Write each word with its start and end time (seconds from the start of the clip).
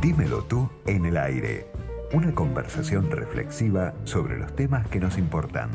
Dímelo 0.00 0.44
tú 0.44 0.70
en 0.86 1.06
el 1.06 1.16
aire. 1.16 1.66
Una 2.12 2.32
conversación 2.32 3.10
reflexiva 3.10 3.94
sobre 4.04 4.38
los 4.38 4.54
temas 4.54 4.86
que 4.86 5.00
nos 5.00 5.18
importan. 5.18 5.72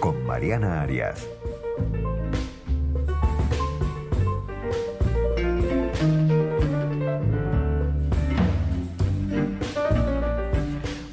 Con 0.00 0.26
Mariana 0.26 0.82
Arias. 0.82 1.28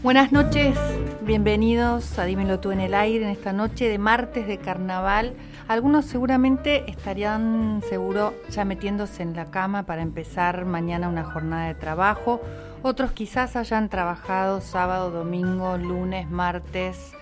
Buenas 0.02 0.32
noches, 0.32 0.76
bienvenidos 1.22 2.18
a 2.18 2.26
Dímelo 2.26 2.60
tú 2.60 2.72
en 2.72 2.80
el 2.80 2.96
aire 2.96 3.26
en 3.26 3.30
esta 3.30 3.54
noche 3.54 3.88
de 3.88 4.00
martes 4.00 4.48
de 4.48 4.58
carnaval. 4.58 5.36
Algunos 5.70 6.06
seguramente 6.06 6.90
estarían 6.90 7.84
seguro 7.88 8.34
ya 8.50 8.66
metiéndose 8.66 9.22
en 9.22 9.36
la 9.36 9.52
cama 9.52 9.84
para 9.84 10.02
empezar 10.02 10.66
mañana 10.66 11.08
una 11.08 11.24
jornada 11.24 11.68
de 11.68 11.76
trabajo. 11.76 12.42
Otros 12.82 13.12
quizás 13.12 13.56
hayan 13.56 13.88
trabajado 13.88 14.62
sábado, 14.62 15.12
domingo, 15.12 15.78
lunes, 15.78 16.28
martes. 16.28 17.14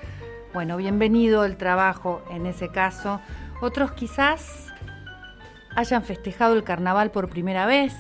Bueno, 0.54 0.78
bienvenido 0.78 1.44
el 1.44 1.58
trabajo 1.58 2.22
en 2.32 2.46
ese 2.46 2.70
caso. 2.70 3.20
Otros 3.60 3.92
quizás 3.92 4.68
hayan 5.76 6.04
festejado 6.04 6.54
el 6.54 6.64
carnaval 6.64 7.12
por 7.12 7.28
primera 7.28 7.66
vez, 7.66 7.94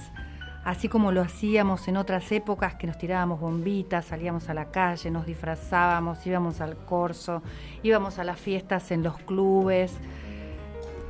así 0.64 0.88
como 0.88 1.12
lo 1.12 1.24
hacíamos 1.24 1.90
en 1.90 1.98
otras 1.98 2.32
épocas 2.32 2.76
que 2.76 2.88
nos 2.88 2.98
tirábamos 2.98 3.42
bombitas, 3.42 4.06
salíamos 4.06 4.48
a 4.48 4.54
la 4.54 4.72
calle, 4.72 5.12
nos 5.12 5.26
disfrazábamos, 5.26 6.26
íbamos 6.26 6.62
al 6.62 6.78
corso, 6.78 7.44
íbamos 7.84 8.18
a 8.18 8.24
las 8.24 8.40
fiestas 8.40 8.92
en 8.92 9.04
los 9.04 9.18
clubes. 9.18 10.00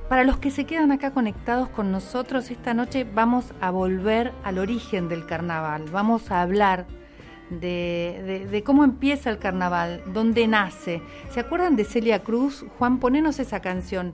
Para 0.09 0.23
los 0.23 0.37
que 0.37 0.51
se 0.51 0.65
quedan 0.65 0.93
acá 0.93 1.11
conectados 1.11 1.67
con 1.67 1.91
nosotros, 1.91 2.49
esta 2.49 2.73
noche 2.73 3.03
vamos 3.03 3.53
a 3.59 3.71
volver 3.71 4.31
al 4.43 4.57
origen 4.57 5.09
del 5.09 5.25
carnaval, 5.25 5.83
vamos 5.91 6.31
a 6.31 6.41
hablar 6.41 6.85
de, 7.49 8.63
cómo 8.65 8.85
empieza 8.85 9.29
el 9.29 9.37
carnaval, 9.37 10.01
dónde 10.13 10.47
nace. 10.47 11.01
¿Se 11.31 11.41
acuerdan 11.41 11.75
de 11.75 11.83
Celia 11.83 12.23
Cruz? 12.23 12.65
Juan, 12.77 12.99
ponenos 12.99 13.39
esa 13.39 13.59
canción 13.59 14.13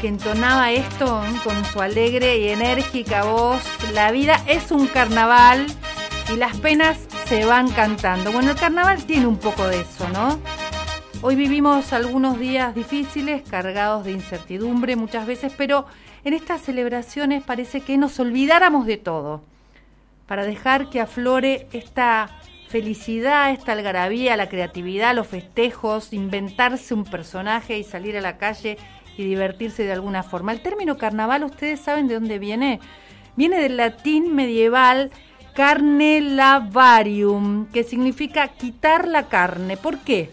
que 0.00 0.08
entonaba 0.08 0.72
esto 0.72 1.22
con 1.44 1.64
su 1.66 1.82
alegre 1.82 2.38
y 2.38 2.48
enérgica 2.48 3.24
voz. 3.24 3.62
La 3.92 4.12
vida 4.12 4.40
es 4.46 4.70
un 4.72 4.86
carnaval 4.86 5.66
y 6.32 6.36
las 6.36 6.56
penas 6.58 6.98
se 7.26 7.44
van 7.44 7.70
cantando. 7.70 8.32
Bueno, 8.32 8.52
el 8.52 8.56
carnaval 8.56 9.04
tiene 9.04 9.26
un 9.26 9.36
poco 9.36 9.66
de 9.66 9.80
eso, 9.80 10.08
¿no? 10.08 10.38
Hoy 11.22 11.36
vivimos 11.36 11.92
algunos 11.92 12.38
días 12.38 12.74
difíciles, 12.74 13.42
cargados 13.46 14.06
de 14.06 14.12
incertidumbre 14.12 14.96
muchas 14.96 15.26
veces, 15.26 15.52
pero 15.54 15.84
en 16.24 16.32
estas 16.32 16.62
celebraciones 16.62 17.42
parece 17.42 17.82
que 17.82 17.98
nos 17.98 18.18
olvidáramos 18.18 18.86
de 18.86 18.96
todo, 18.96 19.42
para 20.26 20.46
dejar 20.46 20.88
que 20.88 20.98
aflore 20.98 21.68
esta 21.72 22.30
felicidad, 22.68 23.50
esta 23.50 23.72
algarabía, 23.72 24.34
la 24.38 24.48
creatividad, 24.48 25.14
los 25.14 25.26
festejos, 25.26 26.14
inventarse 26.14 26.94
un 26.94 27.04
personaje 27.04 27.76
y 27.76 27.84
salir 27.84 28.16
a 28.16 28.22
la 28.22 28.38
calle 28.38 28.78
y 29.18 29.24
divertirse 29.24 29.82
de 29.82 29.92
alguna 29.92 30.22
forma. 30.22 30.52
El 30.52 30.62
término 30.62 30.96
carnaval, 30.96 31.44
¿ustedes 31.44 31.80
saben 31.80 32.08
de 32.08 32.14
dónde 32.14 32.38
viene? 32.38 32.80
Viene 33.36 33.60
del 33.60 33.76
latín 33.76 34.34
medieval 34.34 35.10
carnelavarium, 35.54 37.66
que 37.66 37.84
significa 37.84 38.48
quitar 38.48 39.06
la 39.06 39.28
carne. 39.28 39.76
¿Por 39.76 39.98
qué? 39.98 40.30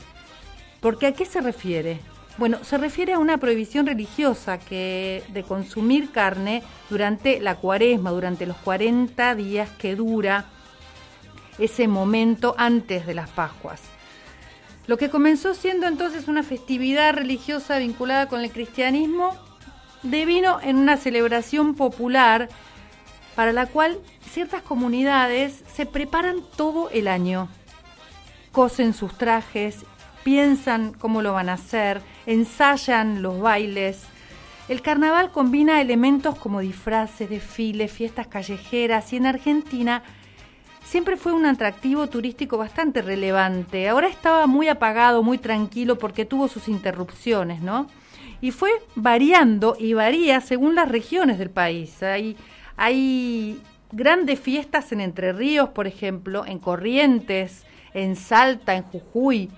Porque 0.82 1.08
a 1.08 1.14
qué 1.14 1.26
se 1.26 1.42
refiere? 1.42 2.00
Bueno, 2.38 2.64
se 2.64 2.78
refiere 2.78 3.14
a 3.14 3.20
una 3.20 3.40
prohibición 3.40 3.88
religiosa 3.88 4.60
que 4.60 5.24
de 5.30 5.44
consumir 5.44 6.12
carne 6.12 6.62
durante 6.90 7.40
la 7.40 7.56
cuaresma, 7.56 8.12
durante 8.12 8.46
los 8.46 8.58
40 8.58 9.34
días 9.34 9.70
que 9.72 9.96
dura 9.96 10.46
ese 11.58 11.88
momento 11.88 12.54
antes 12.58 13.08
de 13.08 13.16
las 13.16 13.30
Pascuas. 13.30 13.82
Lo 14.86 14.98
que 14.98 15.10
comenzó 15.10 15.56
siendo 15.56 15.88
entonces 15.88 16.28
una 16.28 16.44
festividad 16.44 17.14
religiosa 17.14 17.80
vinculada 17.80 18.28
con 18.28 18.42
el 18.42 18.52
cristianismo 18.52 19.36
devino 20.04 20.60
en 20.62 20.78
una 20.78 20.98
celebración 20.98 21.74
popular 21.74 22.50
para 23.36 23.52
la 23.52 23.66
cual 23.66 24.00
ciertas 24.32 24.62
comunidades 24.62 25.64
se 25.74 25.88
preparan 25.88 26.38
todo 26.56 26.90
el 26.92 27.08
año. 27.08 27.50
Cosen 28.52 28.94
sus 28.94 29.18
trajes 29.18 29.86
piensan 30.28 30.92
cómo 30.92 31.22
lo 31.22 31.32
van 31.32 31.48
a 31.48 31.54
hacer, 31.54 32.02
ensayan 32.26 33.22
los 33.22 33.40
bailes. 33.40 34.04
El 34.68 34.82
carnaval 34.82 35.32
combina 35.32 35.80
elementos 35.80 36.38
como 36.38 36.60
disfraces, 36.60 37.30
desfiles, 37.30 37.94
fiestas 37.94 38.28
callejeras 38.28 39.14
y 39.14 39.16
en 39.16 39.26
Argentina 39.26 40.04
siempre 40.84 41.16
fue 41.16 41.32
un 41.32 41.46
atractivo 41.46 42.08
turístico 42.08 42.58
bastante 42.58 43.02
relevante. 43.02 43.88
Ahora 43.88 44.10
estaba 44.10 44.48
muy 44.48 44.68
apagado, 44.68 45.24
muy 45.24 45.38
tranquilo 45.38 45.98
porque 45.98 46.26
tuvo 46.26 46.50
sus 46.50 46.68
interrupciones, 46.68 47.62
¿no? 47.62 47.88
Y 48.42 48.52
fue 48.52 48.72
variando 48.96 49.78
y 49.80 49.94
varía 49.94 50.42
según 50.42 50.76
las 50.76 50.90
regiones 50.90 51.40
del 51.40 51.52
país. 51.52 52.04
Hay, 52.04 52.36
hay 52.76 53.62
grandes 53.94 54.42
fiestas 54.42 54.92
en 54.92 55.00
Entre 55.00 55.32
Ríos, 55.32 55.70
por 55.70 55.88
ejemplo, 55.88 56.46
en 56.46 56.60
Corrientes, 56.60 57.64
en 57.94 58.18
Salta, 58.18 58.76
en 58.76 58.84
Jujuy, 58.84 59.50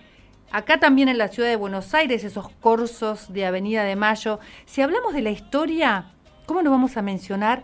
Acá 0.52 0.80
también 0.80 1.10
en 1.10 1.20
la 1.20 1.28
ciudad 1.28 1.48
de 1.48 1.56
Buenos 1.56 1.94
Aires, 1.94 2.24
esos 2.24 2.50
corsos 2.50 3.32
de 3.32 3.46
Avenida 3.46 3.84
de 3.84 3.96
Mayo. 3.96 4.40
Si 4.66 4.82
hablamos 4.82 5.14
de 5.14 5.22
la 5.22 5.30
historia, 5.30 6.06
¿cómo 6.48 6.64
no 6.64 6.72
vamos 6.72 6.98
a 6.98 7.04
mencionar 7.04 7.64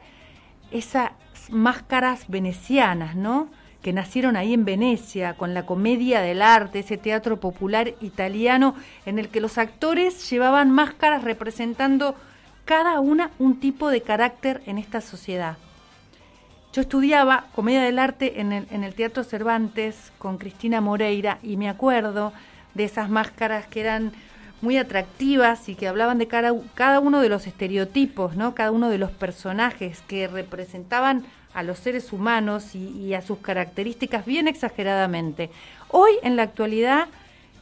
esas 0.69 1.11
máscaras 1.49 2.25
venecianas, 2.27 3.15
¿no? 3.15 3.49
que 3.81 3.93
nacieron 3.93 4.35
ahí 4.35 4.51
en 4.55 4.65
Venecia, 4.65 5.35
con 5.35 5.53
la 5.53 5.67
comedia 5.67 6.19
del 6.21 6.41
arte, 6.41 6.79
ese 6.79 6.97
teatro 6.97 7.39
popular 7.39 7.93
italiano 8.01 8.73
en 9.05 9.19
el 9.19 9.29
que 9.29 9.39
los 9.39 9.59
actores 9.59 10.27
llevaban 10.27 10.71
máscaras 10.71 11.23
representando 11.23 12.15
cada 12.65 12.99
una 12.99 13.29
un 13.37 13.59
tipo 13.59 13.89
de 13.89 14.01
carácter 14.01 14.63
en 14.65 14.79
esta 14.79 15.01
sociedad. 15.01 15.57
Yo 16.73 16.81
estudiaba 16.81 17.45
comedia 17.53 17.83
del 17.83 17.99
arte 17.99 18.41
en 18.41 18.53
el, 18.53 18.67
en 18.71 18.83
el 18.83 18.95
Teatro 18.95 19.23
Cervantes 19.23 20.11
con 20.17 20.39
Cristina 20.39 20.81
Moreira 20.81 21.37
y 21.43 21.55
me 21.55 21.69
acuerdo 21.69 22.33
de 22.75 22.83
esas 22.83 23.09
máscaras 23.09 23.65
que 23.67 23.81
eran 23.81 24.11
muy 24.61 24.77
atractivas 24.77 25.67
y 25.69 25.75
que 25.75 25.87
hablaban 25.87 26.17
de 26.17 26.27
cada, 26.27 26.53
cada 26.75 26.99
uno 26.99 27.21
de 27.21 27.29
los 27.29 27.47
estereotipos, 27.47 28.35
¿no? 28.35 28.55
cada 28.55 28.71
uno 28.71 28.89
de 28.89 28.97
los 28.97 29.11
personajes 29.11 30.01
que 30.07 30.27
representaban 30.27 31.25
a 31.53 31.63
los 31.63 31.79
seres 31.79 32.11
humanos 32.11 32.75
y, 32.75 33.13
a 33.13 33.21
sus 33.21 33.37
características 33.39 34.25
bien 34.25 34.47
exageradamente. 34.47 35.49
Hoy, 35.89 36.11
en 36.21 36.35
la 36.35 36.43
actualidad, 36.43 37.07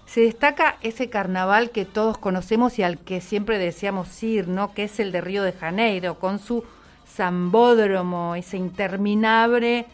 se 0.06 0.22
destaca 0.22 0.78
ese 0.82 1.10
carnaval 1.10 1.70
que 1.70 1.86
todos 1.86 2.18
conocemos 2.18 2.80
y 2.80 2.84
al 2.84 2.98
que 2.98 3.22
siempre 3.22 3.60
deseamos 3.60 4.22
ir, 4.24 4.48
¿no? 4.48 4.74
que 4.74 4.86
es 4.86 5.00
el 5.00 5.12
de 5.12 5.22
Río 5.22 5.44
de 5.44 5.54
Janeiro, 5.54 6.18
con 6.18 6.40
su 6.40 6.64
zambódromo, 7.08 8.34
ese 8.36 8.58
interminable 8.58 9.86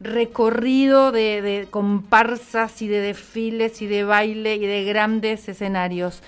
recorrido 0.00 1.12
de, 1.12 1.68
comparsas 1.70 2.80
y 2.82 2.88
de 2.88 3.00
desfiles 3.00 3.82
y 3.82 3.86
de 3.86 4.04
baile 4.04 4.56
y 4.56 4.66
de 4.66 4.84
grandes 4.84 5.48
escenarios. 5.48 6.22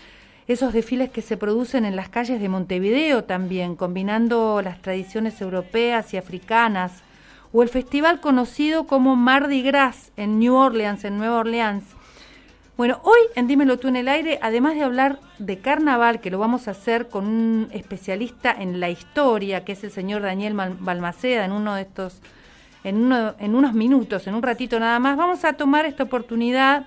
Esos 0.46 0.72
desfiles 0.72 1.10
que 1.10 1.22
se 1.22 1.36
producen 1.36 1.84
en 1.84 1.96
las 1.96 2.10
calles 2.10 2.40
de 2.40 2.48
Montevideo 2.48 3.24
también, 3.24 3.74
combinando 3.76 4.60
las 4.62 4.82
tradiciones 4.82 5.40
europeas 5.40 6.12
y 6.12 6.19
africanas, 6.19 7.02
o 7.52 7.62
el 7.62 7.69
festival 7.69 8.20
conocido 8.20 8.86
como 8.86 9.16
Mardi 9.16 9.62
Gras 9.62 10.10
en 10.16 10.38
New 10.38 10.54
Orleans, 10.54 11.04
en 11.04 11.19
Nueva 11.19 11.38
Orleans. 11.38 11.84
Bueno, 12.76 13.00
hoy 13.04 13.20
en 13.36 13.46
Dímelo 13.46 13.78
tú 13.78 13.88
en 13.88 13.96
el 13.96 14.08
aire, 14.08 14.38
además 14.42 14.74
de 14.74 14.82
hablar 14.82 15.20
de 15.38 15.58
carnaval, 15.58 16.20
que 16.20 16.30
lo 16.30 16.38
vamos 16.38 16.66
a 16.66 16.72
hacer 16.72 17.08
con 17.08 17.26
un 17.26 17.69
especialista 17.72 18.52
en 18.52 18.80
la 18.80 18.88
historia, 18.88 19.64
que 19.64 19.72
es 19.72 19.84
el 19.84 19.90
señor 19.90 20.22
Daniel 20.22 20.54
Balmaceda, 20.54 21.44
en 21.44 21.52
uno 21.52 21.74
de 21.74 21.82
estos 21.82 22.22
en, 22.84 23.12
en 23.38 23.55
unos 23.55 23.75
minutos, 23.75 24.26
en 24.26 24.34
un 24.34 24.43
ratito 24.43 24.79
nada 24.81 24.99
más, 24.99 25.17
vamos 25.17 25.44
a 25.44 25.55
tomar 25.55 25.87
esta 25.87 26.05
oportunidad 26.05 26.87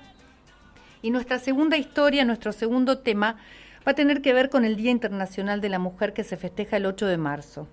y 1.02 1.12
nuestra 1.12 1.38
segunda 1.40 1.78
historia, 1.78 2.26
nuestro 2.26 2.52
segundo 2.52 2.98
tema, 2.98 3.38
va 3.88 3.92
a 3.92 3.96
tener 3.96 4.24
que 4.24 4.34
ver 4.34 4.50
con 4.50 4.66
el 4.66 4.76
Día 4.76 4.90
Internacional 4.90 5.62
de 5.62 5.70
la 5.70 5.80
Mujer 5.80 6.14
que 6.14 6.24
se 6.24 6.36
festeja 6.38 6.78
el 6.78 6.88
8 6.88 7.06
de 7.06 7.18
marzo. 7.18 7.68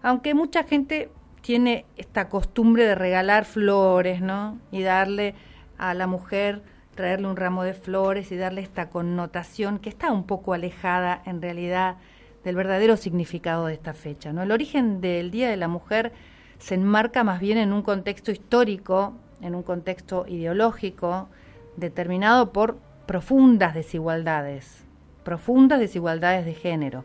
Aunque 0.00 0.34
mucha 0.34 0.62
gente 0.62 1.10
tiene 1.40 1.86
esta 1.96 2.28
costumbre 2.28 2.84
de 2.84 2.94
regalar 2.94 3.44
flores, 3.44 4.20
¿no? 4.20 4.58
Y 4.70 4.82
darle 4.82 5.34
a 5.76 5.94
la 5.94 6.06
mujer, 6.06 6.62
traerle 6.94 7.26
un 7.26 7.36
ramo 7.36 7.64
de 7.64 7.74
flores 7.74 8.30
y 8.30 8.36
darle 8.36 8.60
esta 8.60 8.90
connotación 8.90 9.78
que 9.78 9.88
está 9.88 10.12
un 10.12 10.24
poco 10.24 10.52
alejada 10.52 11.22
en 11.26 11.42
realidad 11.42 11.96
del 12.44 12.54
verdadero 12.54 12.96
significado 12.96 13.66
de 13.66 13.74
esta 13.74 13.94
fecha, 13.94 14.32
¿no? 14.32 14.42
El 14.42 14.52
origen 14.52 15.00
del 15.00 15.30
Día 15.30 15.50
de 15.50 15.56
la 15.56 15.68
Mujer 15.68 16.12
se 16.58 16.74
enmarca 16.74 17.24
más 17.24 17.40
bien 17.40 17.58
en 17.58 17.72
un 17.72 17.82
contexto 17.82 18.30
histórico, 18.30 19.14
en 19.40 19.54
un 19.54 19.62
contexto 19.62 20.26
ideológico, 20.28 21.28
determinado 21.76 22.52
por 22.52 22.78
profundas 23.06 23.74
desigualdades, 23.74 24.84
profundas 25.24 25.80
desigualdades 25.80 26.44
de 26.44 26.54
género. 26.54 27.04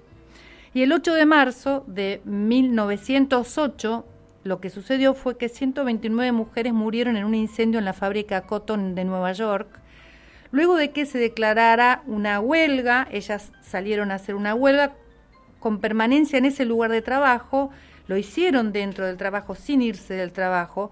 Y 0.73 0.81
el 0.81 0.91
8 0.91 1.13
de 1.13 1.25
marzo 1.25 1.83
de 1.87 2.21
1908, 2.25 4.05
lo 4.43 4.59
que 4.59 4.69
sucedió 4.71 5.13
fue 5.13 5.37
que 5.37 5.47
129 5.47 6.31
mujeres 6.31 6.73
murieron 6.73 7.15
en 7.15 7.25
un 7.25 7.35
incendio 7.35 7.79
en 7.79 7.85
la 7.85 7.93
fábrica 7.93 8.41
Cotton 8.41 8.95
de 8.95 9.05
Nueva 9.05 9.31
York. 9.33 9.67
Luego 10.51 10.75
de 10.75 10.91
que 10.91 11.05
se 11.05 11.19
declarara 11.19 12.03
una 12.07 12.39
huelga, 12.39 13.07
ellas 13.11 13.51
salieron 13.61 14.11
a 14.11 14.15
hacer 14.15 14.35
una 14.35 14.55
huelga 14.55 14.93
con 15.59 15.79
permanencia 15.79 16.37
en 16.37 16.45
ese 16.45 16.65
lugar 16.65 16.91
de 16.91 17.01
trabajo, 17.01 17.69
lo 18.07 18.17
hicieron 18.17 18.71
dentro 18.73 19.05
del 19.05 19.17
trabajo 19.17 19.55
sin 19.55 19.81
irse 19.81 20.13
del 20.13 20.31
trabajo. 20.31 20.91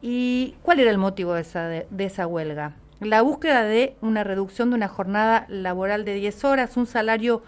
¿Y 0.00 0.54
cuál 0.62 0.80
era 0.80 0.90
el 0.90 0.98
motivo 0.98 1.34
de 1.34 1.42
esa, 1.42 1.68
de, 1.68 1.86
esa 1.98 2.26
huelga? 2.26 2.74
La 3.00 3.22
búsqueda 3.22 3.64
de 3.64 3.96
una 4.00 4.24
reducción 4.24 4.70
de 4.70 4.76
una 4.76 4.88
jornada 4.88 5.46
laboral 5.48 6.04
de 6.04 6.14
10 6.14 6.44
horas, 6.44 6.76
un 6.76 6.86
salario 6.86 7.42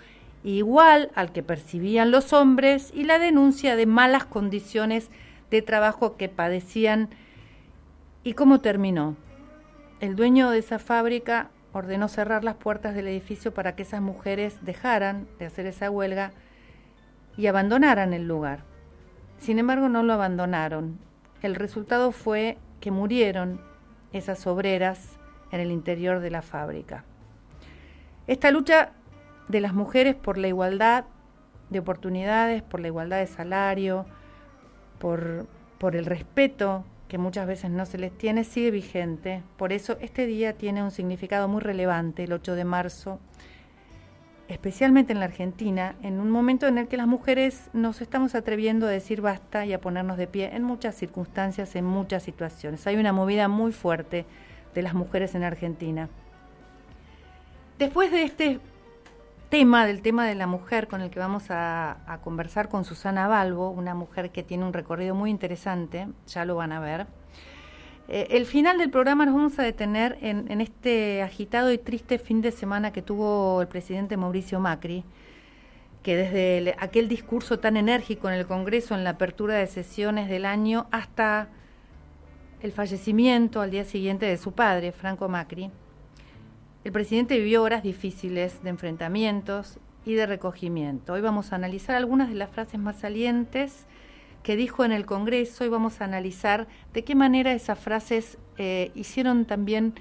igual 0.45 1.11
al 1.15 1.33
que 1.33 1.43
percibían 1.43 2.11
los 2.11 2.33
hombres 2.33 2.93
y 2.95 3.05
la 3.05 3.19
denuncia 3.19 3.77
de 3.77 3.87
malas 3.87 4.25
condiciones 4.25 5.11
de 5.51 5.63
trabajo 5.63 6.17
que 6.17 6.29
padecían. 6.29 7.09
¿Y 8.23 8.35
cómo 8.35 8.61
terminó? 8.61 9.17
El 10.01 10.17
dueño 10.17 10.51
de 10.51 10.59
esa 10.59 10.79
fábrica 10.79 11.51
ordenó 11.73 12.09
cerrar 12.09 12.45
las 12.45 12.57
puertas 12.57 12.95
del 12.95 13.09
edificio 13.09 13.55
para 13.55 13.77
que 13.77 13.83
esas 13.83 14.01
mujeres 14.01 14.59
dejaran 14.63 15.27
de 15.39 15.47
hacer 15.47 15.67
esa 15.67 15.91
huelga 15.91 16.33
y 17.37 17.47
abandonaran 17.47 18.13
el 18.13 18.27
lugar. 18.27 18.70
Sin 19.41 19.59
embargo, 19.59 19.89
no 19.89 20.03
lo 20.03 20.13
abandonaron. 20.13 20.99
El 21.43 21.55
resultado 21.55 22.13
fue 22.13 22.59
que 22.81 22.91
murieron 22.91 23.61
esas 24.13 24.47
obreras 24.47 25.19
en 25.51 25.61
el 25.61 25.73
interior 25.73 26.21
de 26.21 26.31
la 26.31 26.43
fábrica. 26.43 27.05
Esta 28.27 28.51
lucha 28.51 28.93
de 29.49 29.61
las 29.61 29.75
mujeres 29.75 30.15
por 30.15 30.39
la 30.39 30.49
igualdad 30.49 31.07
de 31.71 31.79
oportunidades, 31.79 32.63
por 32.63 32.81
la 32.81 32.89
igualdad 32.89 33.19
de 33.19 33.27
salario, 33.27 34.07
por, 34.99 35.47
por 35.79 35.97
el 35.97 36.05
respeto 36.05 36.85
que 37.09 37.19
muchas 37.19 37.47
veces 37.47 37.71
no 37.71 37.87
se 37.87 37.99
les 37.99 38.17
tiene, 38.17 38.45
sigue 38.45 38.71
vigente. 38.71 39.43
Por 39.57 39.73
eso 39.73 39.97
este 40.01 40.27
día 40.27 40.53
tiene 40.57 40.83
un 40.83 40.91
significado 40.91 41.49
muy 41.49 41.61
relevante, 41.61 42.25
el 42.25 42.33
8 42.33 42.55
de 42.55 42.65
marzo, 42.65 43.19
especialmente 44.51 45.13
en 45.13 45.21
la 45.21 45.27
Argentina, 45.27 45.95
en 46.03 46.21
un 46.21 46.31
momento 46.31 46.67
en 46.67 46.79
el 46.79 46.89
que 46.89 46.97
las 46.97 47.07
mujeres 47.07 47.71
nos 47.73 48.01
estamos 48.01 48.35
atreviendo 48.35 48.87
a 48.87 48.91
decir 48.91 49.21
basta 49.21 49.65
y 49.65 49.73
a 49.73 49.81
ponernos 49.81 50.17
de 50.17 50.27
pie 50.27 50.51
en 50.55 50.65
muchas 50.65 50.95
circunstancias, 50.95 51.77
en 51.77 51.85
muchas 51.85 52.23
situaciones. 52.23 52.87
Hay 52.87 52.97
una 52.97 53.13
movida 53.13 53.49
muy 53.49 53.73
fuerte 53.73 54.27
de 54.75 54.83
las 54.83 54.95
mujeres 54.95 55.35
en 55.35 55.45
Argentina. 55.45 56.09
Después 57.79 58.11
de 58.11 58.25
este 58.25 58.61
tema, 59.49 59.87
del 59.87 60.03
tema 60.03 60.27
de 60.27 60.35
la 60.35 60.47
mujer 60.47 60.87
con 60.87 61.01
el 61.01 61.11
que 61.11 61.19
vamos 61.19 61.45
a, 61.51 62.19
conversar 62.23 62.69
con 62.69 62.85
Susana 62.85 63.27
Balbo, 63.27 63.71
una 63.71 63.95
mujer 63.95 64.31
que 64.31 64.43
tiene 64.43 64.65
un 64.65 64.73
recorrido 64.73 65.15
muy 65.15 65.31
interesante, 65.31 66.09
ya 66.27 66.45
lo 66.45 66.57
van 66.57 66.73
a 66.73 66.81
ver, 66.81 67.07
eh, 68.13 68.27
el 68.31 68.45
final 68.45 68.77
del 68.79 68.91
programa 68.91 69.25
nos 69.25 69.37
vamos 69.37 69.59
a 69.61 69.63
detener 69.63 70.19
en, 70.21 70.61
este 70.61 71.23
agitado 71.23 71.71
y 71.73 71.79
triste 71.79 72.19
fin 72.19 72.41
de 72.41 72.51
semana 72.51 72.93
que 72.93 73.03
tuvo 73.03 73.63
el 73.63 73.69
presidente 73.69 74.17
Mauricio 74.17 74.59
Macri, 74.59 75.05
que 76.03 76.17
desde 76.17 76.75
aquel 76.81 77.09
discurso 77.09 77.61
tan 77.61 77.77
enérgico 77.77 78.29
en 78.29 78.35
el 78.35 78.47
Congreso 78.47 78.97
en 78.97 79.05
la 79.05 79.11
apertura 79.11 79.55
de 79.55 79.69
sesiones 79.69 80.29
del 80.29 80.45
año 80.45 80.89
hasta 80.91 81.51
el 82.63 82.73
fallecimiento 82.73 83.61
al 83.61 83.71
día 83.71 83.85
siguiente 83.85 84.27
de 84.27 84.39
su 84.39 84.51
padre, 84.53 84.91
Franco 84.91 85.29
Macri, 85.29 85.71
el 86.83 86.91
presidente 86.91 87.39
vivió 87.39 87.63
horas 87.63 87.85
difíciles 87.85 88.61
de 88.65 88.71
enfrentamientos 88.71 89.79
y 90.05 90.15
de 90.15 90.27
recogimiento. 90.27 91.13
Hoy 91.13 91.21
vamos 91.21 91.53
a 91.53 91.57
analizar 91.57 91.95
algunas 91.95 92.29
de 92.29 92.35
las 92.35 92.51
frases 92.51 92.81
más 92.81 92.99
salientes 92.99 93.87
que 94.43 94.57
dijo 94.57 94.85
en 94.85 94.93
el 94.93 95.07
Congreso 95.07 95.65
y 95.65 95.69
vamos 95.69 96.01
a 96.01 96.05
analizar 96.05 96.67
de 96.93 97.05
qué 97.05 97.15
manera 97.15 97.53
esas 97.53 97.79
frases 97.79 98.39
eh, 98.59 98.91
hicieron 98.95 99.45
también 99.45 99.95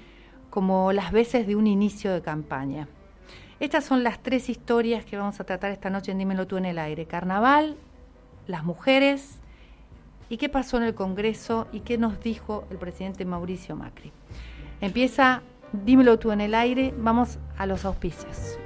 como 0.48 0.92
las 0.92 1.12
veces 1.12 1.46
de 1.46 1.56
un 1.56 1.66
inicio 1.66 2.12
de 2.12 2.22
campaña. 2.22 2.88
Estas 3.60 3.84
son 3.84 4.02
las 4.02 4.22
tres 4.22 4.48
historias 4.48 5.04
que 5.04 5.16
vamos 5.16 5.38
a 5.40 5.44
tratar 5.44 5.70
esta 5.70 5.90
noche 5.90 6.12
en 6.12 6.18
Dímelo 6.18 6.46
tú 6.46 6.56
en 6.56 6.64
el 6.64 6.78
aire. 6.78 7.06
Carnaval, 7.06 7.76
las 8.46 8.64
mujeres 8.64 9.38
y 10.30 10.38
qué 10.38 10.48
pasó 10.48 10.78
en 10.78 10.84
el 10.84 10.94
Congreso 10.94 11.68
y 11.72 11.80
qué 11.80 11.98
nos 11.98 12.20
dijo 12.20 12.64
el 12.70 12.78
presidente 12.78 13.24
Mauricio 13.24 13.76
Macri. 13.76 14.12
Empieza 14.80 15.42
Dímelo 15.72 16.18
tú 16.18 16.32
en 16.32 16.40
el 16.40 16.54
aire, 16.54 16.92
vamos 16.98 17.38
a 17.56 17.66
los 17.66 17.84
auspicios. 17.84 18.58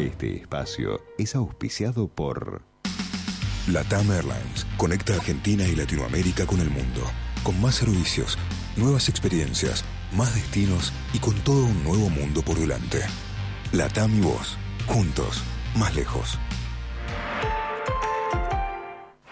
Este 0.00 0.36
espacio 0.36 1.02
es 1.18 1.34
auspiciado 1.34 2.08
por 2.08 2.62
LATAM 3.68 4.10
Airlines. 4.10 4.66
Conecta 4.78 5.12
Argentina 5.14 5.64
y 5.64 5.76
Latinoamérica 5.76 6.46
con 6.46 6.58
el 6.60 6.70
mundo. 6.70 7.02
Con 7.42 7.60
más 7.60 7.74
servicios, 7.74 8.38
nuevas 8.76 9.10
experiencias, 9.10 9.84
más 10.16 10.34
destinos 10.34 10.94
y 11.12 11.18
con 11.18 11.34
todo 11.40 11.66
un 11.66 11.84
nuevo 11.84 12.08
mundo 12.08 12.40
por 12.40 12.56
delante. 12.56 13.02
LATAM 13.72 14.16
y 14.16 14.22
vos, 14.22 14.56
juntos, 14.86 15.44
más 15.76 15.94
lejos. 15.94 16.38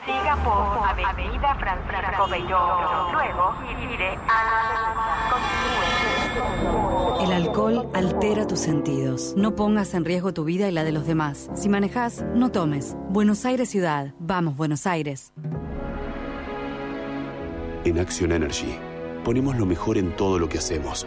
Siga 0.05 0.37
por 0.45 1.07
Avenida 1.07 1.55
Francisco 1.55 2.29
Bello. 2.29 3.13
Luego 3.13 3.57
gire 3.89 4.19
a... 4.29 5.31
Continúe. 6.35 6.88
El 7.29 7.35
alcohol 7.35 7.91
altera 7.93 8.47
tus 8.47 8.59
sentidos. 8.59 9.35
No 9.37 9.55
pongas 9.55 9.93
en 9.93 10.07
riesgo 10.07 10.33
tu 10.33 10.45
vida 10.45 10.67
y 10.67 10.73
la 10.73 10.83
de 10.83 10.93
los 10.93 11.07
demás. 11.07 11.51
Si 11.55 11.69
manejas, 11.69 12.25
no 12.35 12.51
tomes. 12.51 12.97
Buenos 13.11 13.45
Aires 13.45 13.69
Ciudad. 13.69 14.15
Vamos, 14.19 14.57
Buenos 14.57 14.87
Aires. 14.87 15.35
En 17.85 17.99
Action 17.99 18.33
Energy 18.33 18.75
ponemos 19.27 19.59
lo 19.59 19.67
mejor 19.67 19.99
en 19.99 20.17
todo 20.17 20.39
lo 20.39 20.49
que 20.49 20.57
hacemos. 20.57 21.07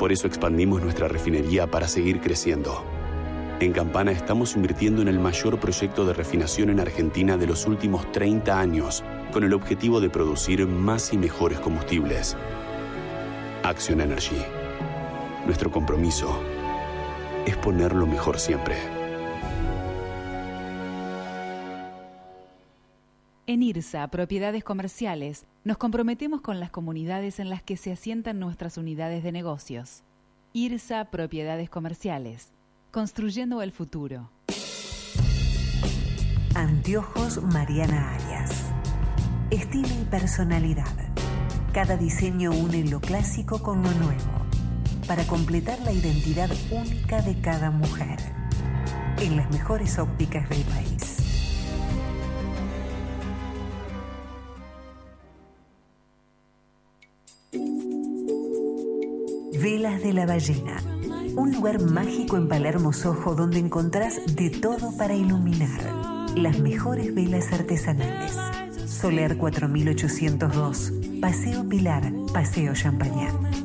Por 0.00 0.10
eso 0.10 0.26
expandimos 0.26 0.82
nuestra 0.82 1.06
refinería 1.06 1.70
para 1.70 1.86
seguir 1.86 2.20
creciendo. 2.20 2.84
En 3.60 3.70
Campana 3.70 4.10
estamos 4.10 4.56
invirtiendo 4.56 5.00
en 5.00 5.06
el 5.06 5.20
mayor 5.20 5.60
proyecto 5.60 6.04
de 6.06 6.12
refinación 6.12 6.70
en 6.70 6.80
Argentina 6.80 7.36
de 7.36 7.46
los 7.46 7.68
últimos 7.68 8.10
30 8.10 8.58
años, 8.58 9.04
con 9.32 9.44
el 9.44 9.54
objetivo 9.54 10.00
de 10.00 10.10
producir 10.10 10.66
más 10.66 11.12
y 11.12 11.18
mejores 11.18 11.60
combustibles. 11.60 12.36
Action 13.62 14.00
Energy 14.00 14.42
nuestro 15.46 15.70
compromiso 15.70 16.28
es 17.46 17.56
poner 17.56 17.94
lo 17.94 18.06
mejor 18.06 18.38
siempre. 18.38 18.76
En 23.46 23.62
IRSA, 23.62 24.06
Propiedades 24.08 24.62
Comerciales, 24.62 25.44
nos 25.64 25.76
comprometemos 25.76 26.40
con 26.40 26.60
las 26.60 26.70
comunidades 26.70 27.40
en 27.40 27.50
las 27.50 27.62
que 27.62 27.76
se 27.76 27.90
asientan 27.90 28.38
nuestras 28.38 28.76
unidades 28.76 29.24
de 29.24 29.32
negocios. 29.32 30.04
IRSA 30.52 31.10
Propiedades 31.10 31.68
Comerciales, 31.68 32.52
construyendo 32.92 33.62
el 33.62 33.72
futuro. 33.72 34.30
Anteojos 36.54 37.42
Mariana 37.42 38.14
Arias. 38.14 38.66
Estilo 39.50 39.88
y 40.00 40.04
personalidad. 40.04 40.94
Cada 41.72 41.96
diseño 41.96 42.52
une 42.52 42.84
lo 42.84 43.00
clásico 43.00 43.62
con 43.62 43.82
lo 43.82 43.90
nuevo 43.92 44.49
para 45.10 45.26
completar 45.26 45.76
la 45.80 45.90
identidad 45.90 46.48
única 46.70 47.20
de 47.20 47.34
cada 47.40 47.72
mujer 47.72 48.16
en 49.18 49.36
las 49.36 49.50
mejores 49.50 49.98
ópticas 49.98 50.48
del 50.48 50.62
país. 50.62 51.16
Velas 59.60 60.00
de 60.00 60.12
la 60.12 60.26
Ballena, 60.26 60.80
un 61.34 61.54
lugar 61.54 61.80
mágico 61.80 62.36
en 62.36 62.46
Palermo 62.46 62.92
Sojo 62.92 63.34
donde 63.34 63.58
encontrás 63.58 64.36
de 64.36 64.50
todo 64.50 64.96
para 64.96 65.16
iluminar. 65.16 65.80
Las 66.36 66.60
mejores 66.60 67.12
velas 67.12 67.52
artesanales 67.52 68.38
Soler 69.00 69.38
4802, 69.38 70.92
Paseo 71.22 71.66
Pilar, 71.66 72.12
Paseo 72.34 72.74
Champañán. 72.74 73.59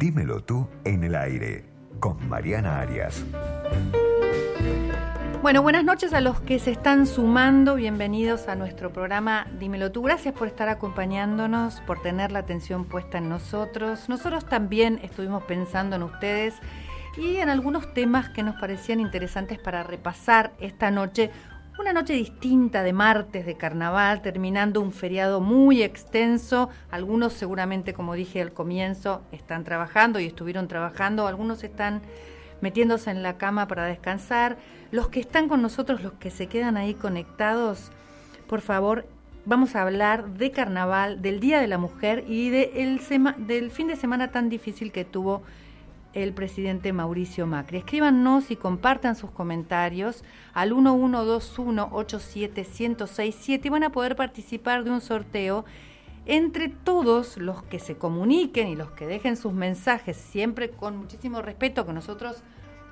Dímelo 0.00 0.42
tú 0.42 0.66
en 0.84 1.04
el 1.04 1.14
aire, 1.14 1.66
con 2.00 2.26
Mariana 2.26 2.80
Arias. 2.80 3.22
Bueno, 5.42 5.60
buenas 5.60 5.84
noches 5.84 6.14
a 6.14 6.22
los 6.22 6.40
que 6.40 6.58
se 6.58 6.70
están 6.70 7.06
sumando. 7.06 7.74
Bienvenidos 7.74 8.48
a 8.48 8.54
nuestro 8.54 8.94
programa 8.94 9.46
Dímelo 9.58 9.92
tú. 9.92 10.00
Gracias 10.00 10.34
por 10.34 10.48
estar 10.48 10.70
acompañándonos, 10.70 11.82
por 11.82 12.00
tener 12.00 12.32
la 12.32 12.38
atención 12.38 12.86
puesta 12.86 13.18
en 13.18 13.28
nosotros. 13.28 14.08
Nosotros 14.08 14.46
también 14.46 15.00
estuvimos 15.02 15.42
pensando 15.42 15.96
en 15.96 16.04
ustedes 16.04 16.54
y 17.18 17.36
en 17.36 17.50
algunos 17.50 17.92
temas 17.92 18.30
que 18.30 18.42
nos 18.42 18.58
parecían 18.58 19.00
interesantes 19.00 19.58
para 19.58 19.82
repasar 19.82 20.52
esta 20.60 20.90
noche. 20.90 21.30
Una 21.78 21.92
noche 21.94 22.12
distinta 22.12 22.82
de 22.82 22.92
martes 22.92 23.46
de 23.46 23.56
carnaval, 23.56 24.20
terminando 24.20 24.80
un 24.82 24.92
feriado 24.92 25.40
muy 25.40 25.82
extenso. 25.82 26.68
Algunos 26.90 27.32
seguramente, 27.32 27.94
como 27.94 28.14
dije 28.14 28.42
al 28.42 28.52
comienzo, 28.52 29.22
están 29.32 29.64
trabajando 29.64 30.20
y 30.20 30.26
estuvieron 30.26 30.68
trabajando. 30.68 31.26
Algunos 31.26 31.64
están 31.64 32.02
metiéndose 32.60 33.10
en 33.10 33.22
la 33.22 33.38
cama 33.38 33.66
para 33.66 33.86
descansar. 33.86 34.58
Los 34.90 35.08
que 35.08 35.20
están 35.20 35.48
con 35.48 35.62
nosotros, 35.62 36.02
los 36.02 36.12
que 36.14 36.30
se 36.30 36.48
quedan 36.48 36.76
ahí 36.76 36.92
conectados, 36.92 37.90
por 38.46 38.60
favor, 38.60 39.06
vamos 39.46 39.74
a 39.74 39.82
hablar 39.82 40.28
de 40.34 40.50
carnaval, 40.50 41.22
del 41.22 41.40
Día 41.40 41.60
de 41.60 41.68
la 41.68 41.78
Mujer 41.78 42.24
y 42.28 42.50
de 42.50 42.98
del 43.38 43.70
fin 43.70 43.86
de 43.86 43.96
semana 43.96 44.30
tan 44.30 44.50
difícil 44.50 44.92
que 44.92 45.06
tuvo 45.06 45.42
el 46.12 46.32
presidente 46.32 46.92
Mauricio 46.92 47.46
Macri. 47.46 47.78
Escríbanos 47.78 48.50
y 48.50 48.56
compartan 48.56 49.14
sus 49.16 49.30
comentarios 49.30 50.24
al 50.52 50.72
1121-87-1067 50.72 53.64
y 53.64 53.68
van 53.68 53.84
a 53.84 53.92
poder 53.92 54.16
participar 54.16 54.82
de 54.84 54.90
un 54.90 55.00
sorteo 55.00 55.64
entre 56.26 56.68
todos 56.68 57.38
los 57.38 57.62
que 57.62 57.78
se 57.78 57.96
comuniquen 57.96 58.68
y 58.68 58.76
los 58.76 58.90
que 58.90 59.06
dejen 59.06 59.36
sus 59.36 59.52
mensajes, 59.52 60.16
siempre 60.16 60.70
con 60.70 60.96
muchísimo 60.96 61.42
respeto 61.42 61.86
que 61.86 61.92
nosotros 61.92 62.42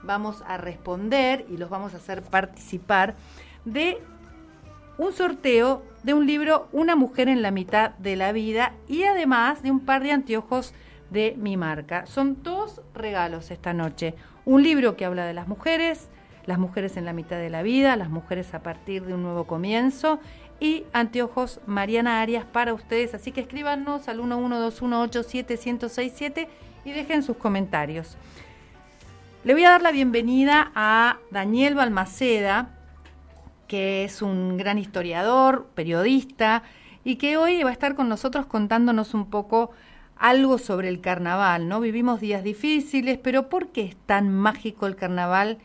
vamos 0.03 0.43
a 0.47 0.57
responder 0.57 1.45
y 1.51 1.57
los 1.57 1.71
vamos 1.71 1.95
a 1.95 1.99
hacer 1.99 2.23
participar 2.23 3.17
de 3.65 3.99
un 4.97 5.13
sorteo 5.13 5.83
de 6.03 6.15
un 6.15 6.27
libro 6.27 6.69
Una 6.73 6.97
mujer 6.97 7.29
en 7.29 7.43
la 7.43 7.51
mitad 7.51 7.91
de 7.99 8.17
la 8.17 8.33
vida 8.33 8.73
y 8.89 9.05
además 9.05 9.63
de 9.63 9.71
un 9.71 9.81
par 9.81 10.03
de 10.03 10.13
anteojos 10.13 10.73
de 11.11 11.35
mi 11.39 11.57
marca. 11.57 12.07
Son 12.07 12.43
dos 12.43 12.83
regalos 12.95 13.51
esta 13.51 13.73
noche. 13.73 14.15
Un 14.45 14.63
libro 14.63 14.97
que 14.97 15.05
habla 15.05 15.25
de 15.25 15.35
las 15.35 15.49
mujeres, 15.49 16.09
las 16.47 16.59
mujeres 16.59 16.97
en 16.97 17.05
la 17.05 17.13
mitad 17.13 17.37
de 17.37 17.51
la 17.51 17.63
vida, 17.63 17.97
las 17.97 18.11
mujeres 18.11 18.55
a 18.55 18.63
partir 18.63 19.05
de 19.05 19.15
un 19.15 19.23
nuevo 19.23 19.47
comienzo 19.47 20.21
y 20.61 20.85
anteojos 20.93 21.61
Mariana 21.67 22.21
Arias 22.21 22.45
para 22.45 22.75
ustedes. 22.75 23.15
Así 23.15 23.33
que 23.33 23.41
escríbanos 23.43 24.09
al 24.09 24.21
1121871067 24.21 26.49
y 26.85 26.93
dejen 26.93 27.23
sus 27.23 27.37
comentarios. 27.37 28.17
Le 29.45 29.53
voy 29.53 29.65
a 29.65 29.71
dar 29.71 29.83
la 29.83 29.93
bienvenida 29.93 30.73
a 30.75 31.19
Daniel 31.31 31.75
Balmaceda, 31.75 32.71
que 33.67 34.05
es 34.05 34.23
un 34.23 34.57
gran 34.57 34.79
historiador, 34.79 35.67
periodista, 35.75 36.63
y 37.05 37.17
que 37.17 37.37
hoy 37.37 37.63
va 37.63 37.71
a 37.71 37.73
estar 37.73 37.95
con 37.95 38.09
nosotros 38.09 38.47
contándonos 38.47 39.15
un 39.15 39.31
poco 39.31 39.71
algo 40.19 40.59
sobre 40.59 40.89
el 40.89 41.01
carnaval, 41.01 41.69
¿no? 41.69 41.81
Vivimos 41.81 42.21
días 42.21 42.43
difíciles, 42.43 43.19
pero 43.19 43.49
¿por 43.49 43.69
qué 43.69 43.83
es 43.83 43.97
tan 43.97 44.33
mágico 44.35 44.87
el 44.87 44.97
carnaval 44.97 45.59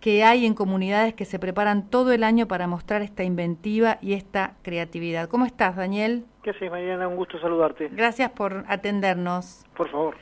que 0.00 0.24
hay 0.24 0.46
en 0.46 0.54
comunidades 0.54 1.14
que 1.14 1.24
se 1.24 1.38
preparan 1.38 1.90
todo 1.90 2.12
el 2.12 2.24
año 2.24 2.48
para 2.48 2.66
mostrar 2.66 3.02
esta 3.02 3.24
inventiva 3.24 3.98
y 4.00 4.14
esta 4.14 4.54
creatividad? 4.62 5.28
¿Cómo 5.28 5.44
estás, 5.44 5.76
Daniel? 5.76 6.24
¿Qué 6.42 6.50
haces, 6.50 6.70
Mariana? 6.70 7.08
Un 7.08 7.16
gusto 7.16 7.38
saludarte. 7.40 7.88
Gracias 7.88 8.30
por 8.30 8.64
atendernos. 8.68 9.64
Por 9.76 9.90
favor. 9.90 10.16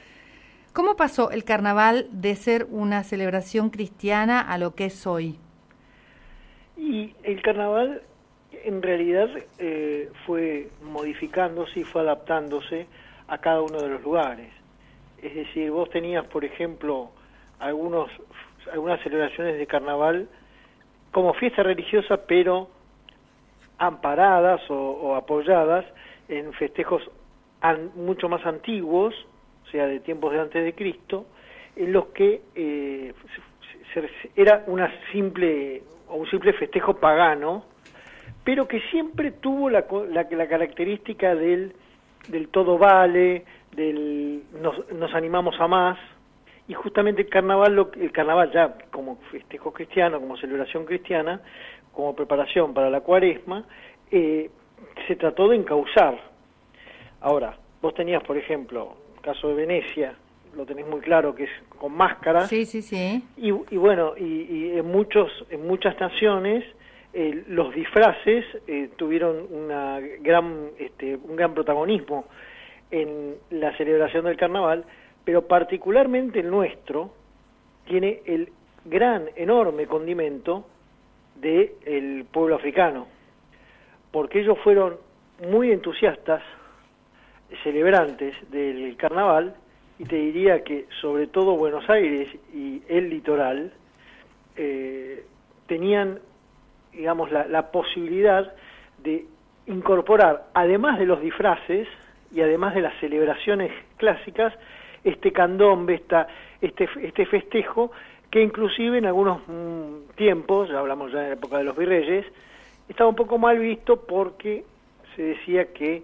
¿Cómo 0.72 0.96
pasó 0.96 1.30
el 1.30 1.44
carnaval 1.44 2.08
de 2.12 2.36
ser 2.36 2.66
una 2.70 3.02
celebración 3.02 3.70
cristiana 3.70 4.40
a 4.40 4.58
lo 4.58 4.74
que 4.74 4.86
es 4.86 5.06
hoy? 5.06 5.38
Y 6.76 7.14
el 7.24 7.42
carnaval 7.42 8.02
en 8.64 8.82
realidad 8.82 9.28
eh, 9.58 10.10
fue 10.26 10.70
modificándose 10.82 11.80
y 11.80 11.84
fue 11.84 12.02
adaptándose 12.02 12.86
a 13.28 13.38
cada 13.38 13.62
uno 13.62 13.80
de 13.80 13.88
los 13.88 14.02
lugares. 14.02 14.50
Es 15.22 15.34
decir, 15.34 15.70
vos 15.70 15.90
tenías, 15.90 16.26
por 16.26 16.44
ejemplo, 16.44 17.10
algunos, 17.58 18.10
algunas 18.72 19.00
celebraciones 19.02 19.58
de 19.58 19.66
carnaval 19.66 20.28
como 21.12 21.34
fiesta 21.34 21.62
religiosa, 21.62 22.18
pero 22.26 22.68
amparadas 23.78 24.60
o, 24.70 25.14
apoyadas 25.14 25.84
en 26.28 26.52
festejos 26.54 27.02
mucho 27.94 28.28
más 28.28 28.44
antiguos, 28.46 29.14
o 29.66 29.70
sea, 29.70 29.86
de 29.86 30.00
tiempos 30.00 30.32
de 30.32 30.40
antes 30.40 30.64
de 30.64 30.74
Cristo, 30.74 31.26
en 31.76 31.92
los 31.92 32.06
que 32.06 32.40
eh, 32.54 33.14
era 34.36 34.64
una 34.66 34.92
simple 35.12 35.82
un 36.10 36.28
simple 36.30 36.52
festejo 36.54 36.94
pagano, 36.94 37.64
pero 38.44 38.66
que 38.66 38.80
siempre 38.90 39.32
tuvo 39.32 39.68
la, 39.68 39.84
la, 40.10 40.26
la 40.30 40.48
característica 40.48 41.34
del 41.34 41.74
del 42.28 42.48
todo 42.48 42.78
vale, 42.78 43.44
del 43.74 44.42
nos, 44.60 44.90
nos 44.92 45.14
animamos 45.14 45.54
a 45.60 45.68
más, 45.68 45.98
y 46.66 46.74
justamente 46.74 47.22
el 47.22 47.28
carnaval, 47.28 47.74
lo, 47.74 47.90
el 47.94 48.12
carnaval 48.12 48.52
ya 48.52 48.76
como 48.90 49.16
festejo 49.30 49.72
cristiano, 49.72 50.20
como 50.20 50.36
celebración 50.36 50.84
cristiana, 50.84 51.40
como 51.92 52.14
preparación 52.14 52.74
para 52.74 52.90
la 52.90 53.00
cuaresma, 53.00 53.64
eh, 54.10 54.50
se 55.06 55.16
trató 55.16 55.48
de 55.48 55.56
encauzar. 55.56 56.20
Ahora, 57.20 57.56
vos 57.80 57.94
tenías, 57.94 58.22
por 58.22 58.36
ejemplo, 58.36 58.96
el 59.16 59.22
caso 59.22 59.48
de 59.48 59.54
Venecia, 59.54 60.14
lo 60.54 60.66
tenés 60.66 60.86
muy 60.86 61.00
claro, 61.00 61.34
que 61.34 61.44
es 61.44 61.50
con 61.78 61.92
máscaras. 61.92 62.48
Sí, 62.48 62.66
sí, 62.66 62.82
sí. 62.82 63.24
Y, 63.36 63.48
y 63.48 63.76
bueno, 63.76 64.14
y, 64.16 64.24
y, 64.24 64.78
en, 64.78 64.86
muchos, 64.86 65.30
en 65.50 65.66
muchas 65.66 65.98
naciones 65.98 66.64
eh, 67.12 67.44
los 67.48 67.74
disfraces 67.74 68.44
eh, 68.66 68.90
tuvieron 68.96 69.46
una 69.50 69.98
gran, 70.20 70.70
este, 70.78 71.16
un 71.16 71.36
gran 71.36 71.54
protagonismo 71.54 72.26
en 72.90 73.36
la 73.50 73.76
celebración 73.76 74.24
del 74.24 74.36
carnaval, 74.36 74.84
pero 75.24 75.46
particularmente 75.46 76.40
el 76.40 76.50
nuestro 76.50 77.12
tiene 77.86 78.20
el 78.26 78.50
gran, 78.84 79.28
enorme 79.36 79.86
condimento 79.86 80.66
del 81.36 82.26
pueblo 82.30 82.56
africano, 82.56 83.06
porque 84.10 84.40
ellos 84.40 84.58
fueron 84.64 84.96
muy 85.48 85.70
entusiastas, 85.70 86.42
celebrantes 87.62 88.34
del 88.50 88.96
carnaval, 88.96 89.54
y 89.98 90.04
te 90.04 90.16
diría 90.16 90.62
que 90.62 90.86
sobre 91.00 91.26
todo 91.26 91.56
Buenos 91.56 91.88
Aires 91.88 92.28
y 92.52 92.82
el 92.88 93.10
litoral 93.10 93.72
eh, 94.56 95.24
tenían 95.66 96.20
digamos, 96.92 97.30
la, 97.30 97.70
posibilidad 97.70 98.52
de 99.02 99.26
incorporar, 99.66 100.46
además 100.54 100.98
de 100.98 101.06
los 101.06 101.20
disfraces 101.20 101.86
y 102.32 102.40
además 102.40 102.74
de 102.74 102.82
las 102.82 102.98
celebraciones 103.00 103.72
clásicas, 103.96 104.52
este 105.04 105.32
candombe, 105.32 105.94
esta, 105.94 106.26
este, 106.60 106.88
este 107.02 107.26
festejo, 107.26 107.92
que 108.30 108.42
inclusive 108.42 108.98
en 108.98 109.06
algunos 109.06 109.40
mm, 109.46 110.14
tiempos, 110.16 110.68
ya 110.68 110.78
hablamos 110.78 111.12
ya 111.12 111.20
en 111.20 111.28
la 111.28 111.34
época 111.34 111.58
de 111.58 111.64
los 111.64 111.76
virreyes, 111.76 112.26
estaba 112.88 113.10
un 113.10 113.16
poco 113.16 113.38
mal 113.38 113.58
visto 113.58 114.00
porque 114.06 114.64
se 115.14 115.22
decía 115.22 115.72
que 115.72 116.02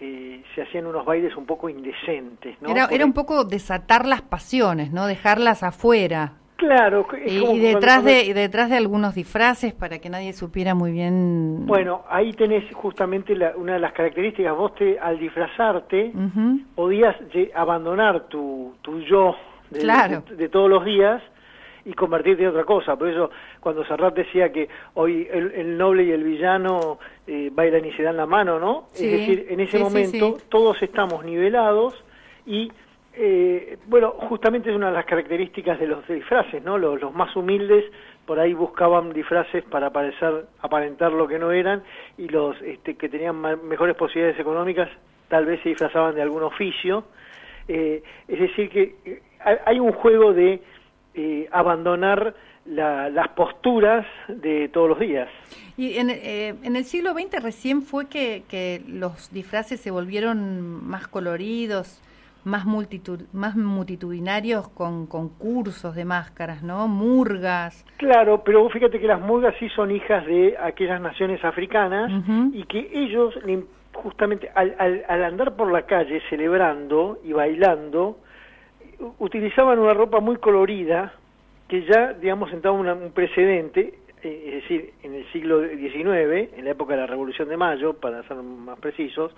eh, 0.00 0.42
se 0.54 0.62
hacían 0.62 0.86
unos 0.86 1.04
bailes 1.04 1.36
un 1.36 1.46
poco 1.46 1.68
indecentes. 1.68 2.60
¿no? 2.60 2.70
Era, 2.70 2.86
era 2.90 3.04
un 3.04 3.12
poco 3.12 3.44
desatar 3.44 4.06
las 4.06 4.22
pasiones, 4.22 4.92
¿no? 4.92 5.06
Dejarlas 5.06 5.62
afuera. 5.62 6.34
Claro. 6.58 7.06
y, 7.24 7.60
detrás 7.60 8.02
de 8.02 8.34
detrás 8.34 8.68
de 8.68 8.76
algunos 8.76 9.14
disfraces 9.14 9.72
para 9.72 10.00
que 10.00 10.10
nadie 10.10 10.32
supiera 10.32 10.74
muy 10.74 10.90
bien. 10.90 11.66
Bueno, 11.66 12.02
ahí 12.10 12.32
tenés 12.32 12.64
justamente 12.74 13.32
una 13.54 13.74
de 13.74 13.78
las 13.78 13.92
características. 13.92 14.56
Vos 14.56 14.74
te, 14.74 14.98
al 14.98 15.20
disfrazarte 15.20 16.12
podías 16.74 17.14
abandonar 17.54 18.26
tu, 18.26 18.74
tu 18.82 19.00
yo 19.02 19.36
de, 19.70 20.48
todos 20.48 20.68
los 20.68 20.84
días 20.84 21.22
y 21.84 21.92
convertirte 21.92 22.42
en 22.42 22.48
otra 22.48 22.64
cosa. 22.64 22.96
Por 22.96 23.08
eso 23.08 23.30
cuando 23.60 23.84
Serrat 23.84 24.16
decía 24.16 24.50
que 24.50 24.68
hoy 24.94 25.28
el, 25.30 25.78
noble 25.78 26.02
y 26.02 26.10
el 26.10 26.24
villano 26.24 26.98
eh, 27.28 27.50
bailan 27.52 27.84
y 27.84 27.92
se 27.92 28.02
dan 28.02 28.16
la 28.16 28.26
mano, 28.26 28.58
¿no? 28.58 28.88
es 28.94 29.00
decir, 29.00 29.46
en 29.48 29.60
ese 29.60 29.78
momento 29.78 30.38
todos 30.48 30.82
estamos 30.82 31.24
nivelados 31.24 31.94
y 32.46 32.72
eh, 33.18 33.78
bueno, 33.86 34.12
justamente 34.12 34.70
es 34.70 34.76
una 34.76 34.88
de 34.88 34.92
las 34.92 35.04
características 35.04 35.78
de 35.78 35.86
los 35.86 36.06
disfraces, 36.06 36.62
¿no? 36.62 36.78
Los, 36.78 37.12
más 37.14 37.34
humildes 37.36 37.84
por 38.26 38.38
ahí 38.38 38.54
buscaban 38.54 39.12
disfraces 39.12 39.64
para 39.64 39.88
aparentar 39.88 41.12
lo 41.12 41.26
que 41.26 41.38
no 41.38 41.50
eran, 41.50 41.82
y 42.16 42.28
los 42.28 42.60
este, 42.62 42.94
que 42.94 43.08
tenían 43.08 43.40
mejores 43.66 43.96
posibilidades 43.96 44.38
económicas 44.38 44.88
tal 45.28 45.46
vez 45.46 45.60
se 45.62 45.70
disfrazaban 45.70 46.14
de 46.14 46.22
algún 46.22 46.42
oficio. 46.42 47.04
Eh, 47.66 48.02
es 48.28 48.40
decir, 48.40 48.70
que 48.70 48.94
eh, 49.04 49.22
hay 49.66 49.78
un 49.78 49.92
juego 49.92 50.32
de 50.32 50.60
eh, 51.14 51.48
abandonar 51.52 52.34
las 52.64 53.28
posturas 53.28 54.06
de 54.28 54.68
todos 54.68 54.90
los 54.90 55.00
días. 55.00 55.28
Y 55.76 55.96
en, 55.96 56.10
eh, 56.10 56.54
en 56.62 56.76
el 56.76 56.84
siglo 56.84 57.12
XX 57.12 57.42
recién 57.42 57.82
fue 57.82 58.08
que, 58.08 58.42
que, 58.46 58.82
los 58.86 59.32
disfraces 59.32 59.80
se 59.80 59.90
volvieron 59.90 60.86
más 60.86 61.08
coloridos, 61.08 62.02
más, 62.44 62.64
multitud, 62.64 63.20
más 63.32 63.56
multitudinarios 63.56 64.68
con 64.68 65.06
concursos 65.06 65.94
de 65.94 66.04
máscaras, 66.04 66.62
¿no? 66.62 66.88
Murgas. 66.88 67.84
Claro, 67.96 68.42
pero 68.44 68.68
fíjate 68.70 69.00
que 69.00 69.06
las 69.06 69.20
murgas 69.20 69.54
sí 69.58 69.68
son 69.70 69.90
hijas 69.90 70.24
de 70.26 70.56
aquellas 70.58 71.00
naciones 71.00 71.44
africanas 71.44 72.10
y 72.52 72.64
que 72.64 72.90
ellos, 72.92 73.34
justamente 73.92 74.50
al, 74.54 74.74
al, 74.78 75.04
al 75.08 75.24
andar 75.24 75.56
por 75.56 75.70
la 75.70 75.82
calle 75.82 76.22
celebrando 76.30 77.18
y 77.24 77.32
bailando, 77.32 78.18
utilizaban 79.18 79.78
una 79.78 79.94
ropa 79.94 80.20
muy 80.20 80.36
colorida 80.36 81.12
que 81.68 81.82
ya, 81.82 82.14
digamos, 82.14 82.50
sentaba 82.50 82.74
un 82.74 83.12
precedente, 83.12 83.98
eh, 84.22 84.44
es 84.46 84.62
decir, 84.62 84.92
en 85.02 85.14
el 85.14 85.30
siglo 85.32 85.60
XIX, 85.60 86.56
en 86.56 86.64
la 86.64 86.70
época 86.70 86.94
de 86.94 87.00
la 87.00 87.06
Revolución 87.06 87.48
de 87.48 87.56
Mayo, 87.56 87.94
para 87.94 88.22
ser 88.26 88.38
más 88.38 88.78
precisos. 88.78 89.32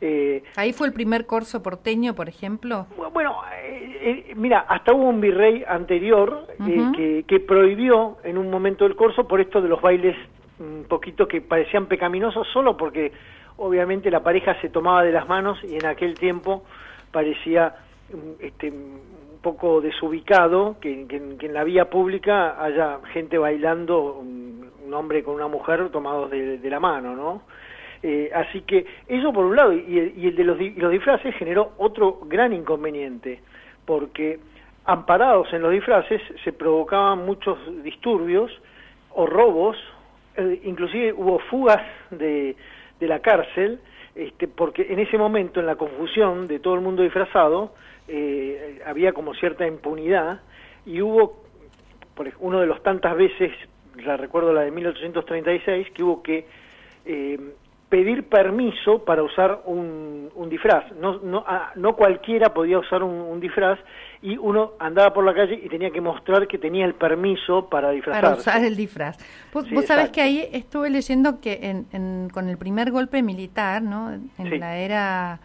Eh, 0.00 0.42
¿Ahí 0.56 0.72
fue 0.72 0.86
el 0.86 0.92
primer 0.92 1.26
corso 1.26 1.62
porteño, 1.62 2.14
por 2.14 2.28
ejemplo? 2.28 2.86
Bueno, 3.12 3.36
eh, 3.62 4.32
mira, 4.36 4.60
hasta 4.68 4.92
hubo 4.92 5.08
un 5.08 5.20
virrey 5.20 5.64
anterior 5.66 6.46
que, 6.64 7.24
que 7.26 7.40
prohibió 7.40 8.18
en 8.24 8.38
un 8.38 8.50
momento 8.50 8.86
el 8.86 8.96
corso 8.96 9.26
por 9.26 9.40
esto 9.40 9.60
de 9.60 9.68
los 9.68 9.80
bailes 9.80 10.16
un 10.58 10.84
poquito 10.88 11.26
que 11.26 11.40
parecían 11.40 11.86
pecaminosos 11.86 12.46
solo 12.52 12.76
porque 12.76 13.12
obviamente 13.56 14.10
la 14.10 14.22
pareja 14.22 14.60
se 14.60 14.68
tomaba 14.68 15.02
de 15.02 15.12
las 15.12 15.28
manos 15.28 15.58
y 15.64 15.76
en 15.76 15.86
aquel 15.86 16.14
tiempo 16.14 16.64
parecía 17.10 17.74
este, 18.40 18.70
un 18.70 19.38
poco 19.42 19.80
desubicado 19.80 20.76
que, 20.80 21.06
en 21.08 21.54
la 21.54 21.64
vía 21.64 21.90
pública 21.90 22.62
haya 22.62 23.00
gente 23.12 23.38
bailando, 23.38 24.14
un, 24.14 24.54
hombre 24.92 25.24
con 25.24 25.34
una 25.34 25.48
mujer 25.48 25.88
tomados 25.90 26.30
de, 26.30 26.70
la 26.70 26.78
mano, 26.78 27.16
¿no? 27.16 27.42
Eh, 28.06 28.30
así 28.34 28.60
que 28.60 28.84
eso 29.08 29.32
por 29.32 29.46
un 29.46 29.56
lado, 29.56 29.72
y, 29.72 29.98
el 29.98 30.36
de 30.36 30.44
los, 30.44 30.60
los 30.76 30.92
disfraces 30.92 31.34
generó 31.36 31.72
otro 31.78 32.20
gran 32.26 32.52
inconveniente, 32.52 33.40
porque 33.86 34.38
amparados 34.84 35.50
en 35.54 35.62
los 35.62 35.72
disfraces 35.72 36.20
se 36.44 36.52
provocaban 36.52 37.24
muchos 37.24 37.56
disturbios 37.82 38.52
o 39.14 39.24
robos, 39.24 39.78
eh, 40.36 40.60
inclusive 40.64 41.14
hubo 41.14 41.38
fugas 41.38 41.80
de, 42.10 42.54
de 43.00 43.06
la 43.06 43.20
cárcel, 43.20 43.80
este, 44.14 44.48
porque 44.48 44.86
en 44.90 44.98
ese 44.98 45.16
momento, 45.16 45.60
en 45.60 45.66
la 45.66 45.76
confusión 45.76 46.46
de 46.46 46.58
todo 46.58 46.74
el 46.74 46.82
mundo 46.82 47.02
disfrazado, 47.02 47.72
eh, 48.06 48.82
había 48.84 49.14
como 49.14 49.32
cierta 49.32 49.66
impunidad 49.66 50.42
y 50.84 51.00
hubo, 51.00 51.42
por 52.14 52.30
uno 52.40 52.60
de 52.60 52.66
los 52.66 52.82
tantas 52.82 53.16
veces, 53.16 53.50
la 53.96 54.18
recuerdo 54.18 54.52
la 54.52 54.60
de 54.60 54.72
1836, 54.72 55.90
que 55.92 56.02
hubo 56.02 56.22
que 56.22 56.46
eh, 57.06 57.38
pedir 57.94 58.28
permiso 58.28 59.04
para 59.04 59.22
usar 59.22 59.62
un, 59.66 60.28
un 60.34 60.50
disfraz. 60.50 60.90
No, 61.00 61.20
no, 61.20 61.44
ah, 61.46 61.70
no 61.76 61.94
cualquiera 61.94 62.52
podía 62.52 62.76
usar 62.80 63.04
un, 63.04 63.38
disfraz 63.38 63.78
y 64.20 64.36
uno 64.36 64.72
andaba 64.80 65.14
por 65.14 65.24
la 65.24 65.32
calle 65.32 65.60
y 65.62 65.68
tenía 65.68 65.92
que 65.92 66.00
mostrar 66.00 66.48
que 66.48 66.58
tenía 66.58 66.86
el 66.86 66.94
permiso 66.94 67.68
para 67.68 67.92
disfrazarse. 67.92 68.26
Para 68.26 68.36
usar 68.36 68.64
el 68.64 68.74
disfraz. 68.74 69.16
Vos, 69.52 69.68
sabés 69.86 70.08
que 70.08 70.20
ahí 70.20 70.44
estuve 70.52 70.90
leyendo 70.90 71.40
que 71.40 71.84
en, 71.92 72.30
con 72.30 72.48
el 72.48 72.58
primer 72.58 72.90
golpe 72.90 73.22
militar, 73.22 73.80
¿no? 73.80 74.10
En 74.10 74.58
la 74.58 74.76
era 74.78 75.38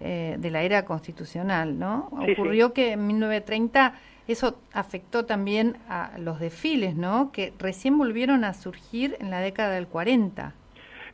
eh, 0.00 0.36
de 0.38 0.50
la 0.50 0.62
era 0.62 0.86
constitucional, 0.86 1.78
¿no? 1.78 2.08
Ocurrió 2.12 2.72
que 2.72 2.92
en 2.92 3.06
1930 3.08 3.92
eso 4.26 4.58
afectó 4.72 5.26
también 5.26 5.76
a 5.90 6.12
los 6.16 6.40
desfiles, 6.40 6.96
¿no? 6.96 7.30
Que 7.30 7.52
recién 7.58 7.98
volvieron 7.98 8.42
a 8.42 8.54
surgir 8.54 9.18
en 9.20 9.30
la 9.30 9.40
década 9.40 9.74
del 9.74 9.86
40. 9.86 10.54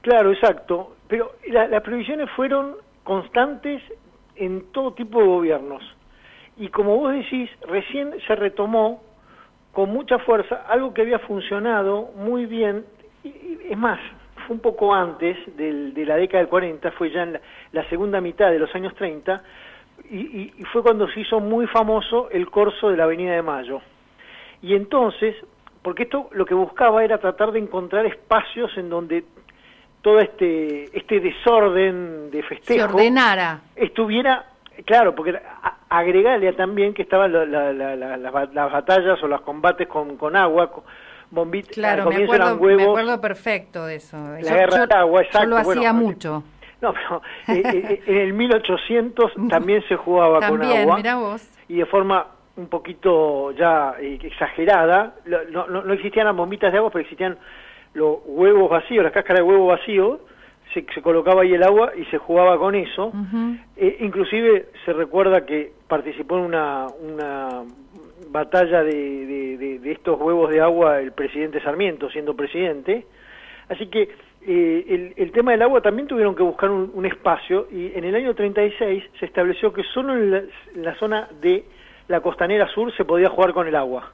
Claro, 0.03 0.33
exacto. 0.33 0.97
Pero 1.09 1.33
las 1.49 1.83
previsiones 1.83 2.31
fueron 2.31 2.77
constantes 3.05 3.83
en 4.37 4.73
todo 4.73 4.93
tipo 4.93 5.21
de 5.21 5.27
gobiernos. 5.27 5.83
Y 6.57 6.69
como 6.69 6.97
vos 6.97 7.13
decís, 7.13 7.51
recién 7.67 8.15
se 8.27 8.35
retomó 8.37 9.03
con 9.73 9.91
mucha 9.91 10.19
fuerza 10.21 10.65
algo 10.69 10.93
que 10.93 11.03
había 11.03 11.19
funcionado 11.21 12.11
muy 12.17 12.47
bien. 12.47 12.85
Y, 13.25 13.59
es 13.71 13.79
más, 13.79 13.99
un 14.49 14.61
poco 14.61 14.95
antes 14.95 15.37
de 15.57 16.05
la 16.05 16.17
década 16.17 16.43
del 16.43 16.49
40, 16.49 16.91
fue 16.93 17.11
ya 17.11 17.23
en 17.23 17.41
la, 17.73 17.89
segunda 17.89 18.21
mitad 18.21 18.51
de 18.51 18.59
los 18.59 18.75
años 18.75 18.95
30, 18.95 19.43
y, 20.11 20.53
fue 20.73 20.83
cuando 20.83 21.09
se 21.09 21.21
hizo 21.21 21.41
muy 21.41 21.67
famoso 21.67 22.31
el 22.31 22.51
corso 22.51 22.91
de 22.91 22.97
la 22.97 23.05
Avenida 23.05 23.33
de 23.33 23.43
Mayo. 23.43 23.81
Y 24.63 24.75
entonces, 24.75 25.37
porque 25.83 26.05
esto 26.05 26.29
lo 26.33 26.45
que 26.45 26.55
buscaba 26.55 27.05
era 27.05 27.19
tratar 27.19 27.53
de 27.53 27.61
encontrar 27.61 28.07
espacios 28.07 28.77
en 28.77 28.91
donde 28.91 29.25
todo 30.03 30.21
este, 30.21 30.97
este 30.97 31.21
desorden 31.21 32.31
de 32.31 32.43
festejo... 32.43 32.79
Se 32.79 32.85
ordenara. 32.85 33.61
Estuviera, 33.77 34.47
claro, 34.85 35.15
porque 35.15 35.39
agregarle 35.89 36.53
también 36.55 36.95
que 36.95 37.03
estaban 37.03 37.33
las 37.33 38.73
batallas 38.73 39.23
o 39.23 39.29
los 39.29 39.41
combates 39.43 39.89
con, 39.89 40.17
con 40.17 40.37
agua, 40.37 40.71
bombitas, 41.31 41.75
claro, 41.75 42.09
me 42.09 42.25
acuerdo, 42.25 42.57
me 42.57 42.83
acuerdo 42.83 43.21
perfecto 43.21 43.87
de 43.87 43.97
eso. 43.97 44.17
La 44.41 44.55
guerra 44.55 44.87
de 44.87 44.95
agua, 44.95 45.23
exacto. 45.23 45.49
Yo 45.49 45.51
lo 45.51 45.57
hacía 45.59 45.93
mucho. 45.93 46.45
No, 46.81 46.95
pero 46.95 47.23
eh, 47.49 47.63
eh, 47.65 47.85
eh, 47.85 48.03
en 48.07 48.17
el 48.17 48.33
1800 48.33 49.33
también 49.51 49.83
se 49.89 49.97
jugaba 49.97 50.49
con 50.49 50.63
agua. 50.63 50.97
Mirá 50.97 51.17
vos. 51.17 51.49
Y 51.69 51.77
de 51.77 51.87
forma 51.87 52.27
un 52.57 52.69
poquito 52.69 53.53
ya 53.53 53.95
exagerada. 54.01 55.15
No, 55.51 55.67
no, 55.67 55.83
no, 55.83 55.93
existían 55.93 56.27
las 56.27 56.37
bombitas 56.37 56.73
de 56.73 56.79
agua, 56.79 56.91
pero 56.91 57.03
existían 57.03 57.39
los 57.95 58.19
huevos 58.25 58.71
vacíos, 58.71 59.03
las 59.05 59.13
cáscaras 59.13 59.43
de 59.45 59.49
huevo 59.49 59.67
vacío. 59.67 60.21
Se, 60.73 60.87
se 60.95 61.03
colocaba 61.03 61.43
ahí 61.43 61.53
el 61.53 61.65
agua 61.65 61.93
y 61.97 62.05
se 62.07 62.19
jugaba 62.19 62.57
con 62.57 62.77
eso. 62.77 63.13
inclusive 64.01 64.69
se 64.85 64.93
recuerda 64.93 65.45
que 65.45 65.73
participó 65.89 66.39
en 66.39 66.45
una, 66.45 66.87
una 67.03 67.65
batalla 68.31 68.85
de, 68.85 69.57
de, 69.81 69.93
estos 69.93 70.21
huevos 70.21 70.51
de 70.51 70.61
agua 70.61 71.01
el 71.01 71.13
presidente 71.13 71.61
Sarmiento 71.61 72.09
siendo 72.11 72.35
presidente. 72.35 73.07
Así 73.69 73.87
que 73.87 74.09
eh, 74.47 74.85
el, 74.89 75.15
el, 75.17 75.33
tema 75.33 75.53
del 75.53 75.63
agua 75.63 75.81
también 75.81 76.09
tuvieron 76.09 76.35
que 76.35 76.43
buscar 76.43 76.71
un, 76.71 77.05
espacio 77.07 77.69
y 77.71 77.93
en 77.95 78.05
el 78.05 78.15
año 78.15 78.35
36 78.35 79.05
se 79.19 79.27
estableció 79.27 79.73
que 79.73 79.83
solo 79.85 80.15
en 80.17 80.49
la, 80.77 80.95
zona 80.95 81.29
de 81.41 81.65
la 82.09 82.21
costanera 82.21 82.67
sur 82.69 82.95
se 82.97 83.05
podía 83.05 83.29
jugar 83.29 83.53
con 83.53 83.67
el 83.69 83.77
agua. 83.77 84.13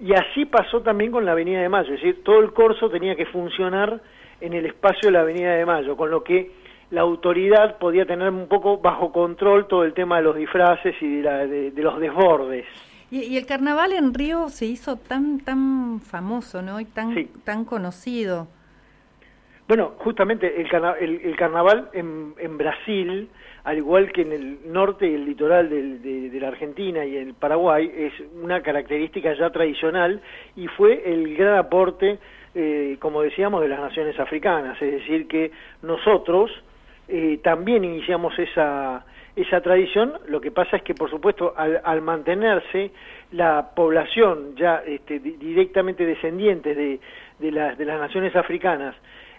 Y 0.00 0.12
así 0.12 0.44
pasó 0.44 0.80
también 0.82 1.12
con 1.12 1.24
la 1.24 1.32
Avenida 1.32 1.60
de 1.60 1.68
Mayo, 1.68 1.94
es 1.94 2.00
decir, 2.00 2.22
todo 2.24 2.40
el 2.40 2.52
corso 2.52 2.90
tenía 2.90 3.14
que 3.14 3.26
funcionar 3.26 4.00
en 4.40 4.52
el 4.52 4.66
espacio 4.66 5.08
de 5.08 5.12
la 5.12 5.20
Avenida 5.20 5.54
de 5.54 5.64
Mayo, 5.64 5.96
con 5.96 6.10
lo 6.10 6.24
que 6.24 6.50
la 6.90 7.02
autoridad 7.02 7.78
podía 7.78 8.04
tener 8.04 8.28
un 8.28 8.48
poco 8.48 8.78
bajo 8.78 9.12
control 9.12 9.66
todo 9.68 9.84
el 9.84 9.94
tema 9.94 10.16
de 10.18 10.22
los 10.22 10.36
disfraces 10.36 10.94
y 11.00 11.20
de 11.20 11.72
los 11.76 12.00
desbordes. 12.00 12.66
Y, 13.10 13.36
el 13.36 13.46
carnaval 13.46 13.92
en 13.92 14.12
Río 14.12 14.48
se 14.48 14.66
hizo 14.66 14.96
tan 14.96 15.38
tan 15.40 16.00
famoso, 16.00 16.62
¿no? 16.62 16.80
Y 16.80 16.84
tan 16.84 17.14
tan 17.44 17.64
conocido. 17.64 18.48
Bueno, 19.66 19.94
justamente 19.96 20.60
el, 20.60 21.20
el, 21.24 21.36
carnaval 21.36 21.88
en, 21.94 22.34
en, 22.38 22.58
Brasil, 22.58 23.30
al 23.64 23.78
igual 23.78 24.12
que 24.12 24.20
en 24.20 24.32
el 24.32 24.58
norte 24.70 25.06
y 25.06 25.14
el 25.14 25.24
litoral 25.24 25.70
de, 25.70 26.38
la 26.38 26.48
Argentina 26.48 27.02
y 27.06 27.16
el 27.16 27.32
Paraguay, 27.32 27.90
es 27.96 28.12
una 28.42 28.60
característica 28.60 29.32
ya 29.32 29.48
tradicional 29.48 30.20
y 30.54 30.66
fue 30.66 31.10
el 31.10 31.34
gran 31.34 31.56
aporte, 31.56 32.18
eh, 32.54 32.98
como 33.00 33.22
decíamos, 33.22 33.62
de 33.62 33.68
las 33.68 33.80
naciones 33.80 34.20
africanas. 34.20 34.80
Es 34.82 34.92
decir, 34.92 35.26
que 35.28 35.50
nosotros 35.80 36.50
eh, 37.08 37.40
también 37.42 37.84
iniciamos 37.84 38.38
esa 38.38 39.06
esa 39.36 39.60
tradición, 39.60 40.12
lo 40.28 40.40
que 40.40 40.52
pasa 40.52 40.76
es 40.76 40.84
que, 40.84 40.94
por 40.94 41.10
supuesto, 41.10 41.54
al, 41.56 42.02
mantenerse 42.02 42.92
la 43.32 43.70
población 43.74 44.54
ya 44.54 44.80
este, 44.86 45.18
directamente 45.18 46.06
descendientes 46.06 46.76
de, 46.76 47.00
de, 47.40 47.50
las, 47.50 47.76
de 47.76 47.84
las 47.84 47.98
naciones 47.98 48.36
africanas 48.36 48.94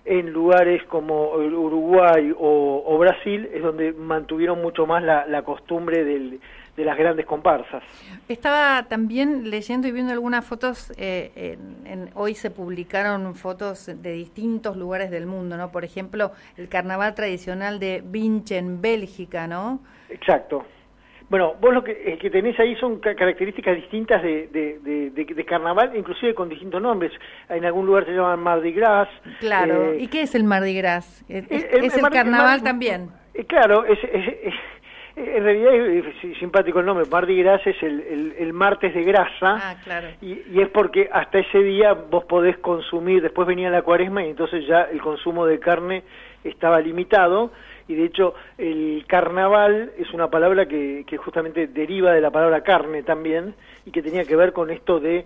en 0.05 0.31
lugares 0.31 0.83
como 0.83 1.31
Uruguay 1.33 2.33
o, 2.37 2.97
Brasil, 2.99 3.49
es 3.53 3.61
donde 3.61 3.91
mantuvieron 3.91 4.61
mucho 4.61 4.85
más 4.85 5.03
la, 5.03 5.25
la 5.25 5.41
costumbre 5.41 6.03
del, 6.03 6.39
de 6.77 6.85
las 6.85 6.97
grandes 6.97 7.25
comparsas. 7.25 7.83
Estaba 8.27 8.83
también 8.87 9.49
leyendo 9.49 9.87
y 9.87 9.91
viendo 9.91 10.11
algunas 10.11 10.45
fotos, 10.45 10.93
eh, 10.97 11.57
en, 11.85 12.09
hoy 12.15 12.35
se 12.35 12.51
publicaron 12.51 13.35
fotos 13.35 13.87
de 13.87 14.11
distintos 14.11 14.75
lugares 14.77 15.09
del 15.09 15.25
mundo, 15.25 15.57
¿no? 15.57 15.71
Por 15.71 15.85
ejemplo, 15.85 16.31
el 16.57 16.67
carnaval 16.67 17.15
tradicional 17.15 17.79
de 17.79 18.03
Vinche 18.05 18.57
en 18.57 18.81
Bélgica, 18.81 19.47
¿no? 19.47 19.79
Exacto. 20.09 20.65
Bueno, 21.35 21.53
vos 21.59 21.73
lo 21.73 21.83
que, 21.83 22.17
que 22.17 22.29
tenés 22.29 22.57
ahí 22.61 22.77
son 22.77 23.01
características 23.01 23.75
distintas 23.75 24.23
de, 24.23 24.47
de, 24.53 25.45
carnaval, 25.45 25.91
inclusive 25.93 26.33
con 26.33 26.47
distintos 26.47 26.81
nombres. 26.81 27.11
En 27.49 27.65
algún 27.65 27.85
lugar 27.85 28.05
se 28.05 28.13
llaman 28.13 28.39
Mardi 28.39 28.71
Gras. 28.71 29.09
Claro, 29.41 29.95
¿y 29.95 30.07
qué 30.07 30.21
es 30.21 30.33
el 30.33 30.45
Mardi 30.45 30.73
Gras? 30.77 31.25
¿Es, 31.27 31.45
el, 31.51 32.09
carnaval 32.09 32.63
también? 32.63 33.09
claro, 33.49 33.83
es, 33.83 33.99
en 35.17 35.43
realidad 35.43 35.75
es, 35.75 36.05
es 36.23 36.37
simpático 36.37 36.79
el 36.79 36.85
nombre, 36.85 37.05
Mardi 37.11 37.35
Gras 37.43 37.59
es 37.67 37.83
el, 37.83 37.99
el, 37.99 38.35
el 38.39 38.53
martes 38.53 38.93
de 38.93 39.03
grasa, 39.03 39.59
Ah, 39.61 39.75
claro. 39.83 40.07
y, 40.21 40.41
y 40.53 40.61
es 40.61 40.69
porque 40.69 41.09
hasta 41.11 41.39
ese 41.39 41.59
día 41.59 41.91
vos 41.91 42.23
podés 42.23 42.57
consumir, 42.59 43.21
después 43.21 43.45
venía 43.45 43.69
la 43.69 43.81
cuaresma 43.81 44.23
y 44.23 44.29
entonces 44.29 44.65
ya 44.65 44.83
el 44.83 45.01
consumo 45.01 45.45
de 45.45 45.59
carne 45.59 46.03
estaba 46.45 46.79
limitado, 46.79 47.51
y 47.87 47.95
de 47.95 48.05
hecho 48.05 48.33
el 48.57 49.03
carnaval 49.07 49.91
es 49.97 50.11
una 50.13 50.29
palabra 50.29 50.65
que, 50.67 51.05
justamente 51.17 51.67
deriva 51.67 52.11
de 52.13 52.21
la 52.21 52.31
palabra 52.31 52.61
carne 52.61 53.03
también, 53.03 53.53
y 53.85 53.91
que 53.91 54.01
tenía 54.01 54.25
que 54.25 54.35
ver 54.35 54.53
con 54.53 54.69
esto 54.71 54.99
de 54.99 55.25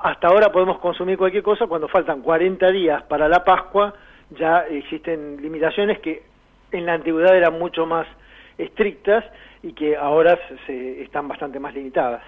hasta 0.00 0.28
ahora 0.28 0.52
podemos 0.52 0.78
consumir 0.78 1.18
cualquier 1.18 1.42
cosa, 1.42 1.66
cuando 1.66 1.88
faltan 1.88 2.22
40 2.22 2.70
días 2.70 3.02
para 3.04 3.28
la 3.28 3.44
Pascua 3.44 3.94
ya 4.30 4.60
existen 4.68 5.40
limitaciones 5.42 5.98
que 6.00 6.22
en 6.70 6.86
la 6.86 6.92
antigüedad 6.94 7.34
eran 7.36 7.58
mucho 7.58 7.84
más 7.86 8.06
estrictas 8.58 9.24
y 9.62 9.72
que 9.72 9.96
ahora 9.96 10.38
se- 10.66 11.02
están 11.02 11.26
bastante 11.28 11.58
más 11.58 11.74
limitadas. 11.74 12.22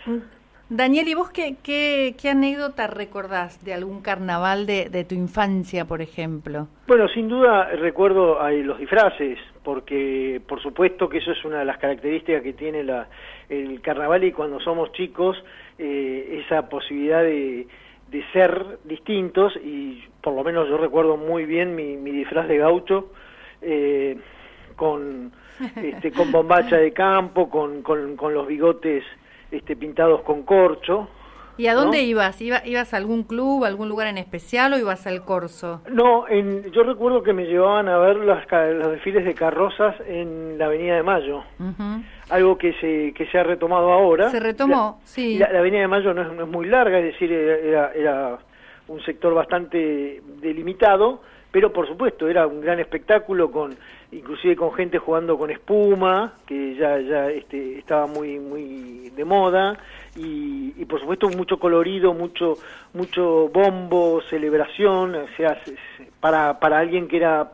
Daniel, 0.72 1.08
¿y 1.08 1.14
vos 1.14 1.30
qué, 1.32 1.56
qué, 1.64 2.14
qué 2.16 2.30
anécdota 2.30 2.86
recordás 2.86 3.64
de 3.64 3.74
algún 3.74 4.02
carnaval 4.02 4.66
de, 4.66 4.88
de 4.88 5.02
tu 5.04 5.16
infancia, 5.16 5.84
por 5.84 6.00
ejemplo? 6.00 6.68
Bueno, 6.86 7.08
sin 7.08 7.28
duda 7.28 7.64
recuerdo 7.70 8.40
a 8.40 8.52
los 8.52 8.78
disfraces, 8.78 9.36
porque 9.64 10.40
por 10.46 10.62
supuesto 10.62 11.08
que 11.08 11.18
eso 11.18 11.32
es 11.32 11.44
una 11.44 11.58
de 11.58 11.64
las 11.64 11.78
características 11.78 12.44
que 12.44 12.52
tiene 12.52 12.84
la, 12.84 13.08
el 13.48 13.80
carnaval 13.80 14.22
y 14.22 14.30
cuando 14.30 14.60
somos 14.60 14.92
chicos, 14.92 15.36
eh, 15.76 16.40
esa 16.46 16.68
posibilidad 16.68 17.24
de, 17.24 17.66
de 18.08 18.24
ser 18.32 18.78
distintos 18.84 19.52
y 19.56 20.04
por 20.22 20.34
lo 20.34 20.44
menos 20.44 20.68
yo 20.68 20.76
recuerdo 20.76 21.16
muy 21.16 21.46
bien 21.46 21.74
mi, 21.74 21.96
mi 21.96 22.12
disfraz 22.12 22.46
de 22.46 22.58
gaucho 22.58 23.10
eh, 23.60 24.16
con, 24.76 25.32
este, 25.82 26.12
con 26.12 26.30
bombacha 26.30 26.76
de 26.76 26.92
campo, 26.92 27.50
con, 27.50 27.82
con, 27.82 28.14
con 28.14 28.32
los 28.34 28.46
bigotes 28.46 29.02
este, 29.50 29.76
pintados 29.76 30.22
con 30.22 30.42
corcho. 30.42 31.08
¿Y 31.56 31.66
a 31.66 31.74
dónde 31.74 31.98
¿no? 31.98 32.02
ibas? 32.04 32.40
¿Iba- 32.40 32.64
¿Ibas 32.64 32.94
a 32.94 32.96
algún 32.96 33.22
club, 33.24 33.64
a 33.64 33.68
algún 33.68 33.88
lugar 33.90 34.06
en 34.06 34.16
especial 34.16 34.72
o 34.72 34.78
ibas 34.78 35.06
al 35.06 35.24
corso? 35.26 35.82
No, 35.90 36.26
en, 36.26 36.70
yo 36.72 36.84
recuerdo 36.84 37.22
que 37.22 37.34
me 37.34 37.44
llevaban 37.44 37.86
a 37.88 37.98
ver 37.98 38.16
las, 38.16 38.46
los 38.50 38.92
desfiles 38.92 39.26
de 39.26 39.34
carrozas 39.34 39.94
en 40.06 40.56
la 40.56 40.66
Avenida 40.66 40.94
de 40.94 41.02
Mayo, 41.02 41.42
Ujú. 41.58 42.02
algo 42.30 42.56
que 42.56 42.72
se, 42.80 43.12
que 43.12 43.26
se 43.26 43.38
ha 43.38 43.42
retomado 43.42 43.92
ahora. 43.92 44.30
Se 44.30 44.40
retomó, 44.40 45.00
La- 45.00 45.06
sí. 45.06 45.36
La, 45.38 45.52
la 45.52 45.58
Avenida 45.58 45.82
de 45.82 45.88
Mayo 45.88 46.14
no 46.14 46.22
es, 46.22 46.32
no 46.32 46.44
es 46.44 46.48
muy 46.50 46.66
larga, 46.66 46.98
es 46.98 47.04
decir, 47.12 47.30
era, 47.30 47.92
era 47.92 48.38
un 48.88 49.02
sector 49.02 49.34
bastante 49.34 50.22
delimitado, 50.40 51.20
pero 51.50 51.72
por 51.72 51.86
supuesto 51.86 52.26
era 52.28 52.46
un 52.46 52.60
gran 52.62 52.80
espectáculo 52.80 53.50
con 53.50 53.76
inclusive 54.12 54.56
con 54.56 54.72
gente 54.72 54.98
jugando 54.98 55.38
con 55.38 55.50
espuma 55.50 56.34
que 56.46 56.74
ya 56.74 56.98
ya 57.00 57.28
este, 57.30 57.78
estaba 57.78 58.06
muy 58.06 58.38
muy 58.38 59.10
de 59.14 59.24
moda. 59.24 59.78
Y, 60.16 60.74
y 60.76 60.84
por 60.86 60.98
supuesto 61.00 61.28
mucho 61.28 61.58
colorido 61.58 62.12
mucho 62.14 62.54
mucho 62.94 63.48
bombo 63.48 64.20
celebración. 64.28 65.14
O 65.14 65.26
sea 65.36 65.54
se- 65.64 65.76
se- 65.96 66.10
para 66.20 66.58
para 66.58 66.78
alguien 66.78 67.06
que 67.08 67.18
era 67.18 67.52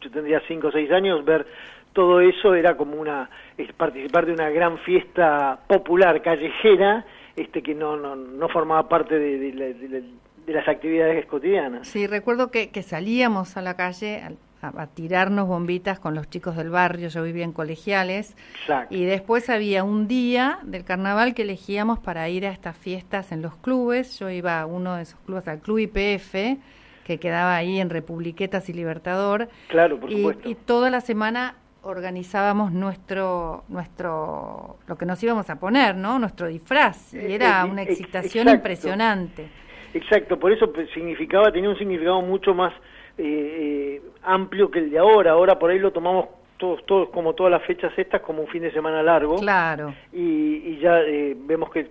yo 0.00 0.10
tendría 0.10 0.40
cinco 0.48 0.68
o 0.68 0.72
seis 0.72 0.90
años 0.90 1.24
ver 1.24 1.46
todo 1.92 2.20
eso 2.20 2.54
era 2.54 2.76
como 2.76 2.94
una 2.96 3.28
es 3.56 3.72
participar 3.72 4.24
de 4.26 4.32
una 4.32 4.48
gran 4.50 4.78
fiesta 4.78 5.58
popular 5.66 6.22
callejera 6.22 7.04
este 7.36 7.62
que 7.62 7.74
no 7.74 7.96
no, 7.96 8.14
no 8.16 8.48
formaba 8.48 8.88
parte 8.88 9.18
de, 9.18 9.38
de 9.38 9.52
la- 9.52 9.66
de 9.78 9.88
la- 9.88 10.06
de 10.46 10.54
las 10.54 10.66
actividades 10.66 11.26
cotidianas. 11.26 11.86
Sí, 11.88 12.06
recuerdo 12.06 12.50
que, 12.50 12.70
que 12.70 12.82
salíamos 12.82 13.58
a 13.58 13.60
la 13.60 13.76
calle 13.76 14.22
a, 14.62 14.68
a 14.82 14.86
tirarnos 14.88 15.46
bombitas 15.48 15.98
con 15.98 16.14
los 16.14 16.28
chicos 16.30 16.56
del 16.56 16.70
barrio, 16.70 17.08
yo 17.08 17.22
vivía 17.22 17.44
en 17.44 17.52
colegiales, 17.52 18.36
Exacto. 18.62 18.94
y 18.94 19.04
después 19.04 19.48
había 19.50 19.84
un 19.84 20.08
día 20.08 20.58
del 20.64 20.84
carnaval 20.84 21.34
que 21.34 21.42
elegíamos 21.42 21.98
para 21.98 22.28
ir 22.28 22.46
a 22.46 22.50
estas 22.50 22.76
fiestas 22.76 23.32
en 23.32 23.42
los 23.42 23.56
clubes, 23.56 24.18
yo 24.18 24.30
iba 24.30 24.60
a 24.60 24.66
uno 24.66 24.96
de 24.96 25.02
esos 25.02 25.18
clubes, 25.20 25.46
al 25.48 25.60
Club 25.60 25.78
IPF, 25.78 26.58
que 27.04 27.18
quedaba 27.18 27.56
ahí 27.56 27.80
en 27.80 27.88
Republiquetas 27.90 28.68
y 28.68 28.72
Libertador, 28.74 29.48
claro 29.68 29.98
por 29.98 30.10
y, 30.12 30.16
supuesto 30.16 30.48
y 30.48 30.54
toda 30.54 30.90
la 30.90 31.00
semana 31.00 31.54
organizábamos 31.80 32.70
nuestro 32.72 33.64
nuestro 33.68 34.76
lo 34.86 34.98
que 34.98 35.06
nos 35.06 35.22
íbamos 35.22 35.48
a 35.48 35.58
poner, 35.58 35.94
¿no? 35.96 36.18
Nuestro 36.18 36.48
disfraz 36.48 37.14
y 37.14 37.18
Eh, 37.18 37.34
era 37.36 37.62
eh, 37.64 37.70
una 37.70 37.82
ex- 37.82 37.92
excitación 37.92 38.42
exacto. 38.48 38.56
impresionante. 38.56 39.48
Exacto, 39.94 40.38
por 40.38 40.52
eso 40.52 40.70
significaba, 40.92 41.50
tenía 41.50 41.70
un 41.70 41.78
significado 41.78 42.20
mucho 42.20 42.52
más 42.52 42.74
eh, 43.18 43.98
eh, 43.98 44.02
amplio 44.22 44.70
que 44.70 44.78
el 44.78 44.90
de 44.90 44.98
ahora. 44.98 45.32
Ahora 45.32 45.58
por 45.58 45.70
ahí 45.70 45.78
lo 45.78 45.92
tomamos 45.92 46.26
todos, 46.56 46.84
todos 46.86 47.08
como 47.10 47.34
todas 47.34 47.50
las 47.52 47.62
fechas 47.64 47.92
estas, 47.96 48.20
como 48.22 48.42
un 48.42 48.48
fin 48.48 48.62
de 48.62 48.72
semana 48.72 49.02
largo. 49.02 49.36
Claro. 49.36 49.94
Y, 50.12 50.56
y 50.66 50.78
ya 50.80 51.00
eh, 51.02 51.36
vemos 51.38 51.70
que, 51.70 51.88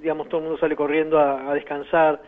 digamos, 0.00 0.28
todo 0.28 0.38
el 0.40 0.44
mundo 0.44 0.58
sale 0.58 0.76
corriendo 0.76 1.18
a, 1.18 1.50
a 1.50 1.54
descansar, 1.54 2.20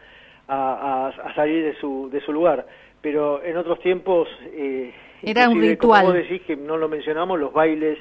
a, 0.48 1.08
a- 1.16 1.28
a 1.28 1.34
salir 1.34 1.64
de 1.64 1.74
su, 1.76 2.08
de 2.10 2.20
su 2.20 2.32
lugar. 2.32 2.66
Pero 3.00 3.42
en 3.44 3.56
otros 3.56 3.78
tiempos... 3.80 4.28
eh, 4.46 4.92
Era 5.22 5.48
un 5.48 5.56
inclusive, 5.56 5.78
como 5.78 5.94
ritual. 5.94 6.06
vos 6.06 6.14
decís 6.14 6.42
que 6.42 6.56
no 6.56 6.76
lo 6.76 6.88
mencionamos, 6.88 7.38
los 7.38 7.52
bailes 7.52 7.98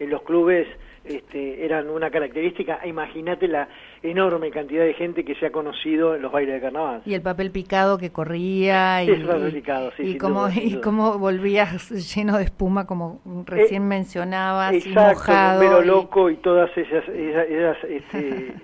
en 0.00 0.10
los 0.10 0.22
clubes 0.22 0.66
este, 1.04 1.64
eran 1.64 1.88
una 1.88 2.10
característica. 2.10 2.80
Imagínate 2.86 3.48
la 3.48 3.68
enorme 4.02 4.50
cantidad 4.50 4.84
de 4.84 4.92
gente 4.94 5.24
que 5.24 5.34
se 5.36 5.46
ha 5.46 5.50
conocido 5.52 6.14
en 6.14 6.22
los 6.22 6.30
bailes 6.32 6.54
de 6.56 6.60
carnaval. 6.60 7.02
Y 7.06 7.14
el 7.14 7.22
papel 7.22 7.50
picado 7.50 7.96
que 7.98 8.10
corría 8.10 9.02
y, 9.04 9.10
picado, 9.52 9.90
sí, 9.96 10.02
y 10.02 10.18
cómo, 10.18 10.42
duda, 10.48 10.52
y 10.62 10.80
cómo 10.80 11.18
volvías 11.18 11.90
lleno 12.16 12.36
de 12.38 12.44
espuma 12.44 12.86
como 12.86 13.20
recién 13.46 13.82
Eh, 13.82 13.86
mencionabas 13.86 14.72
y 14.74 14.76
Exacto, 14.90 15.00
mojado. 15.20 15.60
bombero 15.60 15.82
y- 15.82 15.86
loco 15.86 16.30
y 16.30 16.36
todas 16.36 16.70
esas, 16.76 17.06
esas- 17.08 17.48
esas, 17.48 17.84
este, 17.84 18.18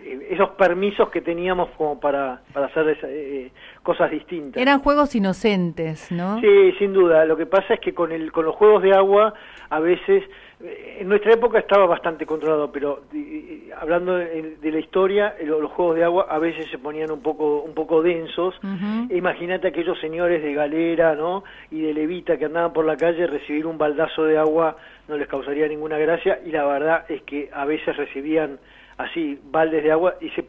eh, 0.04 0.28
esos 0.30 0.50
permisos 0.50 1.08
que 1.10 1.20
teníamos 1.22 1.70
como 1.76 1.98
para, 2.00 2.42
para 2.52 2.66
hacer 2.66 2.88
esa- 2.90 3.08
eh, 3.10 3.50
cosas 3.82 4.10
distintas. 4.10 4.60
Eran 4.60 4.80
juegos 4.80 5.14
inocentes, 5.14 6.10
¿no? 6.12 6.38
Sí, 6.40 6.72
sin 6.78 6.92
duda. 6.92 7.24
Lo 7.24 7.36
que 7.36 7.46
pasa 7.46 7.74
es 7.74 7.80
que 7.80 7.94
con, 7.94 8.12
el, 8.12 8.30
con 8.32 8.44
los 8.44 8.54
juegos 8.56 8.82
de 8.82 8.92
agua, 8.92 9.32
a 9.70 9.80
veces, 9.80 10.22
eh, 10.24 10.28
en 10.58 11.06
nuestra 11.08 11.32
época 11.34 11.58
estaba 11.58 11.84
bastante 11.86 12.24
controlado, 12.24 12.72
pero 12.72 13.02
eh, 13.14 13.68
hablando 13.78 14.16
de, 14.16 14.56
de 14.56 14.70
la 14.72 14.78
historia, 14.78 15.34
eh, 15.38 15.44
lo- 15.44 15.60
los 15.60 15.70
juegos 15.72 15.96
de 15.96 16.04
agua 16.04 16.26
a 16.30 16.38
veces 16.38 16.66
se 16.70 16.78
ponían 16.78 17.10
un 17.10 17.20
poco, 17.20 17.60
un 17.60 17.74
poco 17.74 18.00
densos. 18.02 18.54
E 19.10 19.16
Imagínate 19.18 19.68
aquellos 19.68 19.98
señores 20.00 20.42
de 20.42 20.54
galera, 20.54 21.14
¿no? 21.14 21.44
Y 21.70 21.82
de 21.82 21.92
levita 21.92 22.38
que 22.38 22.46
andaban 22.46 22.72
por 22.72 22.86
la 22.86 22.96
calle, 22.96 23.26
recibir 23.26 23.66
un 23.66 23.76
baldazo 23.76 24.24
de 24.24 24.38
agua 24.38 24.76
no 25.08 25.16
les 25.18 25.28
causaría 25.28 25.68
ninguna 25.68 25.98
gracia, 25.98 26.40
y 26.44 26.50
la 26.50 26.64
verdad 26.64 27.04
es 27.10 27.22
que 27.22 27.50
a 27.52 27.64
veces 27.66 27.94
recibían 27.96 28.58
así 28.96 29.38
baldes 29.50 29.84
de 29.84 29.92
agua 29.92 30.14
y 30.22 30.30
se, 30.30 30.46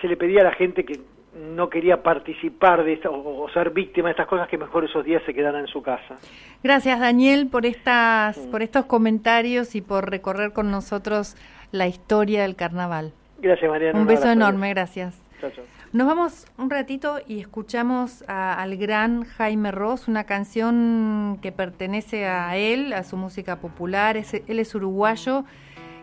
se 0.00 0.06
le 0.08 0.16
pedía 0.16 0.42
a 0.42 0.44
la 0.44 0.52
gente 0.52 0.84
que 0.84 1.00
no 1.36 1.68
quería 1.68 2.02
participar 2.02 2.84
de 2.84 2.92
esta, 2.94 3.10
o, 3.10 3.42
o 3.42 3.48
ser 3.50 3.70
víctima 3.70 4.08
de 4.08 4.12
estas 4.12 4.26
cosas 4.28 4.48
que 4.48 4.56
mejor 4.58 4.84
esos 4.84 5.04
días 5.04 5.22
se 5.26 5.34
quedaran 5.34 5.62
en 5.62 5.66
su 5.68 5.82
casa. 5.82 6.16
Gracias 6.62 7.00
Daniel 7.00 7.48
por 7.48 7.66
estas, 7.66 8.38
Mm. 8.38 8.50
por 8.50 8.62
estos 8.62 8.86
comentarios 8.86 9.74
y 9.74 9.80
por 9.80 10.08
recorrer 10.10 10.52
con 10.52 10.70
nosotros 10.70 11.36
la 11.72 11.86
historia 11.88 12.42
del 12.42 12.54
carnaval. 12.56 13.12
Gracias, 13.40 13.70
Mariana. 13.70 13.98
Un 13.98 14.06
beso 14.06 14.30
enorme, 14.30 14.70
gracias. 14.70 15.20
Chao, 15.40 15.50
chao. 15.50 15.64
Nos 15.92 16.06
vamos 16.08 16.46
un 16.58 16.70
ratito 16.70 17.18
y 17.28 17.38
escuchamos 17.40 18.24
a- 18.26 18.60
al 18.60 18.76
gran 18.76 19.24
Jaime 19.24 19.70
Ross, 19.70 20.08
una 20.08 20.24
canción 20.24 21.38
que 21.40 21.52
pertenece 21.52 22.26
a 22.26 22.56
él, 22.56 22.92
a 22.92 23.04
su 23.04 23.16
música 23.16 23.56
popular. 23.60 24.16
Es- 24.16 24.34
él 24.48 24.58
es 24.58 24.74
uruguayo 24.74 25.44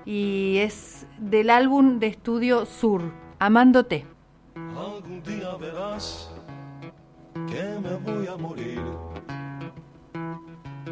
y 0.05 0.57
es 0.59 1.05
del 1.19 1.49
álbum 1.49 1.99
de 1.99 2.07
estudio 2.07 2.65
Sur, 2.65 3.01
Amándote. 3.39 4.05
Algún 4.55 5.21
día 5.23 5.55
verás 5.55 6.29
que 7.33 7.79
me 7.81 7.95
voy 7.95 8.27
a 8.27 8.37
morir 8.37 8.81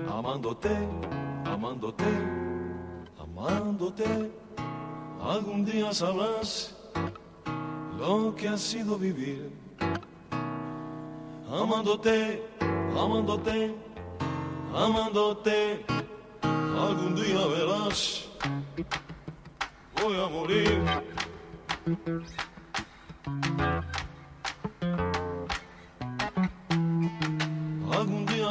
amándote, 0.10 0.76
amándote, 1.46 2.06
amándote. 3.20 4.32
Algún 5.22 5.66
día 5.66 5.94
sabrás 5.94 6.76
lo 7.98 8.34
que 8.36 8.48
ha 8.48 8.58
sido 8.58 8.98
vivir 8.98 9.52
amándote, 11.52 12.44
amándote, 12.96 13.76
amándote. 14.74 15.86
Algún 16.42 17.16
día 17.16 17.48
verás, 17.48 18.30
voy 20.02 20.20
a 20.20 20.30
morir. 20.30 20.82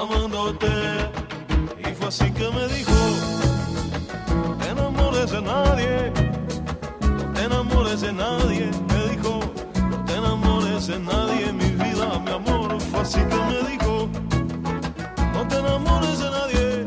amándote. 0.00 0.66
Y 1.78 1.94
fue 1.94 2.08
así 2.08 2.30
que 2.32 2.50
me 2.50 2.66
dijo, 2.68 2.92
no 4.34 4.56
te 4.56 4.68
enamores 4.70 5.30
de 5.30 5.42
nadie, 5.42 6.12
no 7.00 7.32
te 7.32 7.42
enamores 7.44 8.00
de 8.00 8.12
nadie. 8.12 8.70
Me 8.88 9.14
dijo, 9.14 9.40
no 9.90 10.04
te 10.04 10.14
enamores 10.14 10.86
de 10.86 10.98
nadie, 10.98 11.52
mi 11.52 11.70
vida, 11.84 12.18
mi 12.24 12.30
amor. 12.30 12.80
Fue 12.80 13.00
así 13.00 13.20
que 13.20 13.36
me 13.50 13.70
dijo, 13.70 14.08
no 15.34 15.48
te 15.48 15.56
enamores 15.58 16.18
de 16.18 16.30
nadie, 16.30 16.86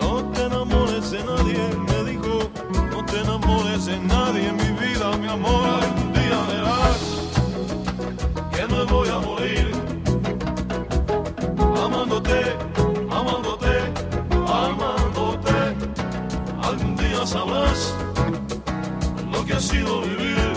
no 0.00 0.24
te 0.32 0.42
enamores 0.44 1.10
de 1.10 1.24
nadie. 1.24 1.60
Me 1.88 2.10
dijo, 2.10 2.50
no 2.90 3.04
te 3.04 3.20
enamores 3.20 3.86
de 3.86 3.98
nadie, 3.98 4.52
mi 4.52 4.70
vida, 4.84 5.16
mi 5.16 5.28
amor. 5.28 5.66
Algún 5.82 6.12
día 6.12 6.38
verás 6.48 6.98
que 8.52 8.66
me 8.66 8.84
voy 8.84 9.08
a 9.08 9.18
morir 9.18 9.99
amándote, 12.30 12.52
amándote, 13.10 13.72
amándote. 14.46 15.76
Algún 16.62 16.96
día 16.96 17.26
sabrás 17.26 17.94
lo 19.32 19.44
que 19.44 19.54
ha 19.54 19.60
sido 19.60 20.02
vivir 20.02 20.49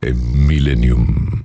en 0.00 0.46
Millennium. 0.48 1.44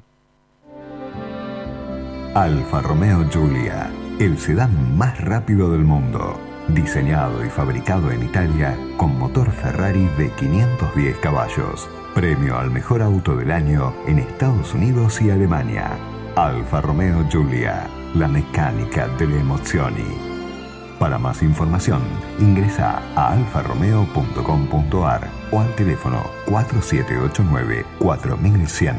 Alfa 2.34 2.82
Romeo 2.82 3.30
Giulia, 3.30 3.92
el 4.20 4.40
sedán 4.40 4.98
más 4.98 5.22
rápido 5.22 5.72
del 5.72 5.84
mundo. 5.84 6.40
Diseñado 6.70 7.46
y 7.46 7.50
fabricado 7.50 8.10
en 8.10 8.24
Italia 8.24 8.76
con 8.98 9.20
motor 9.20 9.52
Ferrari 9.52 10.08
de 10.18 10.32
510 10.32 11.18
caballos. 11.18 11.88
Premio 12.16 12.58
al 12.58 12.72
mejor 12.72 13.04
auto 13.04 13.36
del 13.36 13.52
año 13.52 13.94
en 14.08 14.18
Estados 14.18 14.74
Unidos 14.74 15.22
y 15.22 15.30
Alemania. 15.30 16.00
Alfa 16.36 16.82
Romeo 16.82 17.30
Giulia, 17.30 17.88
la 18.16 18.28
mecánica 18.28 19.08
delle 19.20 19.40
emozioni. 19.40 20.35
Para 21.00 21.18
más 21.18 21.42
información, 21.44 22.02
ingresa 22.40 23.02
a 23.16 23.34
alfaromeo.com.ar 23.34 25.28
o 25.52 25.60
al 25.60 25.76
teléfono 25.76 26.24
4789-4100. 26.48 28.96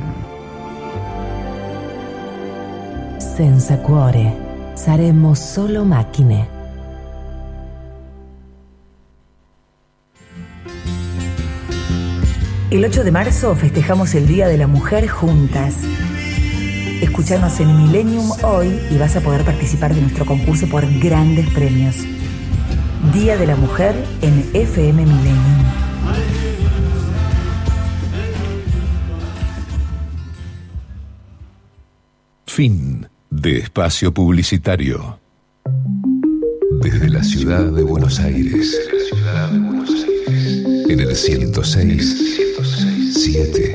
Senza 3.19 3.83
cuore, 3.83 4.37
saremmo 4.75 5.35
solo 5.35 5.85
macchine. 5.85 6.49
El 12.71 12.85
8 12.85 13.05
de 13.05 13.11
marzo 13.11 13.55
festejamos 13.55 14.15
el 14.15 14.27
Día 14.27 14.49
de 14.49 14.59
la 14.59 14.67
Mujer 14.67 15.09
juntas. 15.09 15.85
Escuchanos 17.01 17.61
en 17.61 17.77
Millennium 17.77 18.31
hoy 18.43 18.81
y 18.91 18.97
vas 18.97 19.15
a 19.17 19.21
poder 19.21 19.45
participar 19.45 19.95
de 19.95 20.01
nuestro 20.01 20.25
concurso 20.25 20.67
por 20.67 20.87
grandes 20.99 21.49
premios. 21.51 21.97
Día 23.13 23.37
de 23.37 23.47
la 23.47 23.55
Mujer 23.55 23.95
en 24.23 24.49
FM 24.55 25.05
Millennium. 25.05 25.65
Fin 32.47 33.07
de 33.29 33.59
espacio 33.59 34.15
publicitario. 34.15 35.21
Desde 36.81 37.11
la 37.11 37.23
ciudad 37.23 37.65
de 37.73 37.83
Buenos 37.83 38.19
Aires. 38.21 38.75
En 40.89 41.01
el 41.01 41.15
106, 41.15 42.41
7. 43.15 43.65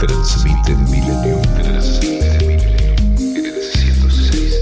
Transmite 0.00 0.74
Millennium. 0.88 1.42
Transmite 1.56 2.38
Millennium. 2.46 2.96
El 3.36 3.62
106, 3.62 4.56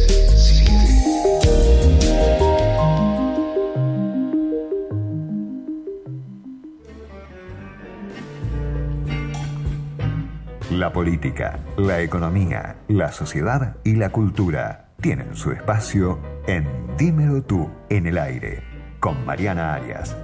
7. 10.66 10.76
La 10.76 10.92
política, 10.92 11.60
la 11.76 12.00
economía, 12.00 12.78
la 12.88 13.12
sociedad 13.12 13.76
y 13.84 13.94
la 13.94 14.10
cultura 14.10 14.88
tienen 15.00 15.36
su 15.36 15.52
espacio 15.52 16.18
en 16.48 16.66
Dímelo 16.96 17.44
tú 17.44 17.70
en 17.88 18.08
el 18.08 18.18
aire 18.18 18.64
con 18.98 19.24
Mariana 19.24 19.74
Arias. 19.74 20.16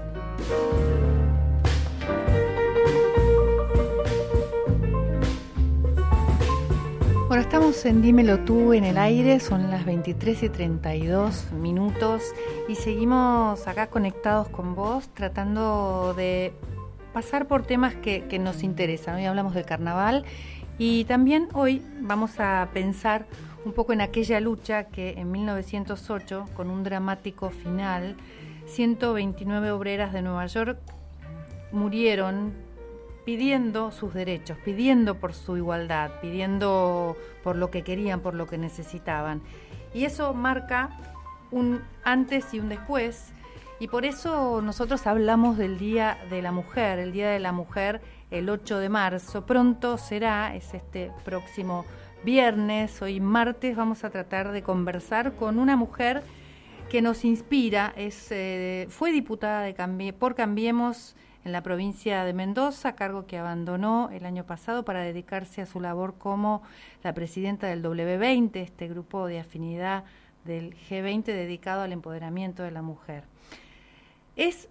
Bueno, 7.35 7.49
estamos 7.49 7.85
en 7.85 8.01
Dímelo 8.01 8.38
tú 8.44 8.75
en 8.75 8.85
el 8.85 8.97
aire, 8.97 9.40
son 9.40 9.68
las 9.68 9.85
23 9.85 10.44
y 10.44 10.49
32 10.51 11.51
minutos 11.51 12.23
y 12.68 12.77
seguimos 12.77 13.66
acá 13.66 13.88
conectados 13.88 14.49
con 14.49 14.77
vos 14.77 15.09
tratando 15.14 16.14
de 16.16 16.53
pasar 17.12 17.49
por 17.49 17.66
temas 17.66 17.97
que, 17.97 18.27
que 18.29 18.38
nos 18.38 18.62
interesan. 18.62 19.16
Hoy 19.16 19.25
hablamos 19.25 19.53
del 19.53 19.64
carnaval 19.64 20.25
y 20.79 21.07
también 21.07 21.49
hoy 21.55 21.83
vamos 22.03 22.38
a 22.38 22.68
pensar 22.73 23.27
un 23.64 23.73
poco 23.73 23.92
en 23.92 24.01
aquella 24.01 24.38
lucha 24.38 24.85
que 24.85 25.14
en 25.18 25.33
1908, 25.33 26.44
con 26.55 26.70
un 26.70 26.85
dramático 26.85 27.51
final, 27.51 28.16
129 28.66 29.73
obreras 29.73 30.12
de 30.12 30.23
Nueva 30.23 30.47
York 30.47 30.79
murieron 31.73 32.53
pidiendo 33.24 33.90
sus 33.90 34.14
derechos, 34.14 34.58
pidiendo 34.64 35.16
por 35.16 35.32
su 35.32 35.56
igualdad, 35.56 36.10
pidiendo 36.20 37.16
por 37.42 37.56
lo 37.56 37.70
que 37.70 37.82
querían, 37.82 38.20
por 38.20 38.34
lo 38.34 38.46
que 38.46 38.58
necesitaban. 38.58 39.42
Y 39.92 40.04
eso 40.04 40.34
marca 40.34 40.90
un 41.50 41.82
antes 42.04 42.52
y 42.52 42.60
un 42.60 42.68
después. 42.68 43.32
Y 43.80 43.88
por 43.88 44.04
eso 44.04 44.60
nosotros 44.62 45.06
hablamos 45.06 45.58
del 45.58 45.78
Día 45.78 46.18
de 46.30 46.42
la 46.42 46.52
Mujer, 46.52 46.98
el 46.98 47.12
Día 47.12 47.30
de 47.30 47.40
la 47.40 47.52
Mujer 47.52 48.00
el 48.30 48.50
8 48.50 48.78
de 48.78 48.88
marzo. 48.88 49.46
Pronto 49.46 49.98
será, 49.98 50.54
es 50.54 50.74
este 50.74 51.12
próximo 51.24 51.84
viernes, 52.24 53.00
hoy 53.02 53.20
martes 53.20 53.76
vamos 53.76 54.02
a 54.04 54.10
tratar 54.10 54.50
de 54.50 54.62
conversar 54.62 55.34
con 55.34 55.58
una 55.58 55.76
mujer 55.76 56.22
que 56.90 57.02
nos 57.02 57.24
inspira, 57.24 57.92
es, 57.96 58.28
eh, 58.30 58.87
fue 58.88 59.12
diputada 59.12 59.62
de 59.62 60.12
por 60.12 60.34
Cambiemos 60.34 61.16
en 61.44 61.52
la 61.52 61.62
provincia 61.62 62.24
de 62.24 62.33
Mendoza, 62.33 62.94
cargo 62.94 63.26
que 63.26 63.38
abandonó 63.38 64.09
el 64.11 64.24
año 64.24 64.44
pasado 64.44 64.85
para 64.85 65.00
dedicarse 65.00 65.61
a 65.61 65.66
su 65.66 65.80
labor 65.80 66.14
como 66.18 66.62
la 67.02 67.12
presidenta 67.12 67.66
del 67.66 67.83
W20, 67.83 68.57
este 68.57 68.88
grupo 68.88 69.26
de 69.26 69.40
afinidad 69.40 70.04
del 70.44 70.74
G20 70.74 71.24
dedicado 71.24 71.83
al 71.83 71.92
empoderamiento 71.92 72.62
de 72.62 72.70
la 72.70 72.83
mujer. 72.83 73.24
Es, 74.37 74.68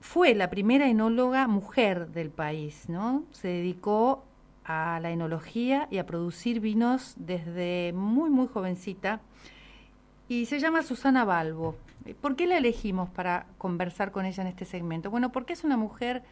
fue 0.00 0.34
la 0.34 0.50
primera 0.50 0.88
enóloga 0.88 1.46
mujer 1.46 2.08
del 2.08 2.30
país, 2.30 2.88
¿no? 2.88 3.24
Se 3.32 3.48
dedicó 3.48 4.24
a 4.64 4.98
la 5.00 5.10
enología 5.10 5.88
y 5.90 5.98
a 5.98 6.06
producir 6.06 6.60
vinos 6.60 7.14
desde 7.16 7.92
muy, 7.94 8.30
muy 8.30 8.46
jovencita 8.48 9.20
y 10.28 10.46
se 10.46 10.58
llama 10.58 10.82
Susana 10.82 11.24
Balbo. 11.24 11.76
¿Por 12.20 12.36
qué 12.36 12.46
la 12.46 12.58
elegimos 12.58 13.08
para 13.08 13.46
conversar 13.56 14.12
con 14.12 14.26
ella 14.26 14.42
en 14.42 14.48
este 14.48 14.66
segmento? 14.66 15.10
Bueno, 15.10 15.32
porque 15.32 15.54
es 15.54 15.64
una 15.64 15.78
mujer 15.78 16.22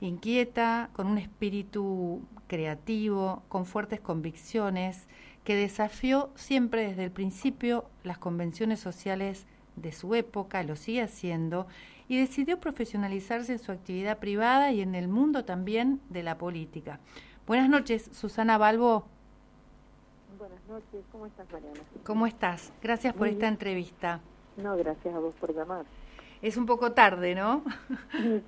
inquieta, 0.00 0.90
con 0.94 1.06
un 1.06 1.18
espíritu 1.18 2.22
creativo, 2.48 3.42
con 3.48 3.66
fuertes 3.66 4.00
convicciones, 4.00 5.06
que 5.44 5.54
desafió 5.54 6.30
siempre 6.34 6.88
desde 6.88 7.04
el 7.04 7.12
principio 7.12 7.84
las 8.02 8.18
convenciones 8.18 8.80
sociales 8.80 9.46
de 9.76 9.92
su 9.92 10.14
época, 10.14 10.62
lo 10.64 10.76
sigue 10.76 11.02
haciendo, 11.02 11.66
y 12.08 12.18
decidió 12.18 12.60
profesionalizarse 12.60 13.52
en 13.52 13.58
su 13.58 13.72
actividad 13.72 14.18
privada 14.18 14.72
y 14.72 14.82
en 14.82 14.94
el 14.94 15.08
mundo 15.08 15.44
también 15.44 16.00
de 16.10 16.22
la 16.22 16.36
política. 16.36 16.98
Buenas 17.46 17.68
noches, 17.68 18.10
Susana 18.12 18.58
Balbo. 18.58 19.06
Buenas 20.36 20.60
noches, 20.68 21.04
¿cómo 21.10 21.26
estás, 21.26 21.50
Mariana? 21.52 21.80
¿Cómo 22.04 22.26
estás? 22.26 22.72
Gracias 22.82 23.14
por 23.14 23.28
esta 23.28 23.46
entrevista. 23.46 24.20
No, 24.56 24.76
gracias 24.76 25.14
a 25.14 25.18
vos 25.18 25.34
por 25.36 25.54
llamar. 25.54 25.84
Es 26.42 26.56
un 26.56 26.66
poco 26.66 26.92
tarde, 26.92 27.34
¿no? 27.36 27.62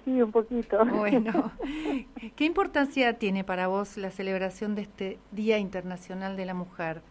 Sí, 0.04 0.20
un 0.20 0.32
poquito. 0.32 0.84
Bueno, 0.84 1.52
¿qué 2.36 2.44
importancia 2.44 3.18
tiene 3.18 3.44
para 3.44 3.68
vos 3.68 3.96
la 3.96 4.10
celebración 4.10 4.74
de 4.74 4.82
este 4.82 5.18
Día 5.30 5.58
Internacional 5.58 6.36
de 6.36 6.44
la 6.44 6.54
Mujer? 6.54 7.02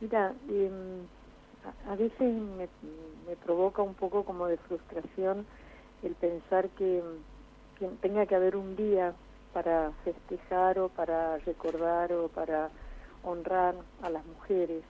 Mira, 0.00 0.34
em, 0.48 1.02
a, 1.64 1.92
a 1.92 1.96
veces 1.96 2.32
me, 2.32 2.68
me 3.26 3.36
provoca 3.44 3.82
un 3.82 3.94
poco 3.94 4.24
como 4.24 4.46
de 4.46 4.56
frustración 4.56 5.44
el 6.04 6.14
pensar 6.14 6.68
que, 6.70 7.02
que 7.78 7.88
tenga 8.00 8.26
que 8.26 8.36
haber 8.36 8.56
un 8.56 8.76
día 8.76 9.14
para 9.52 9.90
festejar 10.04 10.78
o 10.78 10.90
para 10.90 11.38
recordar 11.38 12.12
o 12.12 12.28
para 12.28 12.70
honrar 13.24 13.74
a 14.02 14.10
las 14.10 14.24
mujeres 14.26 14.84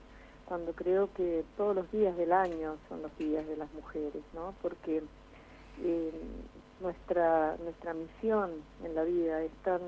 cuando 0.46 0.72
creo 0.72 1.12
que 1.14 1.44
todos 1.56 1.74
los 1.74 1.90
días 1.90 2.16
del 2.16 2.32
año 2.32 2.76
son 2.88 3.02
los 3.02 3.16
días 3.18 3.46
de 3.46 3.56
las 3.56 3.72
mujeres, 3.74 4.22
¿no? 4.32 4.54
Porque 4.62 5.02
eh, 5.82 6.12
nuestra 6.80 7.56
nuestra 7.62 7.94
misión 7.94 8.50
en 8.84 8.94
la 8.94 9.04
vida 9.04 9.42
es 9.42 9.52
tan 9.62 9.80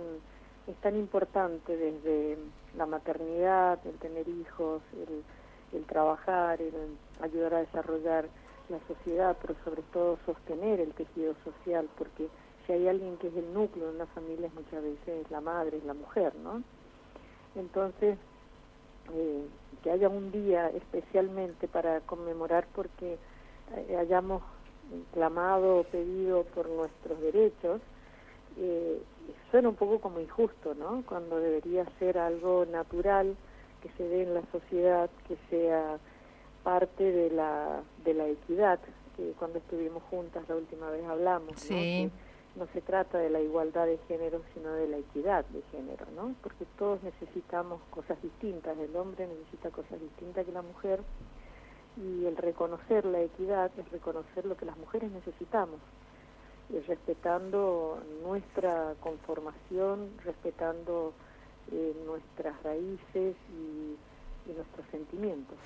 es 0.66 0.77
tan 0.83 0.97
importante 0.97 1.77
desde 1.77 2.37
la 2.77 2.85
maternidad, 2.87 3.79
el 3.87 3.94
tener 3.99 4.29
hijos, 4.29 4.83
el, 4.92 5.79
el 5.79 5.87
trabajar, 5.87 6.61
el 6.61 6.75
ayudar 7.23 7.55
a 7.55 7.59
desarrollar 7.61 8.29
la 8.68 8.79
sociedad, 8.87 9.35
pero 9.40 9.55
sobre 9.64 9.83
todo 9.94 10.18
sostener 10.27 10.81
el 10.81 10.92
tejido 10.92 11.35
social, 11.42 11.88
porque 11.97 12.29
si 12.66 12.73
hay 12.73 12.87
alguien 12.87 13.16
que 13.16 13.29
es 13.29 13.37
el 13.37 13.55
núcleo 13.55 13.90
en 13.90 13.97
las 13.97 14.11
familias 14.11 14.53
muchas 14.53 14.83
veces 14.83 15.25
es 15.25 15.31
la 15.31 15.40
madre, 15.40 15.79
es 15.79 15.85
la 15.85 15.94
mujer, 15.94 16.35
¿no? 16.37 16.62
Entonces, 17.55 18.18
eh, 19.14 19.47
que 19.83 19.90
haya 19.90 20.09
un 20.09 20.31
día 20.33 20.68
especialmente 20.71 21.68
para 21.68 22.01
conmemorar 22.01 22.66
porque 22.75 23.18
eh, 23.77 23.97
hayamos 23.97 24.42
clamado 25.12 25.79
o 25.79 25.85
pedido 25.85 26.44
por 26.44 26.68
nuestros 26.68 27.21
derechos, 27.21 27.81
eh, 28.57 29.01
suena 29.51 29.68
un 29.68 29.77
poco 29.77 30.01
como 30.01 30.21
injusto, 30.21 30.75
¿no? 30.75 31.03
Cuando 31.07 31.38
debería 31.38 31.85
ser 31.99 32.18
algo 32.18 32.64
natural 32.66 33.37
que 33.83 33.90
se 33.97 34.09
dé 34.09 34.23
en 34.23 34.35
la 34.35 34.42
sociedad, 34.51 35.11
que 35.27 35.37
sea 35.51 35.99
parte 36.64 37.05
de 37.05 37.31
la, 37.31 37.83
de 38.05 38.14
la 38.14 38.27
equidad, 38.27 38.81
que 39.16 39.33
cuando 39.38 39.59
estuvimos 39.59 40.03
juntas 40.05 40.49
la 40.49 40.57
última 40.57 40.90
vez 40.90 41.05
hablamos, 41.05 41.51
¿no? 41.71 41.77
Que, 41.77 42.11
no 42.59 42.66
se 42.73 42.81
trata 42.81 43.18
de 43.18 43.31
la 43.31 43.40
igualdad 43.40 43.87
de 43.87 43.99
género, 44.09 44.42
sino 44.53 44.73
de 44.73 44.88
la 44.88 44.99
equidad 44.99 45.44
de 45.47 45.62
género, 45.71 46.07
¿no? 46.16 46.35
Porque 46.42 46.66
todos 46.77 47.03
necesitamos 47.03 47.81
cosas 47.90 48.21
distintas, 48.21 48.77
el 48.79 48.94
hombre 48.97 49.27
necesita 49.27 49.71
cosas 49.71 50.01
distintas 50.01 50.44
que 50.44 50.53
la 50.53 50.62
mujer, 50.62 51.01
y 51.97 52.27
el 52.27 52.37
reconocer 52.37 53.05
la 53.05 53.23
equidad 53.23 53.71
es 53.79 53.90
reconocer 53.90 54.44
lo 54.44 54.57
que 54.57 54.66
las 54.66 54.77
mujeres 54.77 55.11
necesitamos, 55.12 55.81
y 56.71 56.79
respetando 56.81 58.03
nuestra 58.23 58.94
conformación, 59.01 60.11
respetando 60.25 61.12
eh, 61.73 61.94
nuestras 62.05 62.61
raíces 62.62 63.37
y, 63.53 63.97
nuestros 64.49 64.87
sentimientos. 64.90 65.59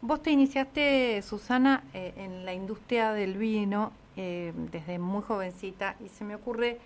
Vos 0.00 0.20
te 0.20 0.32
iniciaste, 0.32 1.22
Susana, 1.22 1.84
eh, 1.94 2.12
en 2.16 2.44
la 2.44 2.52
industria 2.52 3.12
del 3.12 3.34
vino 3.38 3.92
eh, 4.16 4.52
desde 4.72 4.98
muy 4.98 5.22
jovencita 5.22 5.96
y 6.04 6.08
se 6.08 6.24
me 6.24 6.34
ocurre 6.34 6.78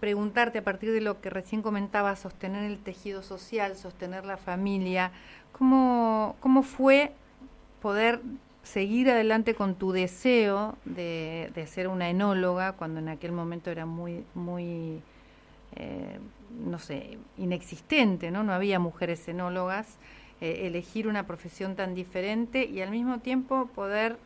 preguntarte 0.00 0.58
a 0.58 0.64
partir 0.64 0.92
de 0.92 1.00
lo 1.00 1.20
que 1.20 1.30
recién 1.30 1.62
comentaba, 1.62 2.14
sostener 2.16 2.64
el 2.64 2.78
tejido 2.78 3.22
social, 3.22 3.76
sostener 3.76 4.24
la 4.24 4.36
familia, 4.36 5.10
¿cómo, 5.52 6.36
cómo 6.40 6.62
fue 6.62 7.12
poder 7.82 8.20
seguir 8.62 9.10
adelante 9.10 9.54
con 9.54 9.74
tu 9.74 9.92
deseo 9.92 10.76
de, 10.84 11.50
de 11.54 11.66
ser 11.66 11.88
una 11.88 12.10
enóloga 12.10 12.72
cuando 12.72 13.00
en 13.00 13.08
aquel 13.08 13.32
momento 13.32 13.70
era 13.70 13.86
muy, 13.86 14.24
muy 14.34 15.00
eh, 15.76 16.18
no 16.64 16.78
sé, 16.78 17.18
inexistente, 17.36 18.30
¿no? 18.30 18.42
No 18.42 18.52
había 18.52 18.78
mujeres 18.78 19.28
enólogas. 19.28 19.98
Eh, 20.40 20.66
elegir 20.66 21.08
una 21.08 21.26
profesión 21.26 21.74
tan 21.76 21.94
diferente 21.94 22.64
y 22.64 22.80
al 22.80 22.90
mismo 22.90 23.18
tiempo 23.18 23.68
poder 23.74 24.16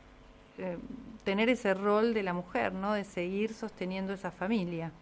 tener 1.25 1.49
ese 1.49 1.75
rol 1.75 2.15
de 2.15 2.23
la 2.23 2.33
mujer, 2.33 2.73
¿no? 2.73 2.95
De 2.95 3.05
seguir 3.05 3.55
sosteniendo 3.55 4.13
esa 4.13 4.31
familia. 4.31 4.93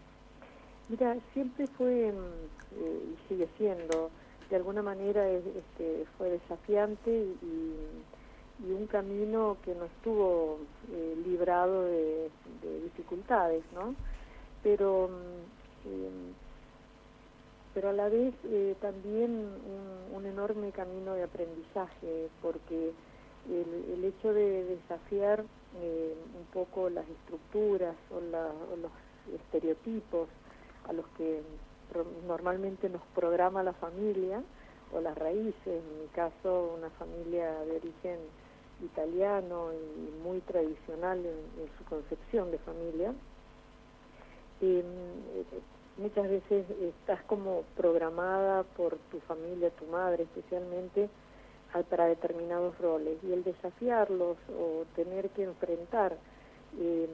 Mira, 0.89 1.15
siempre 1.33 1.67
fue 1.67 2.11
mm, 2.11 2.81
eh, 2.83 3.01
y 3.13 3.27
sigue 3.27 3.47
siendo, 3.57 4.09
de 4.49 4.55
alguna 4.55 4.81
manera 4.81 5.27
este, 5.29 6.05
fue 6.17 6.29
desafiante 6.29 7.11
y, 7.11 7.75
un 8.61 8.85
camino 8.85 9.57
que 9.65 9.73
no 9.73 9.85
estuvo 9.85 10.59
eh, 10.93 11.15
librado 11.25 11.85
de, 11.85 12.29
de, 12.61 12.81
dificultades, 12.83 13.63
¿no? 13.73 13.95
Pero 14.61 15.09
eh, 15.85 16.31
pero 17.73 17.89
a 17.89 17.93
la 17.93 18.09
vez 18.09 18.33
eh, 18.45 18.75
también 18.81 19.31
un, 19.31 20.17
un, 20.17 20.25
enorme 20.25 20.71
camino 20.71 21.13
de 21.13 21.23
aprendizaje, 21.23 22.27
porque 22.41 22.91
el, 23.49 23.93
el 23.93 24.05
hecho 24.05 24.33
de 24.33 24.65
desafiar 24.65 25.43
eh, 25.79 26.15
un 26.37 26.45
poco 26.53 26.89
las 26.89 27.07
estructuras 27.07 27.95
o, 28.11 28.19
la, 28.19 28.47
o, 28.47 28.75
los 28.77 28.91
estereotipos 29.33 30.27
a 30.87 30.93
los 30.93 31.05
que 31.17 31.41
normalmente 32.27 32.89
nos 32.89 33.01
programa 33.15 33.63
la 33.63 33.73
familia 33.73 34.41
o 34.93 35.01
las 35.01 35.17
raíces, 35.17 35.55
en 35.65 36.01
mi 36.01 36.07
caso 36.13 36.75
una 36.77 36.89
familia 36.91 37.51
de 37.65 37.77
origen 37.77 38.19
italiano 38.83 39.71
y 39.73 40.23
muy 40.23 40.39
tradicional 40.41 41.19
en, 41.19 41.61
en 41.61 41.77
su 41.77 41.83
concepción 41.85 42.51
de 42.51 42.57
familia, 42.59 43.13
eh, 44.61 44.83
muchas 45.97 46.29
veces 46.29 46.65
estás 46.79 47.21
como 47.23 47.63
programada 47.75 48.63
por 48.63 48.97
tu 49.11 49.19
familia, 49.21 49.69
tu 49.71 49.85
madre 49.85 50.23
especialmente, 50.23 51.09
para 51.89 52.05
determinados 52.05 52.77
roles 52.79 53.17
y 53.23 53.31
el 53.31 53.43
desafiarlos 53.43 54.37
o 54.49 54.85
tener 54.95 55.29
que 55.29 55.43
enfrentar 55.43 56.17
eh, 56.79 57.09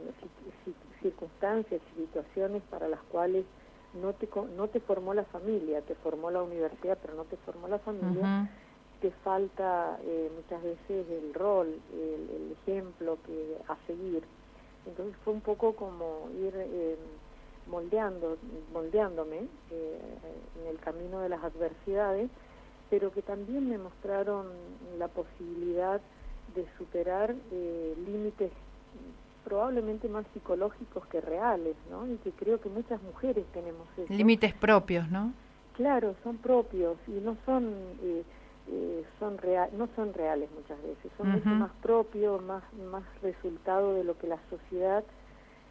circunstancias 1.02 1.82
y 1.96 2.02
situaciones 2.02 2.64
para 2.70 2.88
las 2.88 3.02
cuales 3.12 3.46
no 3.94 4.14
te, 4.14 4.28
no 4.56 4.68
te 4.68 4.80
formó 4.80 5.14
la 5.14 5.24
familia, 5.26 5.82
te 5.82 5.96
formó 5.96 6.32
la 6.32 6.44
universidad, 6.44 6.98
pero 7.02 7.14
no 7.14 7.24
te 7.26 7.38
formó 7.38 7.68
la 7.68 7.80
familia, 7.80 8.22
uh 8.22 8.26
-huh. 8.26 8.50
te 9.02 9.12
falta 9.24 10.00
eh, 10.04 10.30
muchas 10.36 10.62
veces 10.64 11.06
el 11.10 11.34
rol, 11.34 11.68
el, 11.94 12.30
el, 12.36 12.52
ejemplo 12.62 13.18
que 13.26 13.58
a 13.68 13.78
seguir. 13.88 14.24
Entonces 14.86 15.16
fue 15.24 15.34
un 15.34 15.42
poco 15.42 15.74
como 15.76 16.30
ir... 16.38 16.54
Eh, 16.56 16.98
moldeando, 17.70 18.38
moldeándome 18.74 19.48
eh, 19.72 20.00
en 20.62 20.68
el 20.68 20.80
camino 20.80 21.20
de 21.20 21.30
las 21.30 21.44
adversidades, 21.44 22.30
pero 22.90 23.12
que 23.12 23.22
también 23.22 23.70
me 23.70 23.78
mostraron 23.78 24.48
la 24.98 25.08
posibilidad 25.08 26.02
de 26.56 26.66
superar 26.78 27.36
eh, 27.52 27.94
límites 28.06 28.52
probablemente 29.44 30.10
más 30.10 30.26
psicológicos 30.34 31.06
que 31.08 31.22
reales, 31.22 31.76
¿no? 31.90 32.06
Y 32.06 32.18
que 32.18 32.32
creo 32.32 32.60
que 32.60 32.70
muchas 32.70 33.02
mujeres 33.04 33.46
tenemos 33.54 33.88
eso. 33.98 34.12
Límites 34.14 34.54
propios, 34.54 35.10
¿no? 35.10 35.32
Claro, 35.76 36.16
son 36.24 36.38
propios 36.38 36.98
y 37.08 37.12
no 37.12 37.38
son 37.46 37.74
eh, 38.04 38.24
eh, 38.70 39.06
son 39.20 39.38
real, 39.38 39.70
no 39.78 39.88
son 39.96 40.14
reales 40.14 40.50
muchas 40.52 40.82
veces, 40.82 41.12
son 41.18 41.36
uh 41.36 41.40
-huh. 41.40 41.60
más 41.60 41.72
propios, 41.82 42.44
más 42.44 42.64
más 42.92 43.04
resultado 43.22 43.94
de 43.94 44.04
lo 44.04 44.18
que 44.18 44.28
la 44.28 44.40
sociedad 44.50 45.04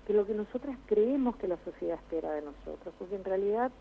que 0.06 0.14
lo 0.14 0.24
que 0.24 0.34
nosotras 0.34 0.76
creemos 0.86 1.36
que 1.36 1.48
la 1.48 1.58
sociedad 1.64 1.96
espera 1.96 2.30
de 2.30 2.42
nosotros, 2.42 2.94
porque 2.98 3.16
en 3.16 3.24
realidad 3.24 3.72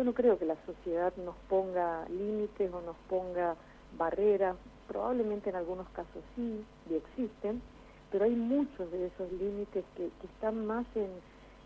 yo 0.00 0.04
no 0.04 0.14
creo 0.14 0.38
que 0.38 0.46
la 0.46 0.56
sociedad 0.64 1.12
nos 1.26 1.34
ponga 1.50 2.08
límites 2.08 2.72
o 2.72 2.80
nos 2.80 2.96
ponga 3.10 3.54
barreras, 3.98 4.56
probablemente 4.88 5.50
en 5.50 5.56
algunos 5.56 5.86
casos 5.90 6.22
sí, 6.34 6.64
y 6.88 6.94
existen, 6.94 7.60
pero 8.10 8.24
hay 8.24 8.34
muchos 8.34 8.90
de 8.90 9.08
esos 9.08 9.30
límites 9.30 9.84
que, 9.98 10.08
están 10.24 10.64
más 10.66 10.86
en, 10.94 11.10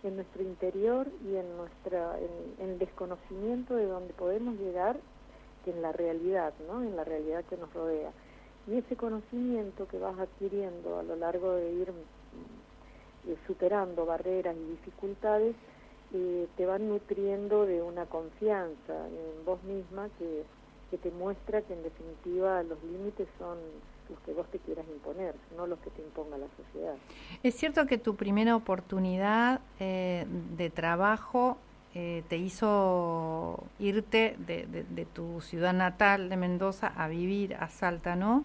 en, 0.03 0.17
nuestro 0.17 0.43
interior 0.43 1.07
y 1.25 1.37
en, 1.37 1.57
nuestra, 1.57 2.19
en, 2.59 2.71
el 2.71 2.79
desconocimiento 2.81 3.77
de 3.77 3.87
donde 3.87 4.13
podemos 4.15 4.59
llegar 4.59 4.97
que 5.65 5.71
en 5.71 5.81
la 5.81 5.93
realidad, 5.93 6.53
¿no? 6.67 6.83
en 6.83 6.97
la 6.97 7.05
realidad 7.05 7.45
que 7.45 7.57
nos 7.57 7.73
rodea. 7.73 8.11
Y 8.67 8.79
ese 8.79 8.97
conocimiento 8.97 9.87
que 9.87 10.01
vas 10.01 10.19
adquiriendo 10.19 10.99
a 10.99 11.05
lo 11.05 11.15
largo 11.15 11.53
de 11.53 11.73
ir 11.73 11.93
eh, 13.29 13.37
superando 13.47 14.05
barreras 14.05 14.57
y 14.57 14.71
dificultades, 14.71 15.55
eh, 16.15 16.47
te 16.57 16.65
van 16.65 16.89
nutriendo 16.89 17.67
de 17.67 17.83
una 17.83 18.07
confianza 18.07 19.07
en 19.09 19.45
vos 19.45 19.63
misma 19.65 20.09
que, 20.19 20.45
que 20.91 20.99
te 20.99 21.11
muestra 21.11 21.63
que 21.63 21.73
en 21.73 21.83
definitiva 21.83 22.63
los 22.63 22.83
límites 22.85 23.27
son 23.39 23.59
los 24.09 24.19
que 24.21 24.33
vos 24.33 24.47
te 24.49 24.59
quieras 24.59 24.87
imponer, 24.89 25.35
no 25.57 25.67
los 25.67 25.79
que 25.81 25.91
te 25.91 26.03
imponga 26.03 26.39
la 26.39 26.47
sociedad. 26.57 26.95
Es 27.43 27.55
cierto 27.57 27.87
que 27.87 27.99
tu 27.99 28.17
primera 28.17 28.55
oportunidad 28.55 29.61
eh, 29.81 30.27
de 30.57 30.71
trabajo 30.71 31.57
eh, 31.95 32.23
te 32.29 32.37
hizo 32.37 33.65
irte 33.79 34.37
de, 34.39 34.67
de, 34.67 34.85
de, 34.85 35.05
tu 35.05 35.41
ciudad 35.41 35.73
natal 35.73 36.29
de 36.29 36.37
Mendoza 36.37 36.93
a 36.97 37.09
vivir 37.09 37.55
a 37.55 37.69
Salta, 37.69 38.15
¿no? 38.17 38.45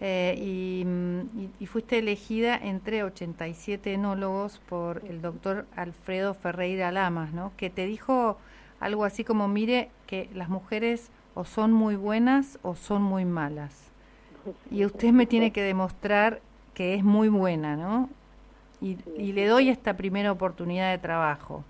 Eh, 0.00 0.34
y, 0.38 0.84
mm, 0.84 1.20
y- 1.40 1.50
y 1.60 1.66
fuiste 1.66 1.98
elegida 1.98 2.56
entre 2.56 3.04
87 3.04 3.92
enólogos 3.94 4.60
por 4.68 5.02
el 5.08 5.22
doctor 5.22 5.66
Alfredo 5.76 6.34
Ferreira 6.34 6.90
Lamas, 6.92 7.32
¿no? 7.32 7.52
Que 7.56 7.70
te 7.70 7.86
dijo 7.86 8.38
algo 8.80 9.04
así 9.04 9.24
como, 9.24 9.48
mire, 9.48 9.90
que 10.06 10.28
las 10.34 10.48
mujeres 10.48 11.10
o 11.34 11.44
son 11.44 11.72
muy 11.72 11.96
buenas 11.96 12.58
o 12.62 12.74
son 12.74 13.02
muy 13.02 13.24
malas. 13.24 13.90
Y 14.70 14.84
usted 14.84 15.12
me 15.12 15.26
tiene 15.26 15.52
que 15.52 15.62
demostrar 15.62 16.40
que 16.74 16.94
es 16.94 17.04
muy 17.04 17.28
buena, 17.28 17.76
¿no? 17.76 18.08
Y, 18.80 18.98
y 19.16 19.32
le 19.32 19.46
doy 19.46 19.68
esta 19.68 19.96
primera 19.96 20.32
oportunidad 20.32 20.90
de 20.90 20.98
trabajo. 20.98 21.64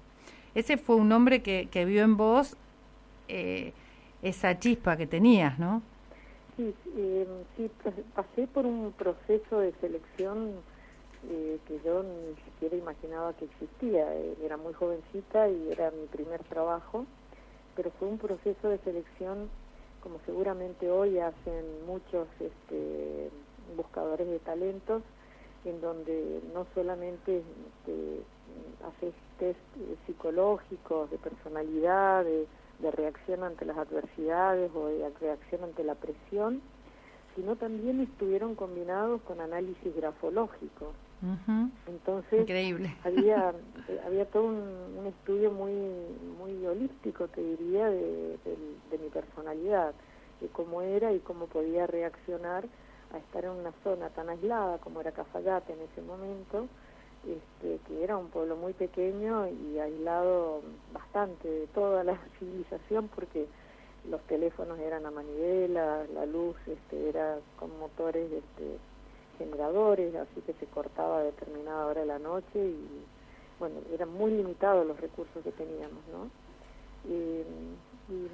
Ese 0.54 0.76
fue 0.78 0.96
un 0.96 1.12
hombre 1.12 1.42
que, 1.42 1.68
que 1.70 1.84
vio 1.84 2.02
en 2.04 2.16
vos 2.16 2.56
eh, 3.28 3.72
esa 4.22 4.58
chispa 4.58 4.96
que 4.96 5.06
tenías, 5.06 5.58
¿no? 5.58 5.82
Sí, 6.62 6.76
eh, 6.96 7.26
pas- 7.82 8.04
pasé 8.14 8.46
por 8.46 8.66
un 8.66 8.92
proceso 8.92 9.58
de 9.58 9.72
selección 9.80 10.64
eh, 11.24 11.60
que 11.66 11.80
yo 11.80 12.02
ni 12.02 12.36
siquiera 12.44 12.76
imaginaba 12.76 13.34
que 13.34 13.46
existía. 13.46 14.14
Eh, 14.16 14.36
Era 14.42 14.56
muy 14.56 14.72
jovencita 14.74 15.48
y 15.48 15.70
era 15.72 15.90
mi 15.90 16.06
primer 16.06 16.44
trabajo, 16.44 17.06
pero 17.74 17.90
fue 17.92 18.08
un 18.08 18.18
proceso 18.18 18.68
de 18.68 18.78
selección 18.78 19.50
como 20.00 20.20
seguramente 20.26 20.90
hoy 20.90 21.18
hacen 21.18 21.84
muchos 21.86 22.28
este, 22.40 23.30
buscadores 23.76 24.28
de 24.28 24.40
talentos, 24.40 25.02
en 25.64 25.80
donde 25.80 26.42
no 26.54 26.66
solamente 26.74 27.38
este, 27.68 28.24
haces 28.84 29.14
test 29.38 29.60
psicológicos, 30.06 31.10
de 31.10 31.18
personalidad, 31.18 32.26
de 32.82 32.90
reacción 32.90 33.44
ante 33.44 33.64
las 33.64 33.78
adversidades 33.78 34.70
o 34.74 34.88
de 34.88 35.08
reacción 35.20 35.64
ante 35.64 35.84
la 35.84 35.94
presión, 35.94 36.60
sino 37.34 37.56
también 37.56 38.00
estuvieron 38.00 38.54
combinados 38.54 39.22
con 39.22 39.40
análisis 39.40 39.94
grafológico. 39.96 40.92
Entonces 41.86 42.40
Increíble. 42.40 42.94
había 43.04 43.50
eh, 43.88 44.00
había 44.04 44.24
todo 44.26 44.44
un, 44.44 44.96
un 44.98 45.06
estudio 45.06 45.52
muy 45.52 45.72
muy 46.36 46.66
holístico 46.66 47.28
te 47.28 47.40
diría 47.40 47.86
de, 47.88 48.38
de 48.44 48.98
mi 48.98 49.08
personalidad 49.08 49.94
de 50.40 50.48
cómo 50.48 50.82
era 50.82 51.12
y 51.12 51.20
cómo 51.20 51.46
podía 51.46 51.86
reaccionar 51.86 52.64
a 53.14 53.18
estar 53.18 53.44
en 53.44 53.52
una 53.52 53.72
zona 53.84 54.08
tan 54.10 54.30
aislada 54.30 54.78
como 54.78 55.00
era 55.00 55.12
Cafayate 55.12 55.72
en 55.72 55.82
ese 55.82 56.02
momento 56.02 56.66
este, 57.26 57.78
que 57.86 58.02
era 58.02 58.16
un 58.16 58.28
pueblo 58.28 58.56
muy 58.56 58.72
pequeño 58.72 59.46
y 59.48 59.78
aislado 59.78 60.60
bastante 60.92 61.48
de 61.48 61.66
toda 61.68 62.02
la 62.02 62.18
civilización 62.38 63.08
porque 63.14 63.46
los 64.10 64.20
teléfonos 64.22 64.78
eran 64.80 65.06
a 65.06 65.10
manivela, 65.10 66.04
la 66.12 66.26
luz 66.26 66.56
este, 66.66 67.08
era 67.08 67.38
con 67.58 67.78
motores 67.78 68.30
este, 68.32 68.78
generadores, 69.38 70.14
así 70.16 70.40
que 70.40 70.52
se 70.54 70.66
cortaba 70.66 71.18
a 71.18 71.22
determinada 71.22 71.86
hora 71.86 72.00
de 72.00 72.06
la 72.06 72.18
noche 72.18 72.58
y 72.58 73.04
bueno, 73.60 73.76
eran 73.92 74.12
muy 74.12 74.32
limitados 74.32 74.84
los 74.84 75.00
recursos 75.00 75.42
que 75.44 75.52
teníamos, 75.52 76.02
¿no? 76.10 76.28
Y, 77.08 77.42
y 78.12 78.28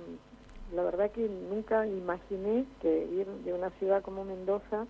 la 0.75 0.83
verdad 0.83 1.11
que 1.11 1.29
nunca 1.29 1.87
imaginé 1.87 2.65
que 2.81 3.05
ir 3.05 3.27
de 3.27 3.53
una 3.53 3.69
ciudad 3.73 4.03
como 4.03 4.25
Mendoza 4.25 4.87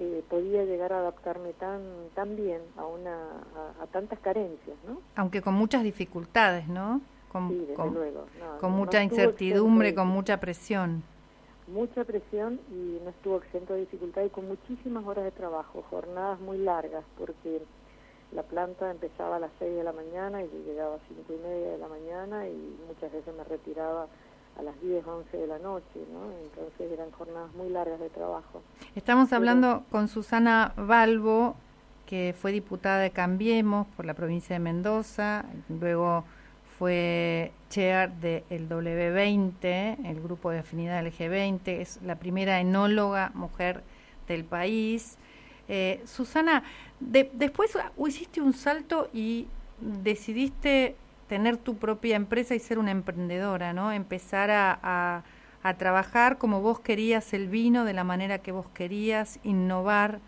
eh, 0.00 0.24
podía 0.28 0.64
llegar 0.64 0.92
a 0.92 0.98
adaptarme 1.00 1.52
tan 1.54 1.80
tan 2.14 2.34
bien 2.36 2.62
a 2.76 2.86
una 2.86 3.14
a, 3.14 3.82
a 3.82 3.86
tantas 3.88 4.18
carencias, 4.20 4.76
¿no? 4.86 5.00
Aunque 5.16 5.42
con 5.42 5.54
muchas 5.54 5.82
dificultades, 5.82 6.66
¿no? 6.68 7.00
Con, 7.30 7.48
Sí, 7.48 7.58
desde 7.60 7.74
con- 7.74 7.94
luego. 7.94 8.26
No, 8.40 8.58
con 8.58 8.70
no 8.72 8.76
mucha 8.78 9.02
incertidumbre, 9.02 9.94
con 9.94 10.08
mucha 10.08 10.40
presión. 10.40 11.02
mucha 11.68 12.02
presión 12.04 12.58
y 12.70 12.98
no 13.04 13.10
estuvo 13.10 13.36
exento 13.36 13.74
de 13.74 13.80
dificultad 13.80 14.22
y 14.24 14.30
con 14.30 14.48
muchísimas 14.48 15.04
horas 15.06 15.24
de 15.24 15.30
trabajo, 15.30 15.84
jornadas 15.90 16.40
muy 16.40 16.58
largas, 16.58 17.04
porque 17.16 17.62
la 18.32 18.42
planta 18.42 18.90
empezaba 18.90 19.36
a 19.36 19.38
las 19.38 19.50
6 19.60 19.76
de 19.76 19.84
la 19.84 19.92
mañana 19.92 20.42
y 20.42 20.46
yo 20.50 20.58
llegaba 20.66 20.96
a 20.96 20.98
5 21.08 21.32
y 21.32 21.36
media 21.46 21.70
de 21.72 21.78
la 21.78 21.88
mañana 21.88 22.48
y 22.48 22.76
muchas 22.88 23.12
veces 23.12 23.32
me 23.36 23.44
retiraba 23.44 24.06
a 24.58 24.62
las 24.62 24.80
10, 24.82 25.06
11 25.06 25.36
de 25.36 25.46
la 25.46 25.58
noche, 25.58 26.00
¿no? 26.12 26.30
Entonces 26.44 26.92
eran 26.92 27.10
jornadas 27.12 27.52
muy 27.54 27.68
largas 27.70 27.98
de 28.00 28.10
trabajo. 28.10 28.62
Estamos 28.94 29.32
hablando 29.32 29.84
con 29.90 30.08
Susana 30.08 30.72
Balbo, 30.76 31.56
que 32.06 32.34
fue 32.38 32.52
diputada 32.52 32.98
de 32.98 33.10
Cambiemos 33.10 33.86
por 33.96 34.04
la 34.04 34.14
provincia 34.14 34.54
de 34.54 34.60
Mendoza, 34.60 35.44
luego 35.68 36.24
fue 36.78 37.52
chair 37.68 38.10
del 38.12 38.68
W20, 38.68 40.06
el 40.06 40.20
grupo 40.20 40.50
de 40.50 40.58
afinidad 40.60 41.04
LG20, 41.04 41.60
es 41.80 42.00
la 42.02 42.16
primera 42.16 42.60
enóloga 42.60 43.30
mujer 43.34 43.82
del 44.28 44.44
país. 44.44 45.16
Eh, 45.68 46.02
Susana, 46.04 46.64
de- 46.98 47.30
después 47.34 47.76
hiciste 48.08 48.40
un 48.40 48.52
salto 48.54 49.08
y 49.12 49.46
decidiste 49.80 50.96
tener 51.30 51.56
tu 51.56 51.76
propia 51.76 52.16
empresa 52.16 52.56
y 52.56 52.58
ser 52.58 52.80
una 52.80 52.90
emprendedora, 52.90 53.72
¿no? 53.72 53.92
Empezar 53.92 54.50
a, 54.50 54.76
a- 54.82 55.22
a 55.62 55.74
trabajar 55.74 56.38
como 56.38 56.60
vos 56.60 56.80
querías 56.80 57.32
el 57.34 57.46
vino, 57.46 57.84
de 57.84 57.92
la 57.92 58.02
manera 58.02 58.38
que 58.38 58.50
vos 58.50 58.66
querías, 58.74 59.38
innovar 59.44 60.18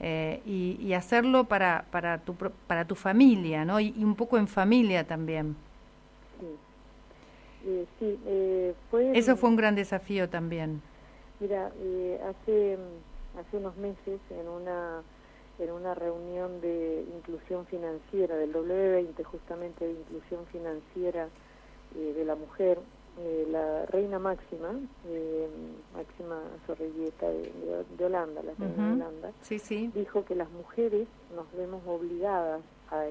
eh, 0.00 0.40
y, 0.46 0.78
y 0.80 0.94
hacerlo 0.94 1.44
para, 1.44 1.84
para, 1.90 2.18
tu, 2.18 2.34
para 2.34 2.86
tu 2.86 2.94
familia, 2.94 3.66
¿no? 3.66 3.78
Y, 3.78 3.92
y 3.94 4.04
un 4.04 4.14
poco 4.14 4.38
en 4.38 4.48
familia 4.48 5.04
también. 5.04 5.54
Sí, 6.40 6.46
Eh, 7.66 7.84
sí 7.98 8.18
eh, 8.26 8.74
fue... 8.90 9.18
Eso 9.18 9.36
fue 9.36 9.50
un 9.50 9.56
gran 9.56 9.74
desafío 9.74 10.28
también. 10.30 10.80
Mira, 11.40 11.66
hace, 11.66 12.78
hace 13.38 13.56
unos 13.58 13.76
meses 13.76 14.20
en 14.30 14.48
una, 14.48 15.02
en 15.58 15.70
una 15.72 15.94
reunión 15.94 16.60
de 16.60 17.04
inclusión 17.14 17.66
financiera, 17.66 18.36
del 18.36 18.52
W20 18.52 19.24
justamente 19.24 19.86
de 19.86 19.92
inclusión 19.92 20.46
financiera 20.46 21.28
eh, 21.96 22.12
de 22.16 22.24
la 22.24 22.34
mujer, 22.36 22.78
eh, 23.18 23.46
la 23.50 23.84
reina 23.86 24.18
máxima, 24.18 24.78
eh, 25.06 25.48
Máxima 25.92 26.40
Zorrilleta 26.66 27.28
de, 27.28 27.84
de- 27.96 28.04
Holanda, 28.04 28.42
la 28.42 28.54
reina 28.54 28.86
de. 28.88 28.92
Holanda, 28.92 29.32
Sí, 29.40 29.58
sí. 29.58 29.90
dijo 29.94 30.24
que 30.24 30.34
las 30.36 30.50
mujeres 30.50 31.08
nos 31.34 31.50
vemos 31.52 31.82
obligadas 31.86 32.62
a- 32.90 33.06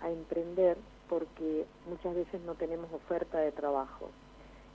a 0.00 0.10
emprender 0.10 0.76
porque 1.08 1.66
muchas 1.86 2.14
veces 2.14 2.40
no 2.42 2.54
tenemos 2.54 2.92
oferta 2.92 3.38
de 3.38 3.52
trabajo. 3.52 4.10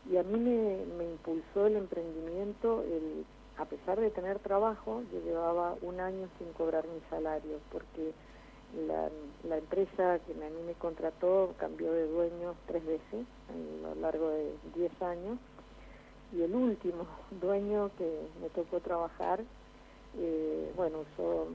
Y 0.09 0.17
a 0.17 0.23
mí 0.23 0.37
me, 0.39 0.85
me 0.97 1.05
impulsó 1.05 1.67
el 1.67 1.75
emprendimiento, 1.77 2.83
el, 2.83 3.25
a 3.57 3.65
pesar 3.65 3.99
de 3.99 4.09
tener 4.09 4.39
trabajo, 4.39 5.03
yo 5.11 5.19
llevaba 5.21 5.75
un 5.81 5.99
año 5.99 6.27
sin 6.37 6.51
cobrar 6.53 6.85
mi 6.87 6.99
salario, 7.09 7.59
porque 7.71 8.11
la, 8.87 9.09
la 9.47 9.57
empresa 9.57 10.19
que 10.25 10.33
a 10.33 10.49
mí 10.49 10.63
me 10.65 10.73
contrató 10.73 11.53
cambió 11.57 11.91
de 11.91 12.07
dueño 12.07 12.55
tres 12.65 12.83
veces 12.85 13.25
a 13.49 13.87
lo 13.87 13.95
largo 14.01 14.29
de 14.29 14.51
10 14.75 15.01
años, 15.03 15.37
y 16.35 16.41
el 16.41 16.55
último 16.55 17.05
dueño 17.41 17.91
que 17.97 18.27
me 18.41 18.49
tocó 18.49 18.79
trabajar, 18.79 19.41
eh, 20.17 20.71
bueno, 20.75 20.99
usó, 21.13 21.47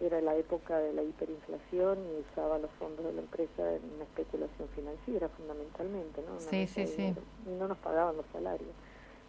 era 0.00 0.20
la 0.20 0.34
época 0.36 0.78
de 0.78 0.92
la 0.92 1.02
hiperinflación 1.02 1.98
y 1.98 2.32
usaba 2.32 2.58
los 2.58 2.70
fondos 2.72 3.04
de 3.04 3.12
la 3.12 3.20
empresa 3.20 3.74
en 3.74 3.82
una 3.94 4.04
especulación 4.04 4.68
financiera 4.74 5.28
fundamentalmente, 5.28 6.22
¿no? 6.22 6.32
Una 6.32 6.40
Sí, 6.40 6.66
sí, 6.66 6.86
sí. 6.86 7.14
Y 7.46 7.50
no 7.50 7.68
nos 7.68 7.78
pagaban 7.78 8.16
los 8.16 8.26
salarios. 8.32 8.72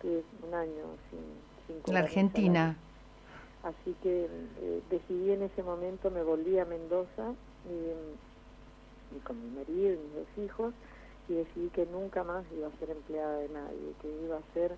Tuve 0.01 0.23
un 0.47 0.53
año 0.53 0.85
sin, 1.09 1.19
La 1.87 1.99
Argentina. 1.99 2.77
Así 3.63 3.95
que 4.03 4.25
eh, 4.25 4.81
decidí 4.89 5.31
en 5.31 5.43
ese 5.43 5.63
momento, 5.63 6.11
me 6.11 6.21
volví 6.21 6.59
a 6.59 6.65
Mendoza 6.65 7.33
y, 7.65 9.15
y 9.15 9.19
con 9.21 9.41
mi 9.41 9.57
marido 9.57 9.93
y 9.93 9.97
mis 9.97 10.13
dos 10.13 10.45
hijos 10.45 10.73
y 11.27 11.33
decidí 11.33 11.69
que 11.69 11.85
nunca 11.87 12.23
más 12.23 12.45
iba 12.55 12.67
a 12.67 12.79
ser 12.79 12.91
empleada 12.91 13.39
de 13.39 13.49
nadie, 13.49 13.93
que 14.01 14.07
iba 14.23 14.37
a 14.37 14.53
ser, 14.53 14.77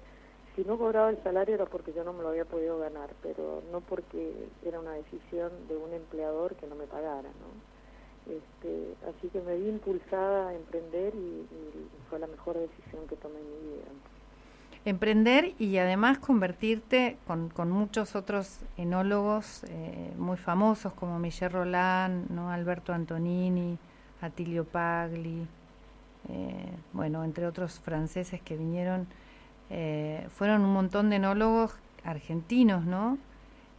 si 0.55 0.63
no 0.63 0.77
cobraba 0.77 1.09
el 1.09 1.21
salario 1.21 1.55
era 1.55 1.65
porque 1.65 1.93
yo 1.93 2.03
no 2.03 2.13
me 2.13 2.23
lo 2.23 2.29
había 2.29 2.45
podido 2.45 2.79
ganar, 2.79 3.09
pero 3.21 3.61
no 3.71 3.81
porque 3.81 4.33
era 4.65 4.79
una 4.79 4.93
decisión 4.93 5.51
de 5.67 5.75
un 5.75 5.93
empleador 5.93 6.55
que 6.55 6.67
no 6.67 6.75
me 6.75 6.85
pagara, 6.85 7.29
¿no? 7.29 7.77
Este, 8.31 8.95
así 9.07 9.29
que 9.29 9.41
me 9.41 9.55
vi 9.57 9.69
impulsada 9.69 10.49
a 10.49 10.55
emprender 10.55 11.13
y, 11.15 11.17
y 11.17 11.89
fue 12.09 12.19
la 12.19 12.27
mejor 12.27 12.57
decisión 12.57 13.07
que 13.07 13.15
tomé 13.15 13.39
en 13.39 13.45
mi 13.45 13.75
vida. 13.75 13.85
Emprender 14.88 15.53
y 15.59 15.79
además 15.79 16.17
convertirte 16.17 17.17
con, 17.27 17.69
muchos 17.69 18.15
otros 18.15 18.61
enólogos 18.77 19.65
eh, 19.65 20.13
muy 20.17 20.38
famosos 20.38 20.93
como 20.93 21.19
Michel 21.19 21.51
Roland, 21.51 22.31
¿no? 22.31 22.49
Alberto 22.49 22.93
Antonini, 22.93 23.77
Atilio 24.21 24.63
Pagli, 24.63 25.45
eh, 26.29 26.69
bueno, 26.93 27.25
entre 27.25 27.45
otros 27.45 27.81
franceses 27.81 28.41
que 28.41 28.55
vinieron, 28.55 29.07
eh, 29.71 30.25
fueron 30.29 30.61
un 30.61 30.71
montón 30.71 31.09
de 31.09 31.17
enólogos 31.17 31.75
argentinos, 32.05 32.85
¿no? 32.85 33.17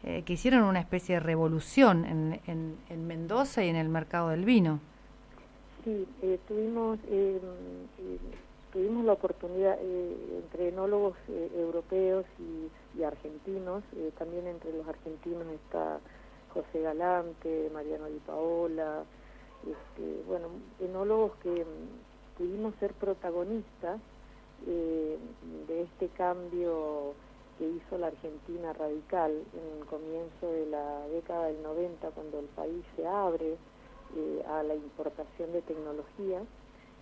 Que 0.03 0.31
hicieron 0.31 0.65
una 0.65 0.81
especie 0.81 1.15
de 1.15 1.21
revolución 1.21 2.05
en, 2.05 2.41
en, 2.47 2.77
en 2.91 3.07
Mendoza 3.07 3.65
y 3.65 3.69
en 3.71 3.77
el 3.77 3.89
mercado 3.89 4.29
del 4.29 4.45
vino. 4.45 4.79
Sí, 5.85 6.07
tuvimos, 6.47 6.99
tuvimos 8.73 9.05
la 9.05 9.15
oportunidad 9.15 9.79
eh, 9.81 10.41
entre 10.43 10.69
enólogos 10.69 11.17
eh, 11.29 11.51
europeos 11.57 12.25
y, 12.39 13.03
argentinos, 13.03 13.85
eh, 13.95 14.11
también 14.19 14.49
entre 14.49 14.73
los 14.73 14.87
argentinos 14.89 15.47
está 15.47 16.01
José 16.53 16.83
Galante, 16.83 17.71
Mariano 17.73 18.07
Di 18.07 18.19
Paola, 18.19 19.05
este, 19.63 20.23
bueno, 20.27 20.49
enólogos 20.81 21.33
que 21.43 21.65
mm, 21.65 22.39
pudimos 22.39 22.75
ser 22.81 22.93
protagonistas 22.95 24.01
de 24.67 25.83
este 25.83 26.09
cambio 26.09 27.15
que 27.57 27.69
hizo 27.69 27.97
la 27.97 28.09
Argentina 28.09 28.73
radical 28.73 29.31
en 29.31 29.79
el 29.79 29.87
comienzo 29.87 30.51
de 30.51 30.67
la 30.67 31.07
década 31.07 31.47
del 31.47 31.63
90, 31.63 32.11
cuando 32.11 32.41
el 32.41 32.47
país 32.47 32.85
se 32.97 33.07
abre 33.07 33.57
a 34.49 34.65
la 34.65 34.75
importación 34.75 35.53
de 35.53 35.63
tecnología 35.63 36.43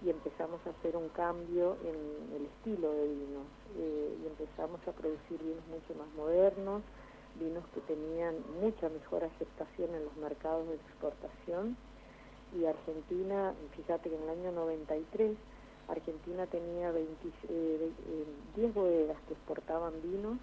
y 0.07 0.11
empezamos 0.11 0.61
a 0.67 0.71
hacer 0.71 0.97
un 0.97 1.09
cambio 1.09 1.77
en 1.83 2.37
el 2.37 2.47
estilo 2.47 2.93
de 2.93 3.09
vinos 3.09 3.47
eh, 3.77 4.17
y 4.23 4.27
empezamos 4.29 4.81
a 4.87 4.93
producir 4.93 5.43
vinos 5.43 5.67
mucho 5.67 5.99
más 5.99 6.07
modernos, 6.15 6.83
vinos 7.41 7.65
que 7.75 7.81
tenían 7.81 8.37
mucha 8.63 8.89
mejor 8.89 9.25
aceptación 9.25 9.93
en 9.97 10.05
los 10.05 10.17
mercados 10.19 10.69
de 10.69 10.77
exportación 10.77 11.77
y 12.55 12.67
Argentina, 12.67 13.53
fíjate 13.75 14.09
que 14.09 14.15
en 14.15 14.23
el 14.23 14.29
año 14.29 14.53
93 14.53 15.37
Argentina 15.89 16.47
tenía 16.47 16.93
20, 16.93 17.11
eh, 17.49 17.91
10 18.55 18.75
bodegas 18.75 19.19
que 19.27 19.35
exportaban 19.35 19.93
vinos 20.03 20.39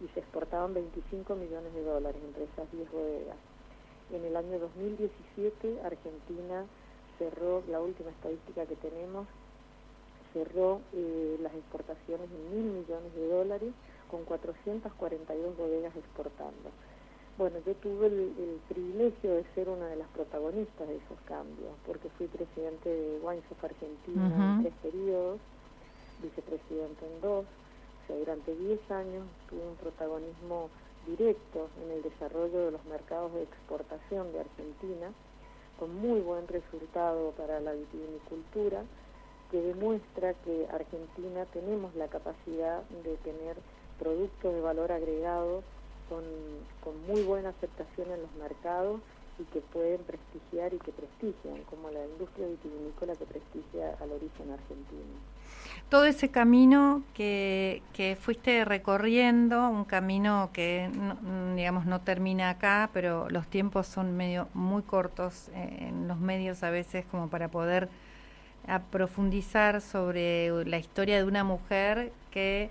y 0.00 0.08
se 0.14 0.20
exportaban 0.20 0.72
25 0.72 1.36
millones 1.36 1.74
de 1.74 1.84
dólares 1.84 2.20
entre 2.24 2.44
esas 2.44 2.72
10 2.72 2.90
bodegas. 2.90 3.36
En 4.10 4.24
el 4.24 4.36
año 4.36 4.58
2017 4.58 5.82
Argentina 5.84 6.64
cerró, 7.18 7.62
la 7.68 7.80
última 7.80 8.10
estadística 8.10 8.66
que 8.66 8.76
tenemos, 8.76 9.26
cerró 10.32 10.80
eh, 10.94 11.38
las 11.40 11.54
exportaciones 11.54 12.28
en 12.30 12.56
mil 12.56 12.72
millones 12.80 13.14
de 13.14 13.28
dólares 13.28 13.72
con 14.10 14.24
442 14.24 15.56
bodegas 15.56 15.94
exportando. 15.96 16.70
Bueno, 17.38 17.56
yo 17.66 17.74
tuve 17.76 18.06
el, 18.08 18.60
privilegio 18.68 19.34
de 19.34 19.44
ser 19.54 19.68
una 19.68 19.86
de 19.88 19.96
las 19.96 20.08
protagonistas 20.08 20.86
de 20.86 20.96
esos 20.96 21.18
cambios, 21.24 21.72
porque 21.86 22.08
fui 22.18 22.26
presidente 22.26 22.88
de 22.88 23.18
Winesoft 23.22 23.64
Argentina 23.64 24.56
en 24.56 24.62
tres 24.62 24.74
periodos, 24.82 25.40
vicepresidente 26.22 27.06
en 27.06 27.20
dos, 27.22 27.44
o 27.44 28.06
sea, 28.06 28.16
durante 28.16 28.54
10 28.54 28.90
años 28.90 29.24
tuve 29.48 29.66
un 29.66 29.76
protagonismo 29.76 30.68
directo 31.06 31.68
en 31.82 31.92
el 31.92 32.02
desarrollo 32.02 32.66
de 32.66 32.70
los 32.72 32.84
mercados 32.84 33.32
de 33.34 33.42
exportación 33.42 34.32
de 34.32 34.40
Argentina, 34.40 35.12
con 35.82 36.00
muy 36.00 36.20
buen 36.20 36.46
resultado 36.46 37.32
para 37.32 37.58
la 37.58 37.72
vitivinicultura, 37.72 38.84
que 39.50 39.60
demuestra 39.60 40.32
que 40.32 40.68
Argentina 40.70 41.44
tenemos 41.46 41.92
la 41.96 42.06
capacidad 42.06 42.84
de 43.02 43.16
tener 43.16 43.56
productos 43.98 44.54
de 44.54 44.60
valor 44.60 44.92
agregado 44.92 45.64
con, 46.08 46.22
con 46.84 47.04
muy 47.08 47.24
buena 47.24 47.48
aceptación 47.48 48.12
en 48.12 48.22
los 48.22 48.32
mercados 48.34 49.00
y 49.40 49.44
que 49.46 49.60
pueden 49.60 50.04
prestigiar 50.04 50.72
y 50.72 50.78
que 50.78 50.92
prestigian, 50.92 51.64
como 51.64 51.90
la 51.90 52.06
industria 52.06 52.46
vitivinícola 52.46 53.16
que 53.16 53.26
prestigia 53.26 53.96
al 53.98 54.12
origen 54.12 54.52
argentino. 54.52 55.31
Todo 55.88 56.06
ese 56.06 56.30
camino 56.30 57.02
que, 57.12 57.82
que 57.92 58.16
fuiste 58.16 58.64
recorriendo, 58.64 59.68
un 59.68 59.84
camino 59.84 60.48
que 60.52 60.90
no, 60.94 61.54
digamos 61.54 61.84
no 61.84 62.00
termina 62.00 62.50
acá, 62.50 62.88
pero 62.94 63.28
los 63.28 63.46
tiempos 63.46 63.86
son 63.86 64.16
medio 64.16 64.48
muy 64.54 64.82
cortos 64.82 65.50
eh, 65.54 65.88
en 65.88 66.08
los 66.08 66.18
medios 66.18 66.62
a 66.62 66.70
veces 66.70 67.04
como 67.10 67.28
para 67.28 67.48
poder 67.48 67.88
profundizar 68.92 69.80
sobre 69.80 70.64
la 70.64 70.78
historia 70.78 71.16
de 71.16 71.24
una 71.24 71.42
mujer 71.42 72.12
que 72.30 72.70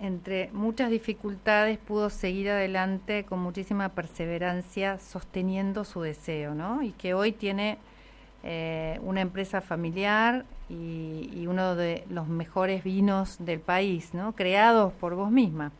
entre 0.00 0.50
muchas 0.52 0.90
dificultades 0.90 1.78
pudo 1.78 2.08
seguir 2.08 2.50
adelante 2.50 3.24
con 3.24 3.38
muchísima 3.38 3.90
perseverancia 3.90 4.98
sosteniendo 4.98 5.84
su 5.84 6.00
deseo, 6.00 6.54
¿no? 6.54 6.82
Y 6.82 6.92
que 6.92 7.12
hoy 7.12 7.32
tiene 7.32 7.76
eh, 8.42 8.98
una 9.02 9.20
empresa 9.20 9.60
familiar 9.60 10.46
y, 10.70 11.46
uno 11.46 11.74
de 11.74 12.04
los 12.08 12.28
mejores 12.28 12.84
vinos 12.84 13.36
del 13.40 13.60
país, 13.60 14.14
¿no? 14.14 14.34
Creados 14.34 14.92
por 14.92 15.14
vos 15.14 15.30
misma. 15.30 15.72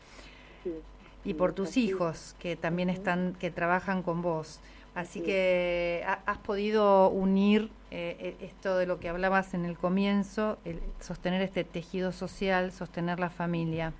Y 1.23 1.35
por 1.35 1.53
tus 1.53 1.77
hijos 1.77 2.35
que 2.39 2.55
también 2.55 2.89
están, 2.89 3.35
que 3.39 3.51
trabajan 3.51 4.03
con 4.03 4.21
vos. 4.21 4.59
Así 4.95 5.21
que 5.21 6.03
has 6.25 6.37
podido 6.39 7.09
unir 7.09 7.69
eh, 7.91 8.35
e, 8.41 8.45
esto 8.45 8.75
de 8.75 8.85
lo 8.85 8.99
que 8.99 9.07
hablabas 9.07 9.53
en 9.53 9.63
el 9.63 9.77
comienzo, 9.77 10.57
el 10.65 10.79
sostener 10.99 11.41
este 11.41 11.63
tejido 11.63 12.11
social, 12.11 12.71
sostener 12.71 13.19
la 13.19 13.29
familia. 13.29 13.93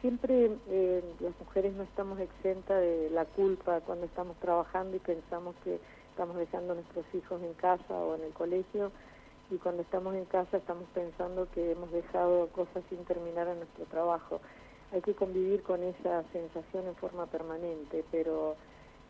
Siempre 0.00 0.50
eh, 0.68 1.02
las 1.20 1.32
mujeres 1.40 1.72
no 1.72 1.84
estamos 1.84 2.20
exentas 2.20 2.80
de 2.80 3.08
la 3.10 3.24
culpa 3.24 3.80
cuando 3.80 4.04
estamos 4.04 4.36
trabajando 4.38 4.96
y 4.96 5.00
pensamos 5.00 5.54
que 5.64 5.80
estamos 6.10 6.36
dejando 6.36 6.72
a 6.72 6.76
nuestros 6.76 7.06
hijos 7.14 7.40
en 7.42 7.54
casa 7.54 7.94
o 7.94 8.16
en 8.16 8.24
el 8.24 8.32
colegio 8.32 8.92
y 9.50 9.56
cuando 9.56 9.82
estamos 9.82 10.14
en 10.14 10.24
casa 10.26 10.56
estamos 10.56 10.84
pensando 10.94 11.48
que 11.52 11.72
hemos 11.72 11.90
dejado 11.90 12.48
cosas 12.48 12.82
sin 12.88 13.04
terminar 13.04 13.48
en 13.48 13.58
nuestro 13.58 13.84
trabajo. 13.86 14.40
Hay 14.92 15.02
que 15.02 15.14
convivir 15.14 15.62
con 15.62 15.82
esa 15.82 16.22
sensación 16.32 16.86
en 16.86 16.94
forma 16.96 17.26
permanente, 17.26 18.04
pero 18.10 18.56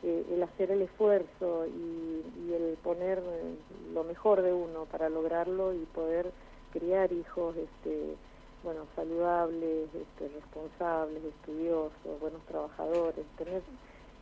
eh, 0.02 0.24
el 0.32 0.42
hacer 0.42 0.70
el 0.70 0.82
esfuerzo 0.82 1.66
y, 1.66 2.52
el 2.52 2.76
poner 2.82 3.18
eh, 3.18 3.54
lo 3.94 4.02
mejor 4.02 4.42
de 4.42 4.52
uno 4.52 4.84
para 4.90 5.08
lograrlo 5.08 5.72
y 5.72 5.84
poder 5.94 6.32
criar 6.72 7.12
hijos 7.12 7.54
este, 7.56 8.16
bueno, 8.64 8.86
saludables, 8.96 9.88
este, 9.94 10.28
responsables, 10.34 11.22
estudiosos, 11.24 12.20
buenos 12.20 12.42
trabajadores, 12.46 13.24
tener 13.38 13.62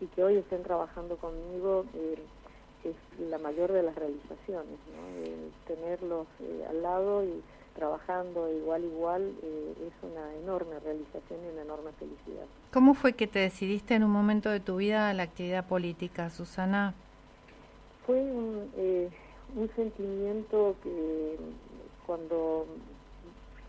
y 0.00 0.06
que 0.06 0.22
hoy 0.22 0.36
estén 0.36 0.62
trabajando 0.62 1.16
conmigo 1.16 1.84
eh, 1.94 2.16
es 2.84 2.96
la 3.30 3.38
mayor 3.38 3.72
de 3.72 3.82
las 3.82 3.94
realizaciones, 3.94 4.78
¿no? 4.92 5.74
tenerlos 5.74 6.26
eh, 6.40 6.66
al 6.68 6.82
lado 6.82 7.24
y 7.24 7.42
trabajando 7.74 8.52
igual 8.52 8.84
igual 8.84 9.32
eh, 9.42 9.74
es 9.86 10.10
una 10.10 10.34
enorme 10.36 10.78
realización 10.80 11.40
y 11.44 11.52
una 11.52 11.62
enorme 11.62 11.90
felicidad. 11.98 12.46
¿Cómo 12.72 12.94
fue 12.94 13.12
que 13.12 13.26
te 13.26 13.38
decidiste 13.38 13.94
en 13.94 14.04
un 14.04 14.10
momento 14.10 14.50
de 14.50 14.60
tu 14.60 14.76
vida 14.76 15.08
a 15.08 15.14
la 15.14 15.24
actividad 15.24 15.66
política, 15.66 16.30
Susana? 16.30 16.94
Fue 18.06 18.20
un, 18.20 18.70
un 19.56 19.70
sentimiento 19.76 20.74
que 20.82 21.36
cuando 22.06 22.66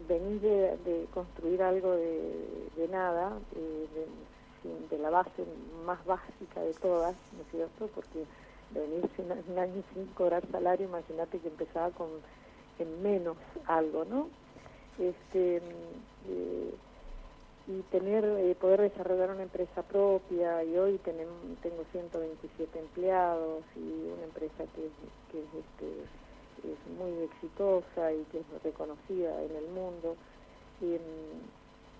venís 0.07 0.41
de, 0.41 1.05
construir 1.14 1.62
algo 1.62 1.91
de, 1.91 2.88
nada, 2.89 3.38
eh, 3.55 3.88
de, 4.89 4.97
la 4.97 5.10
base 5.10 5.45
más 5.86 6.03
básica 6.05 6.62
de 6.62 6.74
todas, 6.74 7.16
¿no 7.34 7.41
es 7.41 7.51
cierto? 7.51 7.89
Porque 7.93 8.26
de 8.72 8.82
venirse 8.82 9.22
un, 9.22 9.59
año 9.59 9.84
sin 9.93 10.05
cobrar 10.07 10.43
salario, 10.51 10.88
imagínate 10.88 11.39
que 11.39 11.47
empezaba 11.47 11.91
con 11.91 12.07
en 12.80 13.03
menos 13.03 13.38
algo, 13.65 14.05
¿no? 14.05 14.30
Este, 14.97 15.57
eh, 15.57 16.74
y 17.67 17.82
tener 17.91 18.26
eh, 18.26 18.55
poder 18.59 18.82
desarrollar 18.82 19.32
una 19.32 19.43
empresa 19.43 19.84
propia 19.84 20.63
y 20.63 20.78
hoy 20.78 20.97
tenemos, 20.99 21.36
tengo 21.61 21.84
127 21.91 22.80
empleados 22.80 23.63
y 23.76 24.11
una 24.11 24.24
empresa 24.24 24.63
que, 24.76 24.89
que 25.32 25.39
es 25.39 25.53
este, 25.53 26.03
es 26.63 26.97
muy 26.97 27.24
exitosa 27.24 28.13
y 28.13 28.24
que 28.32 28.39
es 28.39 28.63
reconocida 28.63 29.41
en 29.43 29.55
el 29.55 29.67
mundo. 29.70 30.15
Y, 30.82 30.97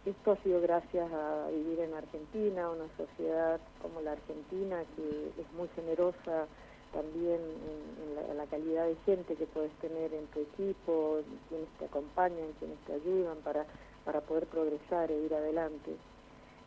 esto 0.10 0.32
ha 0.32 0.44
sido 0.44 0.62
gracias 0.62 1.12
a 1.12 1.50
vivir 1.50 1.80
en 1.80 1.94
Argentina, 1.94 2.70
una 2.70 2.88
sociedad 2.98 3.60
como 3.82 4.02
la 4.02 4.14
Argentina 4.14 4.84
que 4.96 5.42
es 5.42 5.54
muy 5.54 5.68
generosa 5.76 6.48
también 6.94 7.40
en, 7.40 8.38
la, 8.38 8.46
calidad 8.48 8.86
de 8.86 8.96
gente 9.06 9.36
que 9.36 9.46
puedes 9.46 9.72
tener 9.74 10.12
en 10.14 10.26
tu 10.28 10.40
equipo, 10.40 11.20
quienes 11.48 11.70
te 11.78 11.86
acompañan, 11.86 12.54
quienes 12.58 12.80
te 12.88 12.94
ayudan 12.94 13.38
para, 13.44 13.66
para 14.06 14.22
poder 14.22 14.48
progresar 14.48 15.12
e 15.12 15.20
ir 15.20 15.34
adelante 15.34 15.96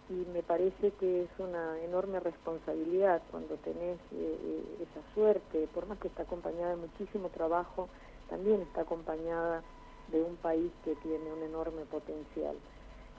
y 0.09 0.27
me 0.33 0.43
parece 0.43 0.91
que 0.93 1.23
es 1.23 1.31
una 1.39 1.79
enorme 1.81 2.21
responsabilidad 2.21 3.23
cuando 3.31 3.55
tenés 3.57 3.99
eh, 4.13 4.39
eh, 4.43 4.63
esa 4.83 5.15
suerte, 5.15 5.69
por 5.73 5.87
más 5.87 5.99
que 5.99 6.09
está 6.09 6.25
acompañada 6.25 6.71
de 6.71 6.77
muchísimo 6.77 7.29
trabajo, 7.31 7.89
también 8.29 8.61
está 8.63 8.83
acompañada 8.83 9.63
de 10.09 10.21
un 10.21 10.37
país 10.37 10.71
que 10.85 10.95
tiene 10.97 11.33
un 11.33 11.43
enorme 11.43 11.83
potencial. 11.87 12.57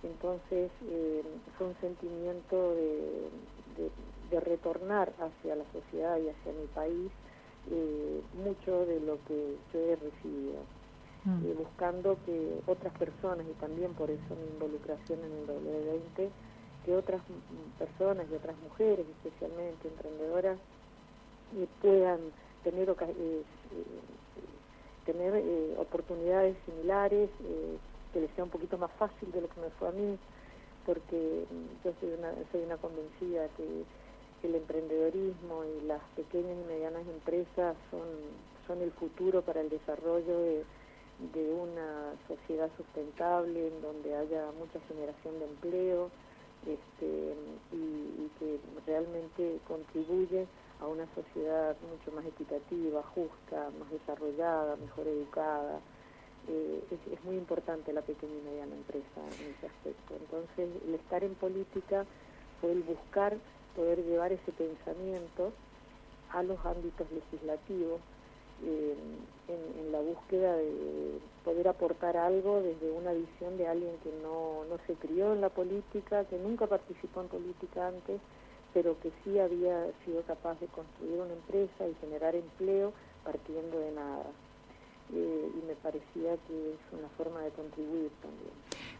Entonces 0.04 0.72
eh, 0.90 1.24
fue 1.58 1.68
un 1.68 1.76
sentimiento 1.80 2.76
de, 2.76 3.30
de, 4.30 4.40
retornar 4.40 5.14
hacia 5.20 5.56
la 5.56 5.64
sociedad 5.72 6.18
y 6.18 6.30
hacia 6.30 6.52
mi 6.54 6.66
país 6.74 7.12
mucho 8.34 8.86
de 8.86 9.00
lo 9.00 9.18
que 9.26 9.56
yo 9.72 9.80
he 9.80 9.96
recibido. 9.96 10.60
Mm. 11.26 11.56
buscando 11.58 12.18
que 12.26 12.60
otras 12.68 12.92
personas, 12.98 13.46
y 13.50 13.54
también 13.54 13.94
por 13.94 14.12
eso 14.12 14.36
mi 14.36 14.46
involucración 14.56 15.20
en 15.20 15.32
el 15.32 15.48
W20, 15.48 16.30
que 16.84 16.96
otras 16.96 17.22
personas 17.80 18.28
y 18.30 18.36
otras 18.36 18.58
mujeres, 18.58 19.06
especialmente 19.08 19.88
emprendedoras, 19.88 20.58
puedan 21.82 22.20
tener 22.64 22.90
eh, 22.90 23.44
tener 25.06 25.36
eh, 25.36 25.76
oportunidades 25.78 26.58
similares, 26.66 27.30
eh, 27.42 27.78
que 28.14 28.22
les 28.22 28.32
sea 28.36 28.44
un 28.44 28.50
poquito 28.50 28.78
más 28.78 28.92
fácil 28.94 29.32
de 29.32 29.42
lo 29.42 29.50
que 29.50 29.60
me 29.60 29.70
fue 29.72 29.90
a 29.90 29.92
mí, 29.92 30.18
porque 30.86 31.46
mm, 31.50 31.86
yo 31.86 31.94
soy 32.00 32.14
una, 32.14 32.32
soy 32.52 32.62
una 32.64 32.78
convencida 32.78 33.48
que 33.58 33.84
el 34.48 34.56
emprendedorismo 34.56 35.64
y 35.66 35.86
las 35.86 36.02
pequeñas 36.16 36.58
y 36.64 36.68
medianas 36.68 37.08
empresas 37.08 37.76
son, 37.90 38.08
son 38.68 38.82
el 38.82 38.92
futuro 38.92 39.42
para 39.42 39.62
el 39.62 39.70
desarrollo 39.70 40.38
de, 40.40 40.64
de 41.34 41.52
una 41.54 42.14
sociedad 42.28 42.70
sustentable 42.78 43.68
en 43.68 43.82
donde 43.82 44.16
haya 44.16 44.52
mucha 44.60 44.80
generación 44.88 45.40
de 45.40 45.46
empleo 45.46 46.10
este, 46.68 47.36
y, 47.72 47.76
y 47.76 48.32
que 48.40 48.60
realmente 48.86 49.60
contribuye 49.68 50.46
a 50.82 50.88
una 50.88 51.08
sociedad 51.16 51.76
mucho 51.90 52.12
más 52.16 52.26
equitativa, 52.26 53.02
justa, 53.16 53.70
más 53.80 53.90
desarrollada, 53.92 54.76
mejor 54.76 55.08
educada. 55.08 55.80
Eh, 56.48 56.84
es, 56.92 57.24
muy 57.24 57.38
importante 57.38 57.94
la 57.94 58.02
pequeña 58.02 58.34
y 58.34 58.42
mediana 58.42 58.76
empresa 58.76 59.22
en 59.40 59.56
ese 59.56 59.68
aspecto. 59.68 60.16
Entonces, 60.20 60.70
el 60.86 60.96
estar 60.96 61.24
en 61.24 61.36
política 61.36 62.06
fue 62.60 62.74
el 62.74 62.84
buscar 62.84 63.38
poder 63.76 64.04
llevar 64.04 64.34
ese 64.34 64.52
pensamiento 64.52 65.54
a 66.32 66.44
los 66.44 66.60
ámbitos 66.66 67.08
legislativos 67.12 68.02
eh, 68.66 68.96
en, 69.48 69.86
en 69.86 69.92
la 69.92 70.02
búsqueda 70.02 70.58
de 70.58 71.20
poder 71.46 71.68
aportar 71.68 72.18
algo 72.18 72.62
desde 72.62 72.92
una 72.92 73.14
visión 73.14 73.58
de 73.58 73.68
alguien 73.68 73.96
que 74.04 74.12
no, 74.22 74.66
no 74.66 74.78
se 74.86 74.96
crió 74.96 75.34
en 75.34 75.42
la 75.42 75.50
política, 75.50 76.26
que 76.26 76.38
nunca 76.38 76.68
participó 76.68 77.22
en 77.22 77.28
política 77.30 77.88
antes, 77.88 78.20
pero 78.74 79.00
que 79.00 79.12
sí 79.24 79.40
había 79.40 79.88
sido 80.04 80.24
capaz 80.24 80.60
de 80.60 80.68
construir 80.68 81.20
una 81.20 81.34
empresa 81.34 81.88
y 81.88 81.94
generar 82.02 82.36
empleo 82.36 82.92
partiendo 83.24 83.80
de 83.80 83.92
nada. 83.92 84.26
Eh, 85.12 85.52
y 85.56 85.68
me 85.68 85.76
parecía 85.76 86.38
que 86.48 86.74
es 86.74 87.00
una 87.00 87.10
forma 87.18 87.42
de 87.42 87.50
contribuir 87.52 88.10
también. 88.22 88.52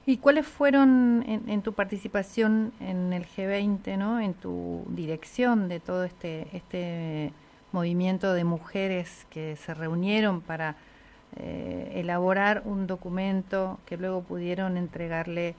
¿Y 0.06 0.18
cuáles 0.18 0.46
fueron 0.46 1.24
en, 1.28 1.50
en, 1.50 1.62
tu 1.62 1.74
participación 1.74 2.74
en 2.80 3.14
el 3.14 3.26
G20, 3.26 3.98
¿no? 3.98 4.20
en 4.20 4.34
tu 4.34 4.84
dirección 4.90 5.70
de 5.70 5.80
todo 5.80 6.04
este, 6.04 6.48
este 6.54 7.32
movimiento 7.72 8.34
de 8.34 8.44
mujeres 8.44 9.26
que 9.30 9.56
se 9.56 9.74
reunieron 9.74 10.42
para 10.42 10.76
eh, 11.36 11.94
elaborar 11.96 12.62
un 12.66 12.86
documento 12.86 13.80
que 13.88 13.98
luego 13.98 14.22
pudieron 14.22 14.78
entregarle 14.78 15.56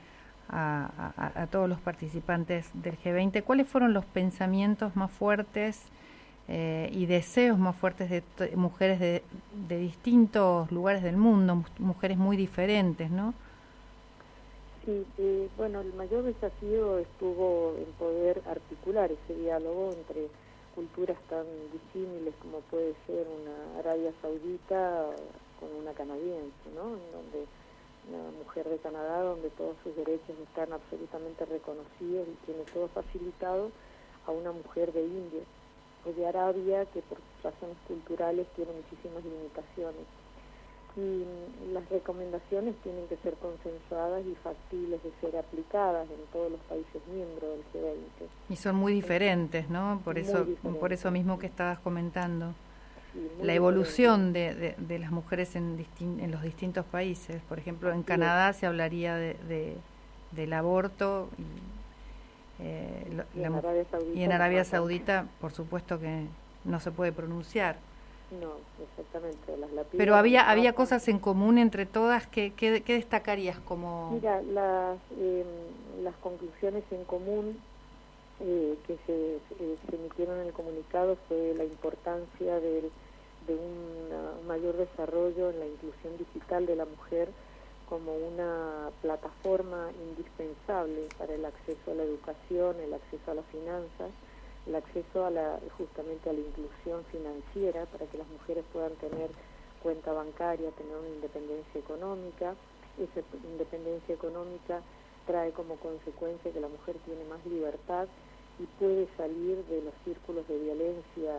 a, 0.49 1.47
todos 1.51 1.69
los 1.69 1.81
participantes 1.81 2.71
del 2.75 2.97
G20. 2.99 3.43
¿Cuáles 3.43 3.67
fueron 3.67 3.93
los 3.93 4.05
pensamientos 4.05 4.95
más 4.95 5.11
fuertes 5.11 5.83
eh, 6.49 6.91
y 6.93 7.07
deseos 7.07 7.59
más 7.59 7.75
fuertes 7.77 8.11
de 8.11 8.23
mujeres 8.55 9.01
de, 9.01 9.23
de, 9.69 9.79
distintos 9.79 10.71
lugares 10.71 11.03
del 11.03 11.17
mundo, 11.17 11.65
mujeres 11.79 12.19
muy 12.19 12.37
diferentes, 12.37 13.11
no? 13.11 13.33
Sí, 14.85 15.07
bueno, 15.57 15.81
el 15.81 15.95
mayor 15.95 16.25
desafío 16.25 16.99
estuvo 16.99 17.75
en 17.79 17.91
poder 17.93 18.43
articular 18.47 19.11
ese 19.11 19.41
diálogo 19.41 19.93
entre 19.93 20.29
culturas 20.75 21.17
tan 21.31 21.47
disímiles 21.73 22.35
como 22.43 22.59
puede 22.71 22.95
ser 23.07 23.27
una 23.27 23.79
Arabia 23.79 24.13
Saudita 24.21 25.07
con 25.59 25.71
una 25.81 25.93
canadiense, 25.93 26.69
¿no? 26.75 26.97
En 26.97 27.13
donde 27.13 27.47
una 28.11 28.31
mujer 28.45 28.69
de 28.69 28.77
Canadá 28.77 29.23
donde 29.23 29.49
todos 29.51 29.77
sus 29.83 29.97
derechos 29.97 30.37
están 30.43 30.75
absolutamente 30.75 31.47
reconocidos 31.47 32.29
y 32.29 32.45
tiene 32.45 32.65
todo 32.75 32.89
facilitado 32.89 33.71
a 34.27 34.31
una 34.33 34.53
mujer 34.53 34.93
de 34.93 35.01
India 35.01 35.41
de 36.13 36.27
Arabia 36.27 36.85
que 36.87 37.01
por 37.03 37.19
razones 37.43 37.77
culturales 37.87 38.47
tiene 38.57 38.73
muchísimas 38.73 39.25
limitaciones. 39.25 40.07
Y 40.97 41.73
las 41.73 41.89
recomendaciones 41.89 42.77
tienen 42.85 43.09
que 43.09 43.17
ser 43.17 43.35
consensuadas 43.35 44.25
y 44.27 44.35
factibles 44.37 45.03
de 45.03 45.11
ser 45.21 45.37
aplicadas 45.37 46.09
en 46.09 46.25
todos 46.33 46.53
los 46.53 46.61
países 46.63 47.03
miembros 47.13 47.59
del 47.73 47.83
G20. 47.83 48.29
Y 48.49 48.57
son 48.57 48.77
muy 48.77 48.93
diferentes, 48.93 49.69
¿no? 49.69 50.01
Por 50.05 50.19
eso, 50.19 50.45
diferentes. 50.45 50.81
por 50.81 50.93
eso 50.93 51.11
mismo 51.11 51.39
que 51.39 51.47
estabas 51.47 51.81
comentando 51.81 52.55
la 53.43 53.55
evolución 53.55 54.33
de, 54.33 54.55
de, 54.55 54.75
de, 54.79 54.99
las 54.99 55.11
mujeres 55.11 55.57
en, 55.57 55.77
distin 55.77 56.21
en 56.21 56.31
los 56.31 56.43
distintos 56.43 56.85
países. 56.85 57.41
Por 57.49 57.59
ejemplo, 57.59 57.93
en 57.93 58.03
Canadá 58.03 58.53
se 58.53 58.67
hablaría 58.67 59.17
de, 59.17 59.35
de 59.49 59.77
del 60.35 60.53
aborto 60.53 61.29
y, 61.39 61.74
eh, 62.61 63.25
y, 63.35 63.43
en 63.43 63.55
Arabia 63.55 63.85
Saudita, 63.91 64.19
y 64.19 64.23
en 64.23 64.33
Arabia 64.33 64.65
Saudita, 64.65 65.27
por 65.41 65.53
supuesto 65.53 65.99
que 65.99 66.27
no 66.65 66.81
se 66.81 66.91
puede 66.91 67.13
pronunciar. 67.13 67.77
No, 68.41 68.55
exactamente. 68.83 69.57
Las 69.75 69.87
Pero 69.97 70.17
había 70.17 70.51
había 70.51 70.73
cosas 70.73 71.07
en 71.09 71.19
común 71.19 71.59
entre 71.59 71.87
todas. 71.87 72.27
¿Qué, 72.27 72.53
qué, 72.57 72.83
qué 72.83 72.95
destacarías 72.95 73.59
como...? 73.61 74.13
Mira, 74.13 74.41
las, 74.43 74.99
eh, 75.19 75.45
las 76.03 76.15
conclusiones 76.17 76.83
en 76.91 77.05
común 77.05 77.59
eh, 78.41 78.77
que 78.87 78.97
se, 79.07 79.37
eh, 79.37 79.77
se 79.89 79.97
emitieron 79.97 80.41
en 80.41 80.47
el 80.47 80.53
comunicado 80.53 81.17
fue 81.29 81.55
la 81.57 81.65
importancia 81.65 82.59
del 82.61 82.91
de 83.47 83.55
un 83.55 84.47
mayor 84.49 84.75
desarrollo 84.75 85.51
en 85.51 85.61
la 85.61 85.67
inclusión 85.67 86.17
digital 86.17 86.65
de 86.65 86.77
la 86.77 86.87
mujer 86.87 87.29
como 87.89 88.15
una 88.17 88.91
plataforma 89.03 89.91
indispensable 90.09 91.09
para 91.19 91.35
el 91.35 91.45
acceso 91.45 91.91
a 91.91 91.95
la 91.95 92.03
educación, 92.03 92.81
el 92.81 92.95
acceso 92.95 93.31
a 93.31 93.35
las 93.35 93.47
finanzas, 93.47 94.11
el 94.67 94.75
acceso 94.75 95.25
a 95.25 95.31
la, 95.31 95.59
justamente 95.77 96.31
a 96.31 96.33
la 96.33 96.41
inclusión 96.41 97.05
financiera 97.13 97.85
para 97.87 98.07
que 98.07 98.19
las 98.19 98.29
mujeres 98.29 98.65
puedan 98.73 98.95
tener 98.97 99.31
cuenta 99.83 100.13
bancaria, 100.13 100.71
tener 100.73 100.97
una 100.97 101.09
independencia 101.09 101.79
económica. 101.79 102.55
Esa 102.99 103.21
independencia 103.45 104.15
económica 104.15 104.81
trae 105.27 105.53
como 105.53 105.77
consecuencia 105.77 106.53
que 106.53 106.61
la 106.61 106.69
mujer 106.69 106.97
tiene 107.05 107.25
más 107.25 107.45
libertad 107.47 108.09
y 108.59 108.65
puede 108.79 109.09
salir 109.17 109.65
de 109.67 109.83
los 109.83 109.95
círculos 110.05 110.47
de 110.49 110.59
violencia 110.59 111.35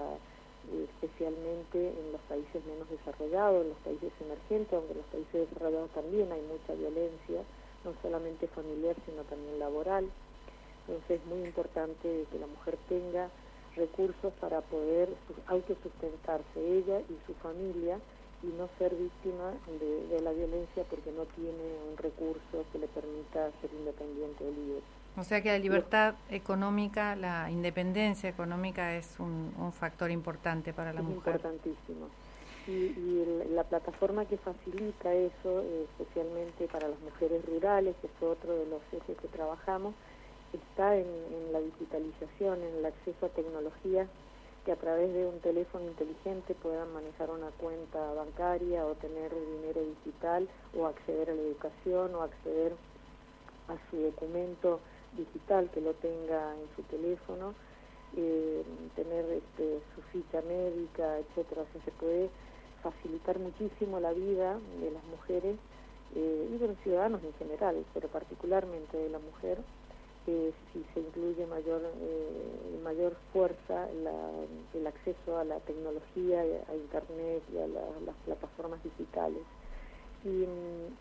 especialmente 0.74 1.78
en 1.78 2.12
los 2.12 2.22
países 2.22 2.64
menos 2.66 2.90
desarrollados, 2.90 3.64
en 3.64 3.70
los 3.70 3.78
países 3.80 4.12
emergentes, 4.22 4.74
aunque 4.74 4.92
en 4.92 4.98
los 5.00 5.08
países 5.08 5.50
desarrollados 5.50 5.90
también 5.92 6.32
hay 6.32 6.42
mucha 6.42 6.74
violencia, 6.74 7.42
no 7.84 7.94
solamente 8.02 8.48
familiar, 8.48 8.96
sino 9.06 9.24
también 9.24 9.60
laboral. 9.60 10.10
Entonces 10.88 11.22
es 11.22 11.26
muy 11.26 11.44
importante 11.46 12.26
que 12.32 12.40
la 12.40 12.48
mujer 12.48 12.78
tenga 12.88 13.30
recursos 13.76 14.34
para 14.40 14.62
poder 14.62 15.10
autosustentarse 15.48 16.60
ella 16.60 17.02
y 17.02 17.18
su 17.26 17.34
familia 17.36 18.00
y 18.44 18.48
no 18.48 18.70
ser 18.78 18.96
víctima 18.96 19.54
de, 19.80 20.08
de 20.08 20.22
la 20.22 20.32
violencia 20.32 20.84
porque 20.90 21.12
no 21.12 21.26
tiene 21.36 21.66
un 21.90 21.98
recurso 21.98 22.66
que 22.72 22.80
le 22.80 22.88
permita 22.88 23.52
ser 23.62 23.72
independiente 23.74 24.46
o 24.46 24.52
libre. 24.52 25.05
O 25.18 25.24
sea 25.24 25.42
que 25.42 25.50
la 25.50 25.60
libertad 25.60 26.16
económica, 26.30 27.16
la 27.16 27.50
independencia 27.50 28.30
económica 28.30 28.96
es 28.96 29.16
un, 29.20 29.54
un 29.58 29.72
factor 29.72 30.12
importante 30.12 30.74
para 30.74 30.92
la 30.92 31.00
es 31.00 31.06
mujer. 31.06 31.36
Importantísimo. 31.36 32.08
Y, 32.68 32.72
y 32.72 33.24
el, 33.46 33.56
la 33.56 33.64
plataforma 33.64 34.26
que 34.26 34.38
facilita 34.38 35.14
eso, 35.14 35.62
eh, 35.62 35.86
especialmente 35.92 36.68
para 36.68 36.88
las 36.88 37.00
mujeres 37.00 37.46
rurales, 37.46 37.96
que 38.02 38.08
fue 38.20 38.30
otro 38.30 38.54
de 38.54 38.66
los 38.66 38.82
ejes 38.92 39.18
que 39.18 39.28
trabajamos, 39.28 39.94
está 40.52 40.96
en, 40.96 41.06
en 41.06 41.54
la 41.54 41.60
digitalización, 41.60 42.62
en 42.62 42.76
el 42.80 42.86
acceso 42.86 43.28
a 43.28 43.30
tecnologías 43.30 44.08
que 44.66 44.72
a 44.72 44.76
través 44.78 45.14
de 45.14 45.28
un 45.28 45.40
teléfono 45.42 45.86
inteligente 45.86 46.56
puedan 46.56 46.92
manejar 46.92 47.30
una 47.30 47.50
cuenta 47.52 48.00
bancaria 48.14 48.86
o 48.86 48.96
tener 48.96 49.32
dinero 49.32 49.82
digital 49.82 50.50
o 50.76 50.88
acceder 50.88 51.30
a 51.30 51.34
la 51.36 51.42
educación 51.42 52.16
o 52.16 52.22
acceder 52.24 52.74
a 53.68 53.78
su 53.90 53.98
documento 53.98 54.80
digital 55.18 55.70
que 55.72 55.82
lo 55.82 55.94
tenga 55.96 56.54
en 56.56 56.68
su 56.76 56.84
teléfono, 56.84 57.54
eh, 58.18 58.64
tener 58.96 59.26
este, 59.26 59.82
su 59.94 60.02
ficha 60.14 60.42
médica, 60.42 61.20
etcétera. 61.20 61.64
O 61.64 61.66
sea, 61.72 61.82
se 61.84 61.92
puede 61.92 62.30
facilitar 62.82 63.40
muchísimo 63.40 64.00
la 64.00 64.14
vida 64.14 64.58
de 64.80 64.92
las 64.92 65.04
mujeres 65.06 65.58
eh, 66.16 66.50
y 66.54 66.58
de 66.58 66.68
los 66.68 66.78
ciudadanos 66.80 67.24
en 67.24 67.34
general, 67.34 67.84
pero 67.94 68.08
particularmente 68.08 68.98
de 68.98 69.10
la 69.10 69.20
mujer, 69.20 69.58
eh, 70.28 70.54
si 70.72 70.86
se 70.94 71.00
incluye 71.02 71.46
mayor 71.46 71.82
mayor 72.84 73.16
fuerza 73.34 73.88
la, 74.04 74.14
el 74.74 74.88
acceso 74.88 75.38
a 75.38 75.44
la 75.44 75.60
tecnología, 75.62 76.42
a 76.42 76.76
Internet 76.76 77.44
y 77.52 77.58
a 77.58 77.68
la, 77.68 77.82
las 78.06 78.16
plataformas 78.26 78.82
digitales. 78.84 79.42
Y, 80.24 80.46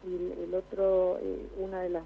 y 0.08 0.32
el 0.42 0.54
otro, 0.54 1.18
una 1.58 1.82
de 1.82 1.90
las 1.90 2.04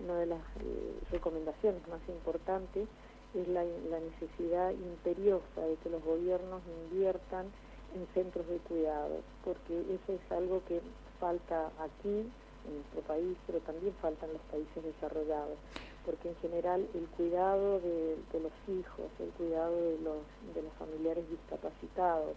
una 0.00 0.18
de 0.18 0.26
las 0.26 0.40
eh, 0.60 0.94
recomendaciones 1.10 1.86
más 1.88 2.00
importantes 2.08 2.88
es 3.34 3.48
la, 3.48 3.62
la, 3.62 4.00
necesidad 4.00 4.70
imperiosa 4.70 5.60
de 5.60 5.76
que 5.76 5.90
los 5.90 6.02
gobiernos 6.02 6.62
inviertan 6.84 7.46
en 7.94 8.06
centros 8.14 8.46
de 8.48 8.58
cuidado, 8.58 9.20
porque 9.44 9.80
eso 9.80 10.12
es 10.12 10.32
algo 10.32 10.62
que 10.66 10.80
falta 11.20 11.70
aquí, 11.78 12.24
en 12.66 12.74
nuestro 12.74 13.00
país, 13.02 13.36
pero 13.46 13.60
también 13.60 13.94
falta 14.00 14.26
en 14.26 14.32
los 14.34 14.42
países 14.50 14.84
desarrollados, 14.84 15.56
porque 16.04 16.28
en 16.28 16.36
general 16.36 16.86
el 16.94 17.06
cuidado 17.16 17.80
de, 17.80 18.16
de 18.32 18.40
los 18.40 18.52
hijos, 18.68 19.06
el 19.20 19.30
cuidado 19.30 19.74
de 19.74 19.98
los, 20.00 20.20
de 20.54 20.62
los 20.62 20.72
familiares 20.74 21.24
discapacitados 21.30 22.34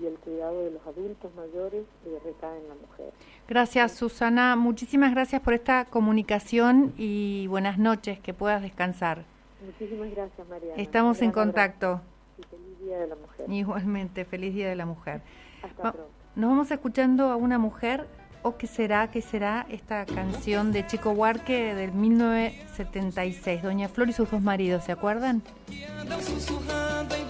y 0.00 0.06
el 0.06 0.14
cuidado 0.18 0.62
de 0.64 0.70
los 0.72 0.86
adultos 0.86 1.30
mayores 1.34 1.84
eh, 2.06 2.18
recae 2.24 2.58
en 2.60 2.68
la 2.68 2.74
mujer. 2.74 3.12
Gracias, 3.48 3.92
Susana. 3.92 4.56
Muchísimas 4.56 5.12
gracias 5.12 5.40
por 5.42 5.54
esta 5.54 5.84
comunicación 5.86 6.92
y 6.96 7.46
buenas 7.48 7.78
noches, 7.78 8.18
que 8.20 8.34
puedas 8.34 8.60
descansar. 8.62 9.24
Muchísimas 9.64 10.10
gracias, 10.10 10.46
Mariana. 10.48 10.74
Estamos 10.82 11.22
en 11.22 11.32
contacto. 11.32 12.00
Y 12.38 12.42
feliz 12.42 12.78
Día 12.80 12.98
de 12.98 13.06
la 13.06 13.16
Mujer. 13.16 13.46
Igualmente, 13.50 14.24
feliz 14.24 14.54
Día 14.54 14.68
de 14.68 14.76
la 14.76 14.86
Mujer. 14.86 15.22
Hasta 15.62 15.82
Va- 15.82 15.92
pronto. 15.92 16.10
Nos 16.34 16.50
vamos 16.50 16.70
escuchando 16.70 17.30
a 17.30 17.36
una 17.36 17.58
mujer, 17.58 18.06
o 18.42 18.58
qué 18.58 18.66
será, 18.66 19.10
qué 19.10 19.22
será, 19.22 19.66
esta 19.70 20.04
canción 20.04 20.70
de 20.70 20.86
Chico 20.86 21.10
Huarque 21.12 21.74
del 21.74 21.92
1976, 21.92 23.62
Doña 23.62 23.88
Flor 23.88 24.10
y 24.10 24.12
sus 24.12 24.30
dos 24.30 24.42
maridos, 24.42 24.84
¿se 24.84 24.92
acuerdan? 24.92 25.42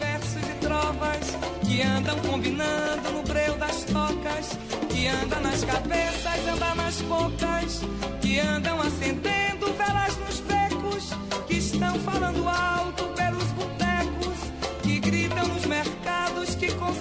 versos 0.01 0.43
e 0.49 0.55
trovas, 0.61 1.39
que 1.77 1.83
andam 1.83 2.19
combinando 2.21 3.13
no 3.13 3.23
breu 3.23 3.55
das 3.59 3.85
tocas, 3.85 4.59
que 4.89 5.09
anda 5.09 5.39
nas 5.41 5.63
cabeças, 5.63 6.49
anda 6.51 6.75
nas 6.75 7.03
bocas, 7.03 7.83
que 8.23 8.41
andam 8.41 8.81
acendendo 8.81 9.75
velas 9.75 10.17
nos 10.17 10.41
becos, 10.41 11.11
que 11.47 11.57
estão 11.59 12.01
falando 12.01 12.49
alto 12.49 13.05
pelos 13.09 13.45
botecos, 13.53 14.39
que 14.83 14.99
gritam 15.01 15.47
nos 15.49 15.67
mercados, 15.67 16.55
que 16.55 16.73
com 16.73 16.95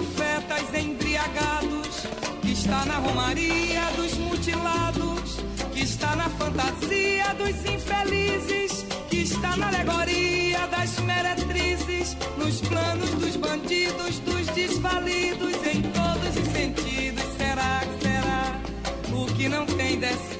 profetas 0.00 0.74
embriagados, 0.74 2.06
que 2.40 2.52
está 2.52 2.84
na 2.86 2.98
romaria 2.98 3.82
dos 3.96 4.14
mutilados, 4.14 5.36
que 5.74 5.80
está 5.80 6.16
na 6.16 6.28
fantasia 6.30 7.34
dos 7.34 7.56
infelizes, 7.70 8.86
que 9.10 9.18
está 9.18 9.56
na 9.56 9.68
alegoria 9.68 10.66
das 10.68 10.98
meretrizes, 11.00 12.16
nos 12.38 12.60
planos 12.62 13.10
dos 13.10 13.36
bandidos, 13.36 14.18
dos 14.20 14.46
desvalidos, 14.48 15.54
em 15.66 15.82
todos 15.82 16.36
os 16.36 16.52
sentidos. 16.52 17.24
Será 17.36 17.80
que 17.80 18.02
será? 18.02 18.60
O 19.12 19.26
que 19.34 19.48
não 19.48 19.66
tem 19.66 19.98
decência 19.98 20.39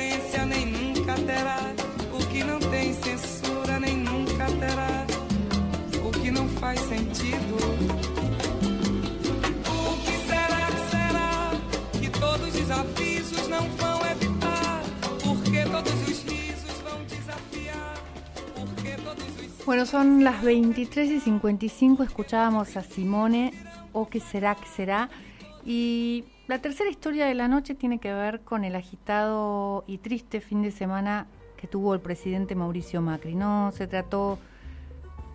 Bueno, 19.70 19.86
son 19.86 20.24
las 20.24 20.42
23 20.42 21.08
y 21.12 21.20
55, 21.20 22.02
escuchábamos 22.02 22.76
a 22.76 22.82
Simone, 22.82 23.52
o 23.92 24.08
qué 24.08 24.18
será, 24.18 24.56
qué 24.56 24.66
será. 24.66 25.10
Y 25.64 26.24
la 26.48 26.58
tercera 26.58 26.90
historia 26.90 27.26
de 27.26 27.34
la 27.34 27.46
noche 27.46 27.76
tiene 27.76 28.00
que 28.00 28.12
ver 28.12 28.40
con 28.40 28.64
el 28.64 28.74
agitado 28.74 29.84
y 29.86 29.98
triste 29.98 30.40
fin 30.40 30.60
de 30.62 30.72
semana 30.72 31.28
que 31.56 31.68
tuvo 31.68 31.94
el 31.94 32.00
presidente 32.00 32.56
Mauricio 32.56 33.00
Macri. 33.00 33.36
No 33.36 33.70
se 33.70 33.86
trató 33.86 34.40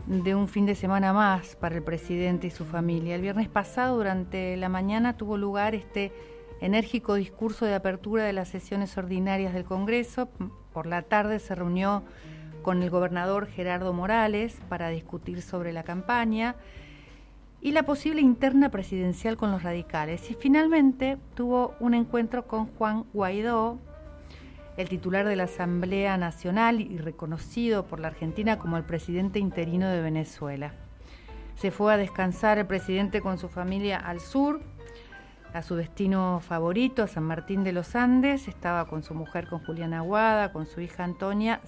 de 0.06 0.36
un 0.36 0.50
fin 0.50 0.66
de 0.66 0.76
semana 0.76 1.14
más 1.14 1.56
para 1.56 1.76
el 1.76 1.84
presidente 1.84 2.48
y 2.48 2.52
su 2.52 2.66
familia. 2.66 3.16
El 3.16 3.22
viernes 3.22 3.48
pasado, 3.48 3.96
durante 3.96 4.58
la 4.58 4.68
mañana, 4.68 5.16
tuvo 5.16 5.38
lugar 5.38 5.76
este 5.76 6.12
enérgico 6.60 7.14
discurso 7.14 7.66
de 7.66 7.76
apertura 7.76 8.26
de 8.26 8.34
las 8.34 8.50
sesiones 8.50 8.98
ordinarias 8.98 9.54
del 9.54 9.64
Congreso. 9.64 10.28
Por 10.74 10.88
la 10.88 11.04
tarde 11.04 11.40
se 11.40 11.56
reunió 11.56 12.04
con 12.66 12.82
el 12.82 12.90
gobernador 12.90 13.46
Gerardo 13.46 13.94
Morales 13.94 14.60
para 14.70 14.90
discutir 14.90 15.44
sobre 15.44 15.72
la 15.72 15.84
campaña 15.84 16.56
y 17.62 17.74
la 17.74 17.84
posible 17.84 18.22
interna 18.22 18.70
presidencial 18.70 19.38
con 19.38 19.52
los 19.52 19.62
radicales. 19.62 20.32
Y 20.32 20.34
finalmente 20.34 21.20
tuvo 21.36 21.76
un 21.80 21.94
encuentro 21.94 22.48
con 22.48 22.66
Juan 22.66 23.06
Guaidó, 23.14 23.78
el 24.78 24.90
titular 24.90 25.28
de 25.28 25.36
la 25.36 25.44
Asamblea 25.44 26.18
Nacional 26.18 26.82
y 26.82 26.98
reconocido 26.98 27.86
por 27.86 28.00
la 28.00 28.08
Argentina 28.08 28.58
como 28.58 28.78
el 28.78 28.84
presidente 28.84 29.38
interino 29.38 29.88
de 29.88 30.02
Venezuela. 30.02 30.74
Se 31.54 31.70
fue 31.70 31.94
a 31.94 31.98
descansar 31.98 32.58
el 32.58 32.66
presidente 32.66 33.22
con 33.22 33.38
su 33.38 33.48
familia 33.48 34.00
al 34.00 34.20
sur, 34.20 34.60
a 35.54 35.62
su 35.62 35.76
destino 35.76 36.40
favorito, 36.40 37.06
San 37.06 37.26
Martín 37.26 37.64
de 37.64 37.74
los 37.74 37.96
Andes. 37.96 38.48
Estaba 38.48 38.88
con 38.88 39.04
su 39.04 39.14
mujer, 39.14 39.48
con 39.48 39.64
Juliana 39.64 40.00
Aguada, 40.00 40.52
con 40.52 40.66
su 40.66 40.82
hija 40.82 41.04
Antonia. 41.04 41.62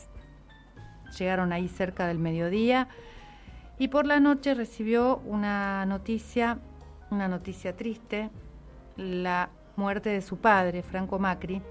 Llegaron 1.17 1.53
ahí 1.53 1.67
cerca 1.67 2.07
del 2.07 2.19
mediodía 2.19 2.87
y 3.79 3.89
por 3.89 4.05
la 4.07 4.19
noche 4.19 4.53
recibió 4.53 5.17
una 5.25 5.85
noticia, 5.85 6.57
una 7.11 7.27
noticia 7.27 7.75
triste, 7.75 8.29
la 8.95 9.49
muerte 9.75 10.09
de 10.09 10.21
su 10.21 10.37
padre, 10.37 10.81
Franco 10.81 11.19
Macri. 11.19 11.61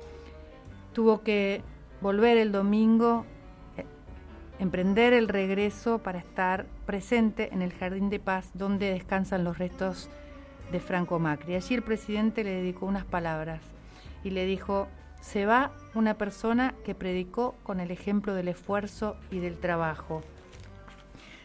Tuvo 0.92 1.22
que 1.22 1.62
volver 2.00 2.38
el 2.38 2.52
domingo, 2.52 3.26
eh, 3.76 3.84
emprender 4.60 5.12
el 5.12 5.28
regreso 5.28 5.98
para 5.98 6.18
estar 6.18 6.66
presente 6.86 7.52
en 7.52 7.62
el 7.62 7.72
Jardín 7.72 8.08
de 8.08 8.20
Paz 8.20 8.50
donde 8.54 8.92
descansan 8.92 9.42
los 9.42 9.58
restos 9.58 10.08
de 10.70 10.80
Franco 10.80 11.18
Macri. 11.18 11.56
Allí 11.56 11.74
el 11.74 11.82
presidente 11.82 12.44
le 12.44 12.50
dedicó 12.50 12.86
unas 12.86 13.04
palabras 13.04 13.60
y 14.22 14.30
le 14.30 14.46
dijo, 14.46 14.86
se 15.20 15.46
va 15.46 15.72
una 15.94 16.14
persona 16.14 16.74
que 16.84 16.94
predicó 16.94 17.54
con 17.62 17.80
el 17.80 17.90
ejemplo 17.90 18.34
del 18.34 18.48
esfuerzo 18.48 19.16
y 19.30 19.38
del 19.38 19.58
trabajo. 19.58 20.22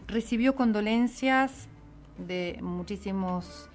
Recibió 0.08 0.56
condolencias 0.56 1.68
de 2.18 2.60
muchísimos 2.62 3.70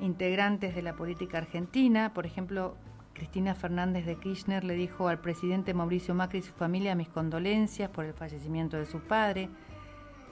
integrantes 0.00 0.74
de 0.74 0.82
la 0.82 0.94
política 0.94 1.38
argentina, 1.38 2.12
por 2.14 2.26
ejemplo, 2.26 2.76
Cristina 3.12 3.54
Fernández 3.54 4.06
de 4.06 4.16
Kirchner 4.16 4.64
le 4.64 4.74
dijo 4.74 5.06
al 5.08 5.20
presidente 5.20 5.72
Mauricio 5.72 6.14
Macri 6.14 6.40
y 6.40 6.42
su 6.42 6.52
familia 6.52 6.96
mis 6.96 7.08
condolencias 7.08 7.88
por 7.88 8.04
el 8.04 8.12
fallecimiento 8.12 8.76
de 8.76 8.86
su 8.86 8.98
padre. 9.00 9.48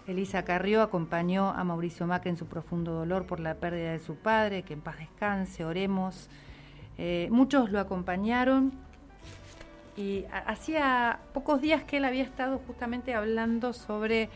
Elisa 0.09 0.45
Carrió 0.45 0.83
acompañó 0.83 1.51
a 1.51 1.63
Mauricio 1.63 2.09
Macri 2.09 2.31
en 2.31 2.37
su 2.37 2.47
profundo 2.47 2.93
dolor 2.93 3.25
por 3.27 3.39
la 3.39 3.55
pérdida 3.55 3.93
de 3.93 4.01
su 4.01 4.17
padre, 4.17 4.65
que 4.65 4.75
en 4.75 4.81
paz 4.81 4.99
descanse, 4.99 5.65
oremos. 5.65 6.29
Eh, 6.99 7.29
muchos 7.31 7.71
lo 7.71 7.79
acompañaron 7.79 8.73
y 9.97 10.25
hacía 10.47 11.21
pocos 11.35 11.61
días 11.61 11.85
que 11.85 11.99
él 11.99 12.05
había 12.05 12.23
estado 12.23 12.59
justamente 12.67 13.15
hablando 13.15 13.73
sobre 13.73 14.31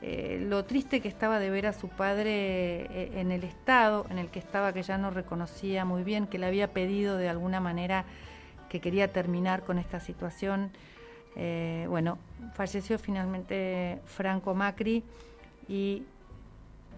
eh, 0.00 0.44
lo 0.48 0.64
triste 0.64 1.00
que 1.00 1.08
estaba 1.08 1.38
de 1.38 1.50
ver 1.50 1.66
a 1.66 1.72
su 1.72 1.88
padre 1.88 2.32
eh, 2.32 3.12
en 3.14 3.30
el 3.30 3.44
estado 3.44 4.06
en 4.10 4.18
el 4.18 4.28
que 4.28 4.38
estaba, 4.38 4.72
que 4.72 4.82
ya 4.82 4.98
no 4.98 5.10
reconocía 5.10 5.84
muy 5.84 6.02
bien, 6.02 6.26
que 6.26 6.38
le 6.38 6.46
había 6.46 6.72
pedido 6.72 7.16
de 7.16 7.28
alguna 7.28 7.60
manera 7.60 8.04
que 8.68 8.80
quería 8.80 9.12
terminar 9.12 9.62
con 9.62 9.78
esta 9.78 10.00
situación. 10.00 10.70
Eh, 11.36 11.86
bueno, 11.88 12.18
falleció 12.54 12.98
finalmente 12.98 14.00
Franco 14.04 14.54
Macri 14.54 15.04
y 15.68 16.02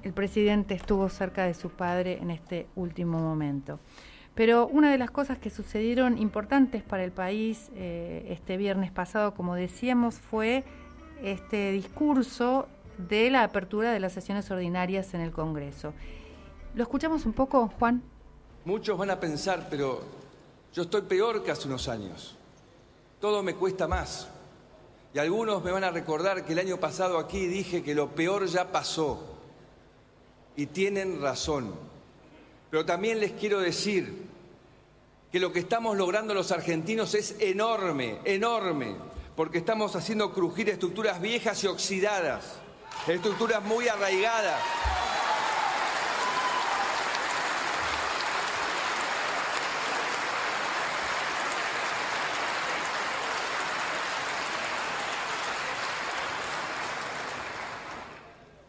el 0.03 0.13
presidente 0.13 0.75
estuvo 0.75 1.09
cerca 1.09 1.45
de 1.45 1.55
su 1.55 1.71
padre 1.71 2.19
en 2.21 2.31
este 2.31 2.67
último 2.75 3.19
momento. 3.19 3.81
Pero 4.35 4.67
una 4.67 4.91
de 4.91 4.99
las 4.99 5.11
cosas 5.11 5.39
que 5.39 5.51
sucedieron 5.51 6.19
importantes 6.19 6.83
para 6.83 7.05
el 7.05 7.13
país 7.13 7.71
eh, 7.77 8.27
este 8.31 8.57
viernes 8.57 8.91
pasado, 8.91 9.35
como 9.35 9.55
decíamos, 9.55 10.17
fue 10.17 10.65
este 11.23 11.71
discurso 11.71 12.67
de 12.99 13.31
la 13.31 13.45
apertura 13.45 13.93
de 13.93 14.01
las 14.01 14.13
sesiones 14.13 14.51
ordinarias 14.51 15.15
en 15.15 15.21
el 15.21 15.31
Congreso. 15.31 15.95
¿Lo 16.75 16.83
escuchamos 16.83 17.25
un 17.27 17.33
poco, 17.33 17.69
Juan? 17.79 18.03
Muchos 18.65 18.99
van 18.99 19.11
a 19.11 19.21
pensar, 19.21 19.69
pero 19.71 20.01
yo 20.73 20.83
estoy 20.83 21.03
peor 21.03 21.45
que 21.45 21.53
hace 21.53 21.69
unos 21.69 21.89
años. 21.89 22.37
Todo 23.21 23.43
me 23.43 23.55
cuesta 23.55 23.87
más. 23.87 24.29
Y 25.13 25.19
algunos 25.21 25.63
me 25.63 25.71
van 25.71 25.85
a 25.85 25.91
recordar 25.91 26.45
que 26.45 26.55
el 26.55 26.59
año 26.59 26.79
pasado 26.79 27.19
aquí 27.19 27.47
dije 27.47 27.85
que 27.85 27.95
lo 27.95 28.09
peor 28.11 28.47
ya 28.47 28.73
pasó. 28.73 29.37
Y 30.57 30.67
tienen 30.67 31.23
razón. 31.23 31.73
Pero 32.75 32.85
también 32.85 33.21
les 33.21 33.31
quiero 33.31 33.61
decir 33.61 34.27
que 35.31 35.39
lo 35.39 35.53
que 35.53 35.61
estamos 35.61 35.97
logrando 35.97 36.35
los 36.35 36.51
argentinos 36.51 37.15
es 37.15 37.37
enorme, 37.39 38.19
enorme, 38.25 38.97
porque 39.37 39.59
estamos 39.59 39.95
haciendo 39.95 40.33
crujir 40.33 40.69
estructuras 40.69 41.21
viejas 41.21 41.63
y 41.63 41.69
oxidadas, 41.69 42.57
estructuras 43.07 43.63
muy 43.63 43.87
arraigadas. 43.87 44.61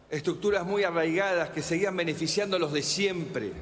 estructuras 0.08 0.64
muy 0.64 0.84
arraigadas 0.84 1.50
que 1.50 1.60
seguían 1.60 1.96
beneficiando 1.96 2.56
a 2.56 2.60
los 2.60 2.72
de 2.72 2.82
siempre, 2.82 3.52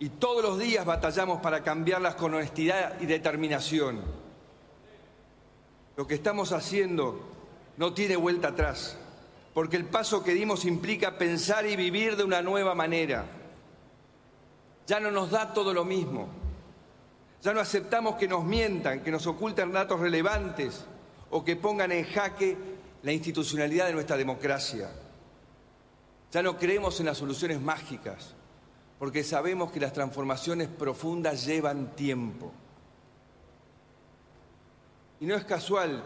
y 0.00 0.08
todos 0.08 0.42
los 0.42 0.58
días 0.58 0.86
batallamos 0.86 1.42
para 1.42 1.62
cambiarlas 1.62 2.14
con 2.14 2.32
honestidad 2.32 2.98
y 3.00 3.06
determinación. 3.06 4.00
Lo 5.94 6.06
que 6.06 6.14
estamos 6.14 6.52
haciendo 6.52 7.20
no 7.76 7.92
tiene 7.92 8.16
vuelta 8.16 8.48
atrás, 8.48 8.96
porque 9.52 9.76
el 9.76 9.84
paso 9.84 10.24
que 10.24 10.32
dimos 10.32 10.64
implica 10.64 11.18
pensar 11.18 11.66
y 11.66 11.76
vivir 11.76 12.16
de 12.16 12.24
una 12.24 12.40
nueva 12.40 12.74
manera. 12.74 13.26
Ya 14.86 15.00
no 15.00 15.10
nos 15.10 15.30
da 15.30 15.52
todo 15.52 15.74
lo 15.74 15.84
mismo. 15.84 16.28
Ya 17.42 17.52
no 17.52 17.60
aceptamos 17.60 18.16
que 18.16 18.26
nos 18.26 18.42
mientan, 18.42 19.02
que 19.02 19.10
nos 19.10 19.26
oculten 19.26 19.70
datos 19.70 20.00
relevantes 20.00 20.86
o 21.28 21.44
que 21.44 21.56
pongan 21.56 21.92
en 21.92 22.06
jaque 22.06 22.56
la 23.02 23.12
institucionalidad 23.12 23.86
de 23.86 23.92
nuestra 23.92 24.16
democracia. 24.16 24.90
Ya 26.32 26.42
no 26.42 26.56
creemos 26.56 26.98
en 27.00 27.06
las 27.06 27.18
soluciones 27.18 27.60
mágicas, 27.60 28.34
porque 29.00 29.24
sabemos 29.24 29.72
que 29.72 29.80
las 29.80 29.94
transformaciones 29.94 30.68
profundas 30.68 31.46
llevan 31.46 31.96
tiempo. 31.96 32.52
Y 35.20 35.24
no 35.24 35.34
es 35.34 35.44
casual 35.46 36.04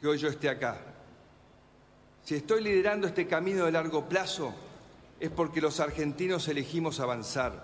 que 0.00 0.08
hoy 0.08 0.16
yo 0.16 0.28
esté 0.28 0.48
acá. 0.48 0.80
Si 2.24 2.34
estoy 2.34 2.62
liderando 2.62 3.06
este 3.06 3.26
camino 3.26 3.66
de 3.66 3.72
largo 3.72 4.08
plazo, 4.08 4.54
es 5.20 5.28
porque 5.28 5.60
los 5.60 5.80
argentinos 5.80 6.48
elegimos 6.48 6.98
avanzar. 6.98 7.62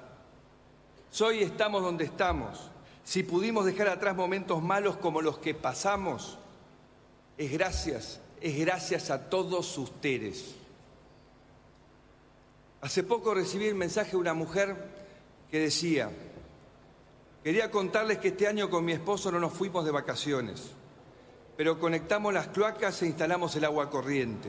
Hoy 1.22 1.42
estamos 1.42 1.82
donde 1.82 2.04
estamos, 2.04 2.70
si 3.02 3.22
pudimos 3.22 3.64
dejar 3.64 3.88
atrás 3.88 4.14
momentos 4.14 4.62
malos 4.62 4.98
como 4.98 5.22
los 5.22 5.38
que 5.38 5.54
pasamos, 5.54 6.36
es 7.38 7.50
gracias, 7.50 8.20
es 8.42 8.58
gracias 8.58 9.08
a 9.08 9.30
todos 9.30 9.78
ustedes. 9.78 10.59
Hace 12.82 13.02
poco 13.02 13.34
recibí 13.34 13.66
el 13.66 13.74
mensaje 13.74 14.12
de 14.12 14.16
una 14.16 14.32
mujer 14.32 14.74
que 15.50 15.60
decía, 15.60 16.10
quería 17.44 17.70
contarles 17.70 18.18
que 18.18 18.28
este 18.28 18.46
año 18.46 18.70
con 18.70 18.84
mi 18.84 18.92
esposo 18.92 19.30
no 19.30 19.38
nos 19.38 19.52
fuimos 19.52 19.84
de 19.84 19.90
vacaciones, 19.90 20.72
pero 21.58 21.78
conectamos 21.78 22.32
las 22.32 22.48
cloacas 22.48 23.02
e 23.02 23.06
instalamos 23.06 23.54
el 23.56 23.66
agua 23.66 23.90
corriente. 23.90 24.48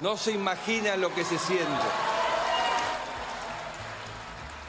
No 0.00 0.16
se 0.16 0.30
imaginan 0.30 1.00
lo 1.00 1.12
que 1.12 1.24
se 1.24 1.38
siente. 1.38 1.66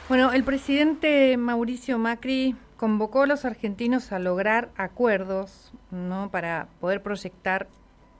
Bueno, 0.08 0.32
el 0.32 0.42
presidente 0.42 1.36
Mauricio 1.36 1.98
Macri 1.98 2.56
convocó 2.76 3.22
a 3.22 3.26
los 3.26 3.44
argentinos 3.44 4.10
a 4.10 4.18
lograr 4.18 4.70
acuerdos 4.76 5.70
¿no? 5.92 6.32
para 6.32 6.66
poder 6.80 7.00
proyectar 7.00 7.68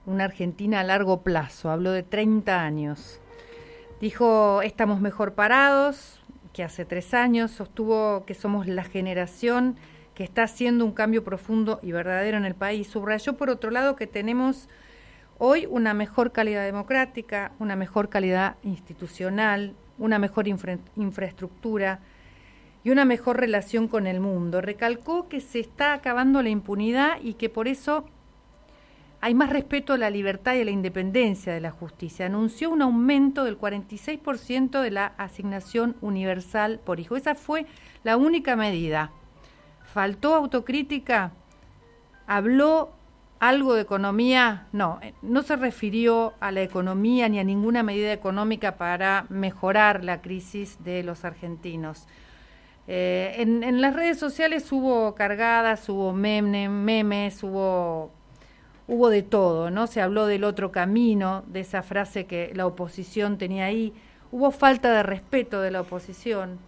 una 0.05 0.23
Argentina 0.23 0.79
a 0.79 0.83
largo 0.83 1.21
plazo. 1.21 1.69
Habló 1.69 1.91
de 1.91 2.03
30 2.03 2.61
años. 2.61 3.20
Dijo, 4.01 4.63
estamos 4.63 4.99
mejor 4.99 5.35
parados 5.35 6.19
que 6.53 6.63
hace 6.63 6.85
tres 6.85 7.13
años. 7.13 7.51
Sostuvo 7.51 8.25
que 8.25 8.33
somos 8.33 8.65
la 8.65 8.83
generación 8.83 9.75
que 10.15 10.23
está 10.23 10.41
haciendo 10.41 10.85
un 10.85 10.91
cambio 10.91 11.23
profundo 11.23 11.79
y 11.83 11.91
verdadero 11.91 12.35
en 12.37 12.45
el 12.45 12.55
país. 12.55 12.87
Subrayó, 12.87 13.37
por 13.37 13.51
otro 13.51 13.69
lado, 13.69 13.95
que 13.95 14.07
tenemos 14.07 14.69
hoy 15.37 15.67
una 15.69 15.93
mejor 15.93 16.31
calidad 16.31 16.65
democrática, 16.65 17.51
una 17.59 17.75
mejor 17.75 18.09
calidad 18.09 18.55
institucional, 18.63 19.75
una 19.99 20.17
mejor 20.17 20.47
infraestructura 20.47 21.99
y 22.83 22.89
una 22.89 23.05
mejor 23.05 23.39
relación 23.39 23.87
con 23.87 24.07
el 24.07 24.19
mundo. 24.19 24.61
Recalcó 24.61 25.29
que 25.29 25.41
se 25.41 25.59
está 25.59 25.93
acabando 25.93 26.41
la 26.41 26.49
impunidad 26.49 27.21
y 27.21 27.35
que 27.35 27.49
por 27.49 27.67
eso 27.67 28.05
hay 29.21 29.33
más 29.35 29.51
respeto 29.51 29.93
a 29.93 29.97
la 29.97 30.09
libertad 30.09 30.55
y 30.55 30.61
a 30.61 30.65
la 30.65 30.71
independencia 30.71 31.53
de 31.53 31.61
la 31.61 31.71
justicia. 31.71 32.25
Anunció 32.25 32.71
un 32.71 32.81
aumento 32.81 33.43
del 33.43 33.57
46% 33.57 34.81
de 34.81 34.91
la 34.91 35.13
asignación 35.17 35.95
universal 36.01 36.79
por 36.83 36.99
hijo. 36.99 37.15
Esa 37.15 37.35
fue 37.35 37.67
la 38.03 38.17
única 38.17 38.55
medida. 38.55 39.11
¿Faltó 39.93 40.35
autocrítica? 40.35 41.33
¿Habló 42.25 42.93
algo 43.41 43.73
de 43.73 43.81
economía, 43.81 44.67
no, 44.71 44.99
eh, 45.01 45.15
no 45.23 45.41
se 45.41 45.55
refirió 45.55 46.35
a 46.39 46.51
la 46.51 46.61
economía 46.61 47.27
ni 47.27 47.39
a 47.39 47.43
ninguna 47.43 47.81
medida 47.81 48.13
económica 48.13 48.77
para 48.77 49.25
mejorar 49.29 50.03
la 50.03 50.21
crisis 50.21 50.77
de 50.83 51.01
los 51.01 51.25
argentinos. 51.25 52.07
Eh, 52.87 53.33
en, 53.39 53.81
las 53.81 53.95
redes 53.95 54.19
sociales 54.19 54.71
hubo 54.71 55.15
cargadas, 55.15 55.89
hubo 55.89 56.13
memes, 56.13 57.41
hubo, 57.41 58.11
hubo 58.91 59.09
de 59.09 59.23
todo, 59.23 59.71
¿no? 59.71 59.87
Se 59.87 60.01
habló 60.01 60.25
del 60.25 60.43
otro 60.43 60.73
camino, 60.73 61.45
de 61.47 61.61
esa 61.61 61.81
frase 61.81 62.25
que 62.25 62.51
la 62.53 62.67
oposición 62.67 63.37
tenía 63.37 63.63
ahí. 63.63 63.93
Hubo 64.33 64.51
falta 64.51 64.91
de 64.91 65.01
respeto 65.01 65.61
de 65.61 65.71
la 65.71 65.79
oposición. 65.79 66.59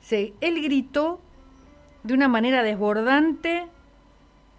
Sí, 0.00 0.32
él 0.40 0.62
gritó 0.62 1.18
de 2.04 2.14
una 2.14 2.28
manera 2.28 2.62
desbordante 2.62 3.66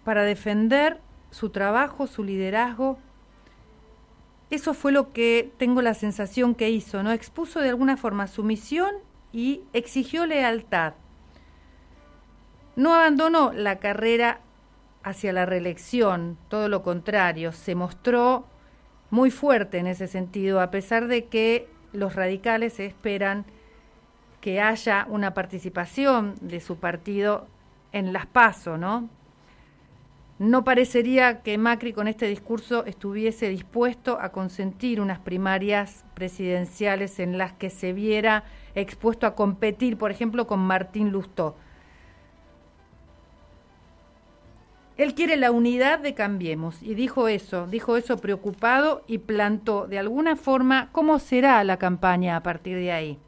para 0.04 0.24
defender 0.24 1.00
su 1.30 1.48
trabajo, 1.48 2.06
su 2.06 2.22
liderazgo. 2.22 2.98
Eso 4.50 4.74
fue 4.74 4.92
lo 4.92 5.14
que 5.14 5.50
tengo 5.56 5.80
la 5.80 5.94
sensación 5.94 6.54
que 6.54 6.68
hizo, 6.68 7.02
¿no? 7.02 7.12
Expuso 7.12 7.60
de 7.60 7.70
alguna 7.70 7.96
forma 7.96 8.26
su 8.26 8.44
misión 8.44 8.90
y 9.32 9.62
exigió 9.72 10.26
lealtad. 10.26 10.92
No 12.76 12.94
abandonó 12.94 13.54
la 13.54 13.78
carrera 13.78 14.40
hacia 15.06 15.32
la 15.32 15.46
reelección, 15.46 16.36
todo 16.48 16.68
lo 16.68 16.82
contrario, 16.82 17.52
se 17.52 17.76
mostró 17.76 18.44
muy 19.10 19.30
fuerte 19.30 19.78
en 19.78 19.86
ese 19.86 20.08
sentido, 20.08 20.60
a 20.60 20.72
pesar 20.72 21.06
de 21.06 21.26
que 21.26 21.68
los 21.92 22.16
radicales 22.16 22.80
esperan 22.80 23.44
que 24.40 24.60
haya 24.60 25.06
una 25.08 25.32
participación 25.32 26.34
de 26.40 26.58
su 26.58 26.78
partido 26.78 27.46
en 27.92 28.12
las 28.12 28.26
PASO, 28.26 28.78
¿no? 28.78 29.08
No 30.40 30.64
parecería 30.64 31.40
que 31.42 31.56
Macri 31.56 31.92
con 31.92 32.08
este 32.08 32.26
discurso 32.26 32.84
estuviese 32.84 33.48
dispuesto 33.48 34.18
a 34.20 34.32
consentir 34.32 35.00
unas 35.00 35.20
primarias 35.20 36.04
presidenciales 36.14 37.20
en 37.20 37.38
las 37.38 37.52
que 37.52 37.70
se 37.70 37.92
viera 37.92 38.42
expuesto 38.74 39.28
a 39.28 39.36
competir, 39.36 39.98
por 39.98 40.10
ejemplo, 40.10 40.48
con 40.48 40.58
Martín 40.58 41.10
Lustó. 41.12 41.56
Él 44.96 45.14
quiere 45.14 45.36
la 45.36 45.50
unidad 45.50 45.98
de 45.98 46.14
Cambiemos 46.14 46.82
y 46.82 46.94
dijo 46.94 47.28
eso, 47.28 47.66
dijo 47.66 47.96
eso 47.96 48.16
preocupado 48.16 49.02
y 49.06 49.18
plantó 49.18 49.86
de 49.86 49.98
alguna 49.98 50.36
forma 50.36 50.88
cómo 50.92 51.18
será 51.18 51.62
la 51.64 51.76
campaña 51.76 52.36
a 52.36 52.42
partir 52.42 52.78
de 52.78 52.92
ahí. 52.92 53.18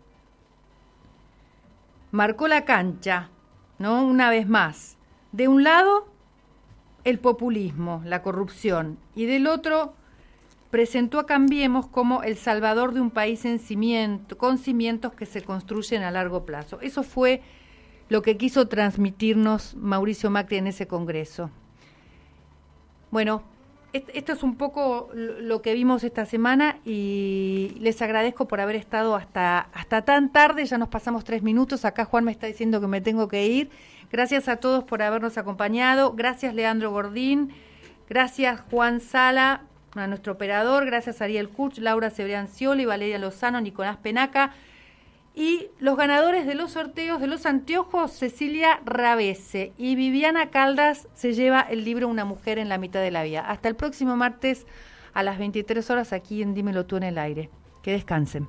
Marcó 2.11 2.49
la 2.49 2.65
cancha, 2.65 3.29
¿no? 3.79 4.03
Una 4.03 4.31
vez 4.31 4.49
más. 4.49 4.97
De 5.33 5.47
un 5.47 5.63
lado, 5.63 6.09
el 7.05 7.19
populismo, 7.19 8.01
la 8.07 8.23
corrupción, 8.23 8.99
y 9.15 9.27
del 9.27 9.47
otro 9.47 9.93
presentó 10.71 11.19
a 11.19 11.27
Cambiemos 11.27 11.87
como 11.87 12.23
el 12.23 12.37
salvador 12.37 12.95
de 12.95 13.01
un 13.03 13.11
país 13.11 13.45
en 13.45 13.59
cimiento, 13.59 14.39
con 14.39 14.57
cimientos 14.57 15.13
que 15.13 15.27
se 15.27 15.43
construyen 15.43 16.03
a 16.03 16.11
largo 16.11 16.47
plazo. 16.47 16.81
Eso 16.81 17.03
fue 17.03 17.43
lo 18.09 18.23
que 18.23 18.37
quiso 18.37 18.69
transmitirnos 18.69 19.75
Mauricio 19.77 20.31
Macri 20.31 20.57
en 20.57 20.67
ese 20.67 20.87
Congreso. 20.87 21.51
Bueno, 23.11 23.43
esto 23.93 24.33
es 24.33 24.43
un 24.43 24.57
poco 24.57 25.11
lo 25.15 25.63
que 25.63 25.73
vimos 25.73 26.05
esta 26.05 26.27
semana 26.27 26.79
y 26.85 27.75
les 27.81 28.03
agradezco 28.03 28.47
por 28.47 28.61
haber 28.61 28.77
estado 28.77 29.17
hasta, 29.17 29.61
hasta 29.61 30.03
tan 30.03 30.31
tarde, 30.31 30.67
ya 30.67 30.77
nos 30.77 30.89
pasamos 30.89 31.25
tres 31.25 31.43
minutos, 31.43 31.85
acá 31.87 32.05
Juan 32.05 32.25
me 32.25 32.33
está 32.33 32.47
diciendo 32.47 32.81
que 32.81 32.87
me 32.87 33.01
tengo 33.01 33.29
que 33.29 33.47
ir 33.47 33.71
Gracias 34.11 34.49
a 34.49 34.57
todos 34.57 34.85
por 34.85 35.03
habernos 35.03 35.37
acompañado. 35.37 36.15
Gracias 36.15 36.55
Leandro 36.55 36.91
Gordín. 36.91 37.53
Gracias 38.09 38.63
Juan 38.71 39.01
Sala, 39.01 39.65
a 39.95 40.07
nuestro 40.07 40.33
operador. 40.33 40.87
Gracias 40.87 41.21
Ariel 41.21 41.51
Kuch, 41.51 41.79
Laura 41.79 42.11
Cioli, 42.11 42.87
Valeria 42.87 43.19
Lozano, 43.19 43.61
Nicolás 43.61 43.99
Penaca. 43.99 44.55
Y 45.39 45.71
los 45.79 45.97
ganadores 45.97 46.49
de 46.49 46.57
los 46.57 46.73
sorteos 46.73 47.21
de 47.21 47.29
los 47.29 47.47
anteojos, 47.47 48.11
Cecilia 48.11 48.81
Rabese 48.85 49.73
y 49.79 49.95
Viviana 49.95 50.51
Caldas 50.51 51.07
se 51.15 51.33
lleva 51.33 51.61
el 51.61 51.85
libro 51.85 52.09
Una 52.09 52.25
mujer 52.25 52.59
en 52.59 52.69
la 52.69 52.77
mitad 52.77 52.99
de 52.99 53.13
la 53.13 53.23
vida. 53.23 53.43
Hasta 53.43 53.69
el 53.69 53.77
próximo 53.77 54.17
martes 54.17 54.67
a 55.15 55.23
las 55.23 55.39
23 55.39 55.89
horas 55.91 56.13
aquí 56.13 56.43
en 56.43 56.55
Dímelo 56.55 56.87
tú 56.87 56.97
en 56.97 57.05
el 57.05 57.19
aire. 57.19 57.51
Que 57.85 57.93
descansen. 57.93 58.49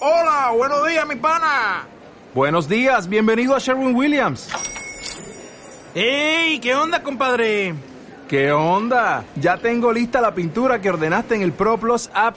Hola, 0.00 0.50
buenos 0.56 0.84
días, 0.88 1.06
mi 1.06 1.14
pana. 1.14 1.86
Buenos 2.34 2.68
días, 2.68 3.08
bienvenido 3.08 3.54
a 3.54 3.60
Sherwin 3.60 3.94
Williams. 3.94 4.50
¡Ey! 5.94 6.58
¿Qué 6.58 6.74
onda, 6.74 7.04
compadre? 7.04 7.72
¿Qué 8.26 8.50
onda? 8.50 9.22
Ya 9.36 9.58
tengo 9.58 9.92
lista 9.92 10.20
la 10.20 10.34
pintura 10.34 10.80
que 10.80 10.90
ordenaste 10.90 11.36
en 11.36 11.42
el 11.42 11.52
ProPlus 11.52 12.10
app. 12.12 12.36